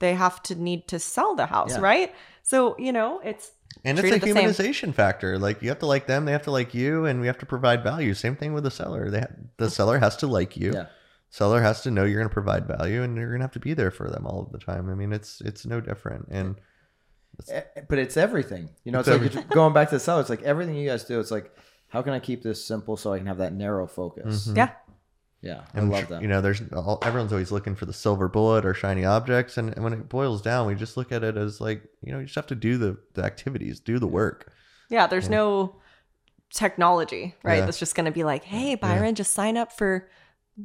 they 0.00 0.14
have 0.14 0.42
to 0.44 0.54
need 0.54 0.88
to 0.88 0.98
sell 0.98 1.34
the 1.36 1.46
house 1.46 1.72
Yeah. 1.74 1.80
right 1.80 2.14
so 2.50 2.56
you 2.86 2.92
know 2.98 3.08
it's 3.30 3.46
And 3.84 3.98
it's 3.98 4.10
a 4.10 4.16
it 4.16 4.22
same. 4.22 4.34
humanization 4.34 4.90
factor. 5.00 5.30
Like 5.46 5.56
you 5.62 5.68
have 5.72 5.78
to 5.84 5.90
like 5.94 6.06
them, 6.12 6.20
they 6.26 6.32
have 6.38 6.46
to 6.50 6.54
like 6.60 6.72
you, 6.82 6.92
and 7.08 7.20
we 7.22 7.26
have 7.30 7.38
to 7.44 7.46
provide 7.54 7.80
value. 7.92 8.12
Same 8.14 8.36
thing 8.40 8.52
with 8.56 8.64
the 8.68 8.74
seller. 8.80 9.02
They 9.12 9.20
ha- 9.26 9.36
the 9.62 9.70
seller 9.78 9.98
has 10.06 10.14
to 10.22 10.26
like 10.38 10.52
you. 10.62 10.70
Yeah. 10.74 10.86
Seller 11.32 11.60
has 11.68 11.82
to 11.84 11.90
know 11.94 12.02
you're 12.04 12.20
going 12.22 12.32
to 12.34 12.38
provide 12.42 12.64
value, 12.66 13.00
and 13.04 13.10
you're 13.16 13.30
going 13.32 13.40
to 13.42 13.48
have 13.48 13.58
to 13.60 13.64
be 13.68 13.74
there 13.80 13.92
for 13.98 14.06
them 14.10 14.26
all 14.28 14.40
of 14.44 14.50
the 14.54 14.58
time. 14.70 14.84
I 14.92 14.94
mean, 15.00 15.12
it's 15.18 15.40
it's 15.48 15.62
no 15.74 15.78
different. 15.80 16.26
And 16.38 16.56
Eh, 17.48 17.62
But 17.88 17.98
it's 17.98 18.16
everything. 18.16 18.68
You 18.84 18.92
know, 18.92 19.00
it's, 19.00 19.08
It's 19.08 19.34
like 19.36 19.44
it's 19.46 19.54
going 19.54 19.72
back 19.72 19.88
to 19.90 19.96
the 19.96 20.00
seller. 20.00 20.20
It's 20.20 20.28
like 20.34 20.42
everything 20.42 20.74
you 20.74 20.88
guys 20.90 21.04
do. 21.04 21.20
It's 21.20 21.30
like, 21.30 21.48
how 21.88 22.02
can 22.02 22.12
I 22.12 22.20
keep 22.20 22.42
this 22.42 22.58
simple 22.72 22.96
so 22.96 23.12
I 23.14 23.18
can 23.18 23.26
have 23.32 23.38
that 23.38 23.54
narrow 23.54 23.86
focus? 23.86 24.48
Mhm. 24.48 24.56
yeah 24.60 24.70
Yeah, 25.42 25.62
I 25.74 25.78
and 25.78 25.90
love 25.90 26.08
that. 26.08 26.20
you 26.20 26.28
know, 26.28 26.40
there's 26.42 26.60
all, 26.72 26.98
everyone's 27.02 27.32
always 27.32 27.50
looking 27.50 27.74
for 27.74 27.86
the 27.86 27.92
silver 27.94 28.28
bullet 28.28 28.66
or 28.66 28.74
shiny 28.74 29.04
objects, 29.06 29.56
and, 29.56 29.72
and 29.74 29.82
when 29.82 29.94
it 29.94 30.08
boils 30.08 30.42
down, 30.42 30.66
we 30.66 30.74
just 30.74 30.96
look 30.98 31.12
at 31.12 31.24
it 31.24 31.36
as 31.36 31.60
like 31.60 31.82
you 32.02 32.12
know, 32.12 32.18
you 32.18 32.26
just 32.26 32.34
have 32.36 32.46
to 32.48 32.54
do 32.54 32.76
the 32.76 32.98
the 33.14 33.24
activities, 33.24 33.80
do 33.80 33.98
the 33.98 34.06
work. 34.06 34.52
Yeah, 34.90 35.06
there's 35.06 35.28
no 35.30 35.76
technology, 36.52 37.36
right? 37.44 37.58
Yeah. 37.58 37.64
That's 37.64 37.78
just 37.78 37.94
going 37.94 38.06
to 38.06 38.10
be 38.10 38.24
like, 38.24 38.44
hey, 38.44 38.74
Byron, 38.74 39.14
just 39.14 39.32
sign 39.34 39.56
up 39.56 39.72
for 39.72 40.08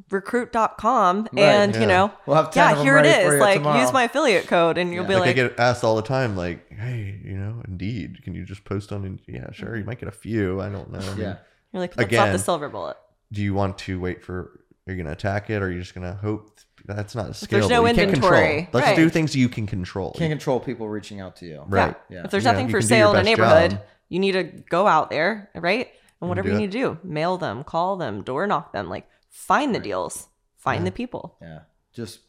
recruit.com 0.10 1.30
Right, 1.32 1.42
and, 1.42 1.74
yeah. 1.74 1.82
you 1.82 1.88
know, 1.88 2.12
We'll 2.26 2.36
have 2.36 2.52
10 2.52 2.62
yeah, 2.64 2.72
of 2.72 2.78
them 2.78 2.86
here 2.86 2.98
it 2.98 3.02
ready 3.02 3.30
for 3.30 3.40
Like, 3.40 3.58
tomorrow. 3.58 3.82
use 3.82 3.94
my 3.94 4.04
affiliate 4.04 4.48
code 4.48 4.78
and 4.78 4.94
you'll 4.94 5.04
Yeah. 5.04 5.10
be 5.10 5.16
Like, 5.16 5.30
I 5.30 5.34
get 5.34 5.60
asked 5.60 5.84
all 5.84 5.96
the 5.96 6.02
time, 6.02 6.36
like, 6.36 6.72
hey, 6.72 7.20
you 7.24 7.38
know, 7.38 7.62
Indeed, 7.68 8.24
can 8.24 8.34
you 8.34 8.44
just 8.46 8.64
post 8.66 8.92
on? 8.92 9.06
In-? 9.06 9.20
Yeah, 9.28 9.52
sure. 9.52 9.76
You 9.76 9.82
mm-hmm. 9.82 9.90
might 9.92 10.00
get 10.00 10.10
a 10.10 10.12
few. 10.12 10.60
I 10.62 10.70
don't 10.70 10.92
know. 10.92 11.00
I 11.00 11.10
mean, 11.10 11.18
Yeah. 11.20 11.36
you're 11.72 11.82
like, 11.82 11.94
that's 11.96 12.12
not 12.12 12.32
the 12.32 12.40
silver 12.40 12.68
bullet. 12.70 12.98
do 13.32 13.42
you 13.42 13.54
want 13.54 13.78
to 13.80 14.00
wait 14.00 14.24
for 14.24 14.60
Are 14.88 14.96
gonna 14.96 15.12
attack 15.12 15.50
it, 15.50 15.62
or 15.64 15.72
you're 15.72 15.82
just 15.82 15.96
gonna 15.96 16.14
hope? 16.14 16.60
That's 16.86 17.16
not 17.16 17.34
there's 17.50 17.68
no 17.70 17.82
you 17.88 17.94
can't 17.96 18.10
inventory, 18.10 18.38
control. 18.66 18.68
Let's 18.74 18.88
right. 18.88 18.96
do 18.96 19.10
things 19.10 19.36
you 19.36 19.50
can 19.50 19.66
control. 19.66 20.14
Can't 20.16 20.30
control 20.32 20.60
people 20.60 20.88
reaching 20.88 21.20
out 21.22 21.36
to 21.38 21.48
you. 21.48 21.64
Right. 21.68 21.96
Yeah. 22.10 22.26
If 22.26 22.32
there's 22.32 22.44
Yeah, 22.44 22.52
nothing 22.52 22.68
you 22.68 22.72
for 22.72 22.80
can 22.82 22.88
do 22.90 22.96
your 22.96 23.04
sale 23.06 23.14
in 23.16 23.22
a 23.22 23.24
neighborhood, 23.24 23.72
job. 23.72 23.82
you 24.10 24.20
need 24.20 24.34
to 24.34 24.44
go 24.44 24.86
out 24.86 25.10
there, 25.10 25.50
right? 25.56 25.90
And 26.22 26.30
whatever 26.30 26.48
do 26.50 26.52
you 26.54 26.58
it. 26.58 26.62
need 26.62 26.72
to 26.74 26.78
do, 26.78 26.98
mail 27.04 27.38
them, 27.38 27.64
call 27.64 27.98
them, 27.98 28.22
door 28.22 28.46
knock 28.46 28.74
them, 28.74 28.88
like 28.88 29.08
find 29.30 29.74
the 29.74 29.80
deals, 29.80 30.28
find 30.58 30.86
the 30.86 30.92
people. 30.92 31.36
Yeah. 31.42 31.62
Just 31.94 32.20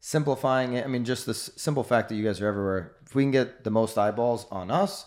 simplifying 0.00 0.72
it. 0.74 0.84
I 0.84 0.88
mean, 0.88 1.04
just 1.04 1.26
the 1.26 1.34
simple 1.34 1.84
fact 1.84 2.08
that 2.08 2.14
you 2.14 2.24
guys 2.24 2.40
are 2.40 2.48
everywhere. 2.48 2.92
If 3.06 3.14
we 3.14 3.22
can 3.22 3.30
get 3.30 3.64
the 3.64 3.70
most 3.70 3.98
eyeballs 3.98 4.46
on 4.50 4.70
us, 4.70 5.06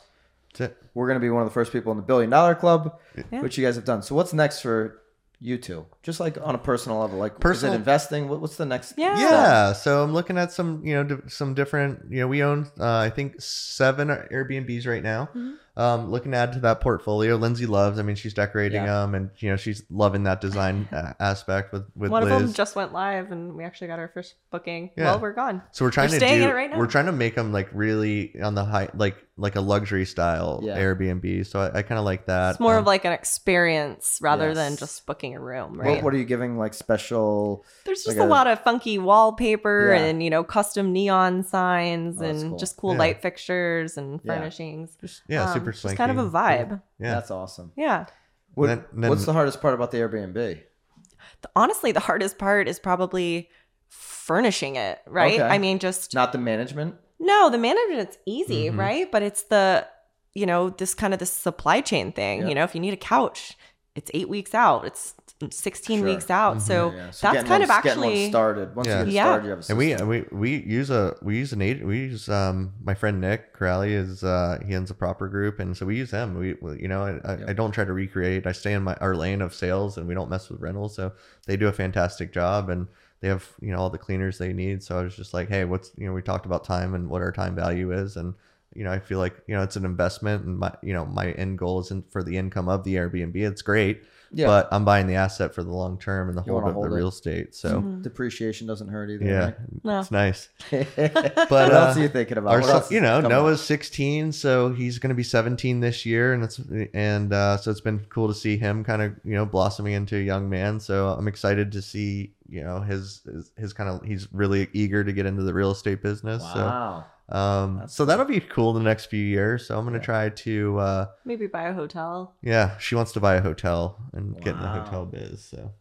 That's 0.53 0.71
it. 0.71 0.77
we're 0.93 1.07
going 1.07 1.19
to 1.19 1.23
be 1.25 1.29
one 1.29 1.41
of 1.41 1.47
the 1.47 1.53
first 1.53 1.71
people 1.73 1.91
in 1.91 1.97
the 1.97 2.03
billion 2.03 2.29
dollar 2.29 2.53
club, 2.55 2.99
Yeah. 3.31 3.41
which 3.41 3.57
you 3.57 3.65
guys 3.65 3.75
have 3.75 3.85
done. 3.85 4.03
So 4.03 4.13
what's 4.15 4.33
next 4.33 4.59
for 4.61 5.01
you 5.43 5.57
two? 5.57 5.85
Just 6.01 6.19
like 6.19 6.37
on 6.41 6.55
a 6.55 6.57
personal 6.57 6.99
level, 6.99 7.19
like 7.19 7.39
Personal- 7.39 7.73
is 7.73 7.75
it 7.75 7.79
investing? 7.79 8.29
What, 8.29 8.39
what's 8.41 8.55
the 8.55 8.65
next? 8.65 8.93
Yeah. 8.97 9.19
Yeah, 9.19 9.73
so 9.73 10.01
I'm 10.03 10.13
looking 10.13 10.37
at 10.37 10.51
some, 10.51 10.81
you 10.85 10.93
know, 10.95 11.03
di- 11.03 11.27
some 11.27 11.53
different, 11.53 12.05
you 12.09 12.19
know, 12.21 12.27
we 12.27 12.41
own, 12.43 12.71
uh, 12.79 12.97
I 12.97 13.09
think 13.09 13.41
seven 13.41 14.07
Airbnbs 14.07 14.87
right 14.87 15.03
now. 15.03 15.25
Mm-hmm. 15.35 15.51
Um, 15.75 16.11
looking 16.11 16.33
to 16.33 16.37
add 16.37 16.53
to 16.53 16.59
that 16.59 16.81
portfolio. 16.81 17.35
Lindsay 17.35 17.65
loves. 17.65 17.97
I 17.97 18.03
mean, 18.03 18.15
she's 18.15 18.33
decorating 18.35 18.83
Yeah. 18.83 19.01
them, 19.01 19.15
and 19.15 19.31
you 19.39 19.49
know, 19.49 19.55
she's 19.55 19.83
loving 19.89 20.23
that 20.23 20.39
design 20.39 20.87
uh, 20.91 21.13
aspect 21.19 21.73
with 21.73 21.85
with 21.95 22.11
One 22.11 22.23
Liz. 22.25 22.31
of 22.33 22.39
them 22.41 22.53
just 22.53 22.75
went 22.75 22.93
live, 22.93 23.31
and 23.31 23.55
we 23.55 23.63
actually 23.63 23.87
got 23.87 23.97
our 23.97 24.07
first 24.09 24.35
booking. 24.51 24.91
Yeah. 24.95 25.05
Well, 25.05 25.19
we're 25.21 25.33
gone. 25.33 25.63
so 25.71 25.83
we're 25.83 25.89
trying 25.91 26.09
we're 26.09 26.19
to 26.19 26.25
staying 26.25 26.37
do. 26.39 26.43
in 26.43 26.49
it 26.51 26.53
right 26.53 26.69
now. 26.69 26.77
We're 26.77 26.85
trying 26.85 27.07
to 27.07 27.11
make 27.11 27.33
them 27.35 27.51
like 27.51 27.69
really 27.73 28.39
on 28.39 28.53
the 28.53 28.65
high, 28.65 28.89
like 28.93 29.15
like 29.35 29.55
a 29.55 29.61
luxury 29.61 30.05
style 30.05 30.59
Yeah. 30.61 30.77
Airbnb. 30.77 31.47
So 31.47 31.59
I, 31.59 31.79
I 31.79 31.81
kind 31.81 31.97
of 31.97 32.05
like 32.05 32.27
that. 32.27 32.51
It's 32.51 32.59
more 32.59 32.73
Um, 32.75 32.81
of 32.81 32.85
like 32.85 33.03
an 33.03 33.13
experience 33.13 34.19
rather 34.21 34.53
than 34.53 34.77
just 34.77 35.07
booking 35.07 35.35
a 35.35 35.39
room, 35.39 35.77
What, 35.77 35.85
right? 35.87 36.03
what 36.03 36.13
are 36.13 36.17
you 36.17 36.23
giving 36.25 36.59
like 36.59 36.75
special? 36.75 37.65
There's 37.83 38.03
just 38.03 38.15
like 38.15 38.23
a, 38.23 38.27
a- 38.27 38.29
lot 38.29 38.45
of 38.45 38.59
funky 38.61 38.99
wallpaper 38.99 39.91
Yeah. 39.95 40.01
and 40.03 40.21
you 40.23 40.29
know 40.29 40.43
custom 40.43 40.93
neon 40.93 41.43
signs 41.43 42.21
Oh, 42.21 42.25
and 42.25 42.49
cool. 42.49 42.57
just 42.59 42.77
cool 42.77 42.91
Yeah. 42.93 42.99
light 42.99 43.21
fixtures 43.23 43.97
and 43.97 44.19
Yeah. 44.23 44.35
furnishings. 44.35 44.95
just 45.01 45.23
yeah, 45.27 45.45
Um, 45.45 45.53
super 45.63 45.71
just 45.71 45.81
swanky. 45.81 45.97
kind 45.97 46.11
of 46.11 46.17
a 46.17 46.29
vibe. 46.29 46.81
Yeah, 46.99 47.15
That's 47.15 47.31
awesome. 47.31 47.71
Yeah. 47.75 48.05
What, 48.53 48.67
Then- 48.67 48.85
then- 48.93 49.09
what's 49.09 49.25
the 49.25 49.33
hardest 49.33 49.61
part 49.61 49.73
about 49.73 49.91
the 49.91 49.97
Airbnb? 49.97 50.33
The- 50.33 51.49
honestly, 51.55 51.91
the 51.91 51.99
hardest 52.01 52.37
part 52.37 52.67
is 52.67 52.79
probably 52.79 53.49
furnishing 53.89 54.75
it, 54.75 54.99
right? 55.07 55.33
Okay. 55.39 55.43
I 55.43 55.57
mean, 55.57 55.79
just 55.79 56.13
Not 56.13 56.31
the 56.31 56.37
management. 56.37 56.95
no, 57.19 57.49
the 57.49 57.57
management's 57.57 58.17
easy, 58.25 58.65
Mhm. 58.69 58.77
right? 58.77 59.11
But 59.11 59.23
it's 59.23 59.43
the 59.43 59.87
you 60.35 60.45
know 60.47 60.69
this 60.71 60.95
kind 60.95 61.13
of 61.13 61.19
the 61.19 61.25
supply 61.27 61.79
chain 61.81 62.11
thing. 62.11 62.41
Yeah. 62.41 62.47
You 62.47 62.55
know, 62.55 62.63
if 62.63 62.73
you 62.73 62.81
need 62.81 62.93
a 62.93 62.97
couch, 62.97 63.55
it's 63.95 64.09
eight 64.15 64.27
weeks 64.29 64.55
out. 64.55 64.83
It's 64.85 65.13
16 65.51 65.99
Sure. 65.99 66.07
weeks 66.09 66.29
out. 66.29 66.57
Mhm. 66.57 66.61
So 66.61 66.89
Yeah, 66.91 66.95
yeah. 66.97 67.11
So 67.11 67.27
that's 67.27 67.33
getting 67.35 67.47
kind 67.49 67.63
of 67.63 67.69
one- 67.69 67.81
getting 67.83 67.99
one 68.01 68.09
actually 68.09 68.29
started. 68.29 68.75
Once 68.75 68.87
Yeah. 68.87 68.99
you 68.99 69.05
get 69.05 69.13
Yeah. 69.13 69.23
started, 69.25 69.43
you 69.45 69.49
have 69.51 69.59
a 69.59 69.65
and 69.69 69.77
we 69.77 69.89
system. 69.91 70.07
we 70.07 70.25
we 70.31 70.55
use 70.63 70.89
a 70.89 71.15
we 71.21 71.37
use 71.37 71.53
an 71.53 71.61
agent 71.61 71.87
we 71.87 71.97
use 71.99 72.29
um 72.29 72.73
my 72.83 72.93
friend 72.93 73.19
Nick 73.21 73.57
Corrali 73.57 73.91
is 73.91 74.23
uh 74.23 74.59
he 74.65 74.75
owns 74.75 74.89
a 74.91 74.93
proper 74.93 75.27
group 75.27 75.59
and 75.59 75.75
so 75.77 75.85
we 75.85 75.95
use 75.97 76.11
him 76.11 76.37
we 76.37 76.55
we- 76.61 76.81
you 76.81 76.87
know 76.87 77.03
I, 77.03 77.09
I, 77.31 77.37
Yep. 77.37 77.49
I 77.49 77.53
don't 77.53 77.71
try 77.71 77.85
to 77.85 77.93
recreate 77.93 78.45
I 78.47 78.51
stay 78.51 78.73
in 78.73 78.83
my 78.83 78.95
our 78.95 79.15
lane 79.15 79.41
of 79.41 79.53
sales 79.53 79.97
and 79.97 80.07
we 80.07 80.13
don't 80.13 80.29
mess 80.29 80.49
with 80.49 80.59
rentals 80.61 80.95
so 80.95 81.11
they 81.47 81.57
do 81.57 81.67
a 81.67 81.73
fantastic 81.73 82.31
job 82.33 82.69
and 82.69 82.87
they 83.21 83.27
have 83.29 83.47
you 83.61 83.71
know 83.71 83.77
all 83.79 83.89
the 83.89 83.97
cleaners 83.97 84.37
they 84.37 84.51
need 84.53 84.83
so 84.83 84.99
I 84.99 85.03
was 85.03 85.15
just 85.15 85.33
like 85.33 85.47
hey 85.49 85.63
what's 85.65 85.91
you 85.97 86.05
know 86.07 86.13
we 86.13 86.21
talked 86.21 86.45
about 86.45 86.63
time 86.63 86.93
and 86.93 87.09
what 87.09 87.21
our 87.21 87.31
time 87.31 87.55
value 87.55 87.91
is 87.93 88.17
and 88.17 88.33
you 88.75 88.83
know 88.83 88.91
I 88.91 88.99
feel 88.99 89.19
like 89.19 89.35
you 89.47 89.55
know 89.55 89.61
it's 89.63 89.75
an 89.75 89.85
investment 89.85 90.45
and 90.45 90.57
my 90.57 90.73
you 90.81 90.93
know 90.93 91.05
my 91.05 91.31
end 91.33 91.57
goal 91.59 91.79
isn't 91.81 92.11
for 92.11 92.21
the 92.23 92.37
income 92.37 92.67
of 92.67 92.83
the 92.83 92.95
Airbnb 92.95 93.35
it's 93.35 93.61
great 93.61 94.03
Yeah. 94.33 94.47
but 94.47 94.67
I'm 94.71 94.83
buying 94.85 95.07
the 95.07 95.15
asset 95.15 95.53
for 95.53 95.63
the 95.63 95.71
long 95.71 95.97
term 95.97 96.29
and 96.29 96.37
the 96.37 96.43
You 96.43 96.51
hold 96.53 96.63
wanna 96.63 96.69
of 96.71 96.73
hold 96.75 96.85
the 96.87 96.93
it. 96.93 96.97
real 96.97 97.09
estate 97.09 97.53
so 97.55 97.81
Mhm. 97.81 98.01
Depreciation 98.03 98.67
doesn't 98.67 98.87
hurt 98.89 99.09
either. 99.11 99.25
yeah 99.25 99.51
No. 99.83 99.99
it's 99.99 100.11
nice 100.11 100.49
But, 100.71 101.49
what 101.49 101.71
else 101.73 101.95
uh, 101.95 101.99
are 101.99 102.01
you 102.03 102.09
thinking 102.09 102.37
about? 102.37 102.51
our 102.53 102.59
What 102.59 102.65
son- 102.67 102.75
else 102.77 102.91
you 102.91 103.01
know 103.01 103.21
coming 103.21 103.25
up? 103.25 103.43
Noah's 103.43 103.61
16 103.61 104.31
so 104.31 104.73
he's 104.73 104.99
going 104.99 105.09
to 105.09 105.15
be 105.15 105.23
17 105.23 105.79
this 105.79 106.05
year 106.05 106.33
and 106.33 106.43
it's 106.43 106.59
and 106.93 107.33
uh, 107.33 107.57
so 107.57 107.71
it's 107.71 107.81
been 107.81 107.99
cool 108.09 108.27
to 108.27 108.33
see 108.33 108.57
him 108.57 108.83
kind 108.83 109.01
of 109.01 109.13
you 109.23 109.33
know 109.35 109.45
blossoming 109.45 109.93
into 109.93 110.15
a 110.15 110.21
young 110.21 110.49
man 110.49 110.79
so 110.79 111.09
I'm 111.09 111.27
excited 111.27 111.71
to 111.73 111.81
see 111.81 112.33
you 112.49 112.63
know 112.63 112.79
his 112.81 113.21
his, 113.25 113.51
his 113.57 113.73
kind 113.73 113.89
of 113.89 114.03
he's 114.03 114.27
really 114.33 114.67
eager 114.73 115.03
to 115.03 115.13
get 115.13 115.25
into 115.25 115.43
the 115.43 115.53
real 115.53 115.71
estate 115.71 116.01
business 116.01 116.41
Wow. 116.43 117.05
So 117.31 117.37
um 117.37 117.77
That's 117.79 117.93
so 117.95 118.05
that'll 118.05 118.25
be 118.25 118.39
cool 118.39 118.75
in 118.77 118.83
the 118.83 118.89
next 118.89 119.05
few 119.05 119.23
years 119.23 119.67
so 119.67 119.77
I'm 119.77 119.85
going 119.85 119.93
to 119.93 119.99
Yeah. 119.99 120.05
try 120.05 120.29
to 120.29 120.77
uh 120.79 121.05
maybe 121.25 121.47
buy 121.47 121.63
a 121.63 121.73
hotel. 121.73 122.35
yeah 122.41 122.77
she 122.79 122.95
wants 122.95 123.11
to 123.13 123.19
buy 123.19 123.35
a 123.35 123.41
hotel 123.41 123.97
and 124.13 124.35
get 124.41 124.55
in 124.55 124.59
the 124.61 124.65
Wow. 124.67 124.83
hotel 124.83 125.05
biz 125.05 125.43
so 125.45 125.71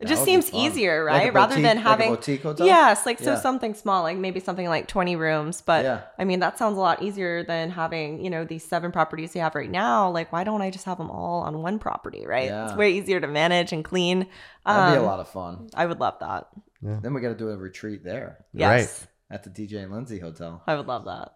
It 0.00 0.06
That 0.06 0.14
just 0.14 0.20
would 0.22 0.26
be 0.26 0.32
seems 0.32 0.50
fun. 0.50 0.60
easier, 0.62 1.04
Like 1.04 1.12
a 1.12 1.24
right? 1.26 1.34
Rather 1.34 1.54
boutique- 1.54 1.62
than 1.62 1.76
like 1.76 1.86
a 1.86 1.88
having 1.88 2.10
boutique 2.10 2.42
hotel. 2.42 2.66
Yes, 2.66 3.06
like 3.06 3.20
so 3.20 3.32
Yeah. 3.34 3.38
something 3.38 3.72
small, 3.74 4.02
like 4.02 4.18
maybe 4.18 4.40
something 4.40 4.66
like 4.68 4.88
20 4.88 5.14
rooms. 5.14 5.60
But 5.60 5.84
Yeah. 5.84 6.00
I 6.18 6.24
mean, 6.24 6.40
that 6.40 6.58
sounds 6.58 6.76
a 6.76 6.80
lot 6.80 7.02
easier 7.02 7.44
than 7.44 7.70
having, 7.70 8.18
you 8.24 8.28
know, 8.28 8.42
these 8.44 8.64
seven 8.64 8.90
properties 8.90 9.36
you 9.36 9.42
have 9.42 9.54
right 9.54 9.70
now. 9.70 10.10
Like, 10.10 10.32
why 10.32 10.42
don't 10.42 10.60
I 10.60 10.70
just 10.70 10.86
have 10.86 10.98
them 10.98 11.08
all 11.08 11.42
on 11.42 11.62
one 11.62 11.78
property, 11.78 12.26
right? 12.26 12.46
Yeah. 12.50 12.64
It's 12.64 12.74
way 12.74 12.90
easier 12.90 13.20
to 13.20 13.28
manage 13.28 13.72
and 13.72 13.84
clean. 13.84 14.26
That'd 14.66 14.92
be 14.94 14.98
Um, 14.98 15.04
a 15.04 15.06
lot 15.06 15.20
of 15.20 15.28
fun. 15.28 15.68
I 15.76 15.86
would 15.86 16.00
love 16.00 16.18
that. 16.18 16.48
Then 16.82 17.14
we 17.14 17.20
got 17.20 17.28
to 17.28 17.36
do 17.36 17.50
a 17.50 17.56
retreat 17.56 18.02
there 18.02 18.38
Yes. 18.52 19.06
At 19.32 19.42
the 19.44 19.50
DJ 19.50 19.82
and 19.82 19.90
Lindsay 19.92 20.18
Hotel. 20.20 20.62
I 20.66 20.76
would 20.76 20.86
love 20.86 21.04
that. 21.06 21.34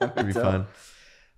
It'd 0.16 0.26
be 0.26 0.32
fun 0.32 0.66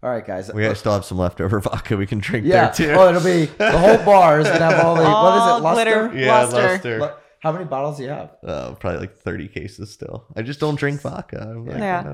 All 0.02 0.10
right, 0.10 0.24
guys. 0.26 0.50
we 0.52 0.72
still 0.74 0.92
have 0.92 1.04
some 1.04 1.18
leftover 1.18 1.60
vodka 1.60 1.96
we 1.96 2.06
can 2.06 2.18
drink 2.18 2.46
yeah. 2.46 2.70
there 2.70 2.72
too 2.74 2.90
Oh, 2.92 3.08
it'll 3.08 3.22
be 3.22 3.46
the 3.46 3.78
whole 3.78 3.98
bar 4.04 4.40
is 4.40 4.46
gonna 4.48 4.64
have 4.70 4.84
all 4.84 4.94
the 4.94 5.02
what 5.02 5.36
is 5.36 5.60
it? 5.60 5.62
Luster? 5.62 6.08
glitter. 6.08 6.18
yeah 6.18 6.32
Luster. 6.42 6.62
luster. 6.62 7.00
Lu- 7.00 7.10
How 7.40 7.52
many 7.52 7.64
bottles 7.64 7.96
do 7.98 8.04
you 8.04 8.08
have? 8.10 8.36
Uh, 8.46 8.74
probably 8.74 9.00
like 9.00 9.16
30 9.16 9.48
cases 9.48 9.90
still. 9.92 10.26
I 10.36 10.42
just 10.42 10.60
don't 10.60 10.76
drink 10.76 11.00
vodka. 11.00 11.40
I'm, 11.42 11.66
like, 11.66 11.78
Yeah. 11.78 12.00
I'm, 12.00 12.06
a, 12.06 12.10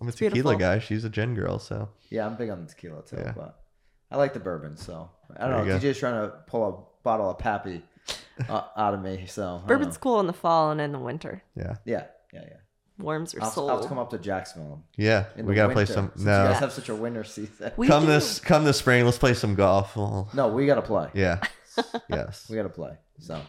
I'm 0.00 0.06
a 0.06 0.08
It's 0.08 0.16
tequila 0.18 0.32
beautiful. 0.56 0.58
guy. 0.58 0.78
She's 0.78 1.04
a 1.04 1.10
gin 1.10 1.34
girl, 1.34 1.58
so 1.58 1.88
Yeah, 2.10 2.26
I'm 2.26 2.36
big 2.36 2.50
on 2.50 2.62
the 2.62 2.68
tequila 2.68 3.02
too, 3.04 3.16
Yeah. 3.18 3.32
but 3.36 3.60
I 4.10 4.16
like 4.16 4.32
the 4.34 4.40
bourbon. 4.40 4.76
So 4.76 5.10
I 5.36 5.48
don't 5.48 5.66
There 5.66 5.74
know. 5.74 5.80
go. 5.80 5.86
DJ's 5.88 5.98
trying 5.98 6.20
to 6.28 6.34
pull 6.46 6.68
a 6.68 7.02
bottle 7.04 7.30
of 7.30 7.38
Pappy 7.38 7.82
uh, 8.48 8.62
out 8.76 8.94
of 8.94 9.02
me. 9.02 9.24
So 9.26 9.62
Bourbon's 9.66 9.96
cool 9.96 10.20
in 10.20 10.26
the 10.26 10.32
fall 10.32 10.70
and 10.70 10.80
in 10.80 10.92
the 10.92 10.98
winter. 10.98 11.42
yeah, 11.56 11.76
Yeah, 11.84 12.04
yeah, 12.32 12.40
yeah. 12.48 12.56
Warms 12.98 13.32
your 13.34 13.42
I'll, 13.42 13.50
soul. 13.50 13.70
I'll 13.70 13.86
come 13.88 13.98
up 13.98 14.10
to 14.10 14.18
Jacksonville. 14.18 14.82
yeah. 14.96 15.24
In 15.36 15.46
We 15.46 15.52
the 15.52 15.56
gotta 15.56 15.72
play 15.72 15.80
winter, 15.82 15.92
some. 15.94 16.10
since 16.14 16.20
You 16.20 16.26
guys 16.26 16.60
have 16.60 16.72
such 16.72 16.88
a 16.88 16.94
winter 16.94 17.24
season. 17.24 17.72
We 17.76 17.88
come 17.88 18.04
do. 18.04 18.12
this 18.12 18.38
come 18.38 18.64
this 18.64 18.78
spring. 18.78 19.04
Let's 19.04 19.18
play 19.18 19.34
some 19.34 19.54
golf. 19.56 19.96
Well, 19.96 20.28
No, 20.32 20.48
we 20.48 20.66
got 20.66 20.76
to 20.76 20.82
play. 20.82 21.08
yeah, 21.14 21.40
yes, 22.08 22.46
We 22.48 22.56
got 22.56 22.62
to 22.64 22.68
play. 22.68 22.92
So, 23.18 23.34
all 23.34 23.42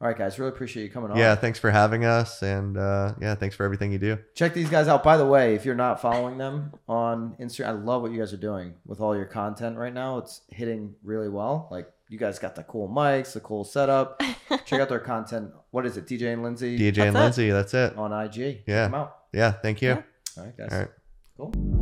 right, 0.00 0.16
guys. 0.18 0.38
Really 0.40 0.48
appreciate 0.50 0.82
you 0.84 0.90
coming 0.90 1.10
on. 1.12 1.16
yeah. 1.18 1.34
Thanks 1.36 1.58
for 1.60 1.70
having 1.70 2.04
us, 2.04 2.42
and 2.42 2.76
uh, 2.76 3.14
yeah, 3.20 3.34
thanks 3.36 3.54
for 3.54 3.64
everything 3.64 3.92
you 3.92 3.98
do. 3.98 4.18
Check 4.34 4.54
these 4.54 4.68
guys 4.70 4.88
out. 4.88 5.04
By 5.04 5.16
the 5.16 5.26
way, 5.26 5.54
if 5.54 5.64
you're 5.64 5.74
not 5.76 6.00
following 6.00 6.36
them 6.38 6.72
on 6.88 7.36
Instagram, 7.38 7.66
I 7.66 7.70
love 7.72 8.02
what 8.02 8.10
you 8.10 8.18
guys 8.18 8.32
are 8.32 8.36
doing 8.38 8.74
with 8.86 9.00
all 9.00 9.14
your 9.14 9.26
content 9.26 9.76
right 9.78 9.94
now. 9.94 10.18
It's 10.18 10.40
hitting 10.48 10.94
really 11.04 11.28
well. 11.28 11.68
Like 11.70 11.88
you 12.10 12.18
guys 12.18 12.38
got 12.38 12.54
the 12.56 12.64
cool 12.64 12.88
mics, 12.88 13.32
the 13.32 13.40
cool 13.40 13.64
setup. 13.64 14.20
Check 14.66 14.80
out 14.80 14.88
their 14.90 14.98
content. 14.98 15.52
What 15.70 15.86
is 15.86 15.96
it? 15.96 16.06
DJ 16.06 16.32
and 16.34 16.42
Lindsay 16.42 16.76
DJ 16.78 17.06
and 17.06 17.16
it. 17.16 17.20
Lindsay, 17.20 17.50
that's 17.50 17.72
it. 17.72 17.96
on 17.96 18.12
IG. 18.12 18.34
Check 18.34 18.56
Yeah. 18.66 18.82
them 18.84 18.94
out. 18.94 19.16
Yeah, 19.32 19.52
thank 19.52 19.80
you. 19.80 19.90
Yeah. 19.90 20.02
All 20.36 20.44
right, 20.44 20.56
guys. 20.58 20.72
All 20.72 20.78
right. 20.80 20.88
Cool. 21.36 21.79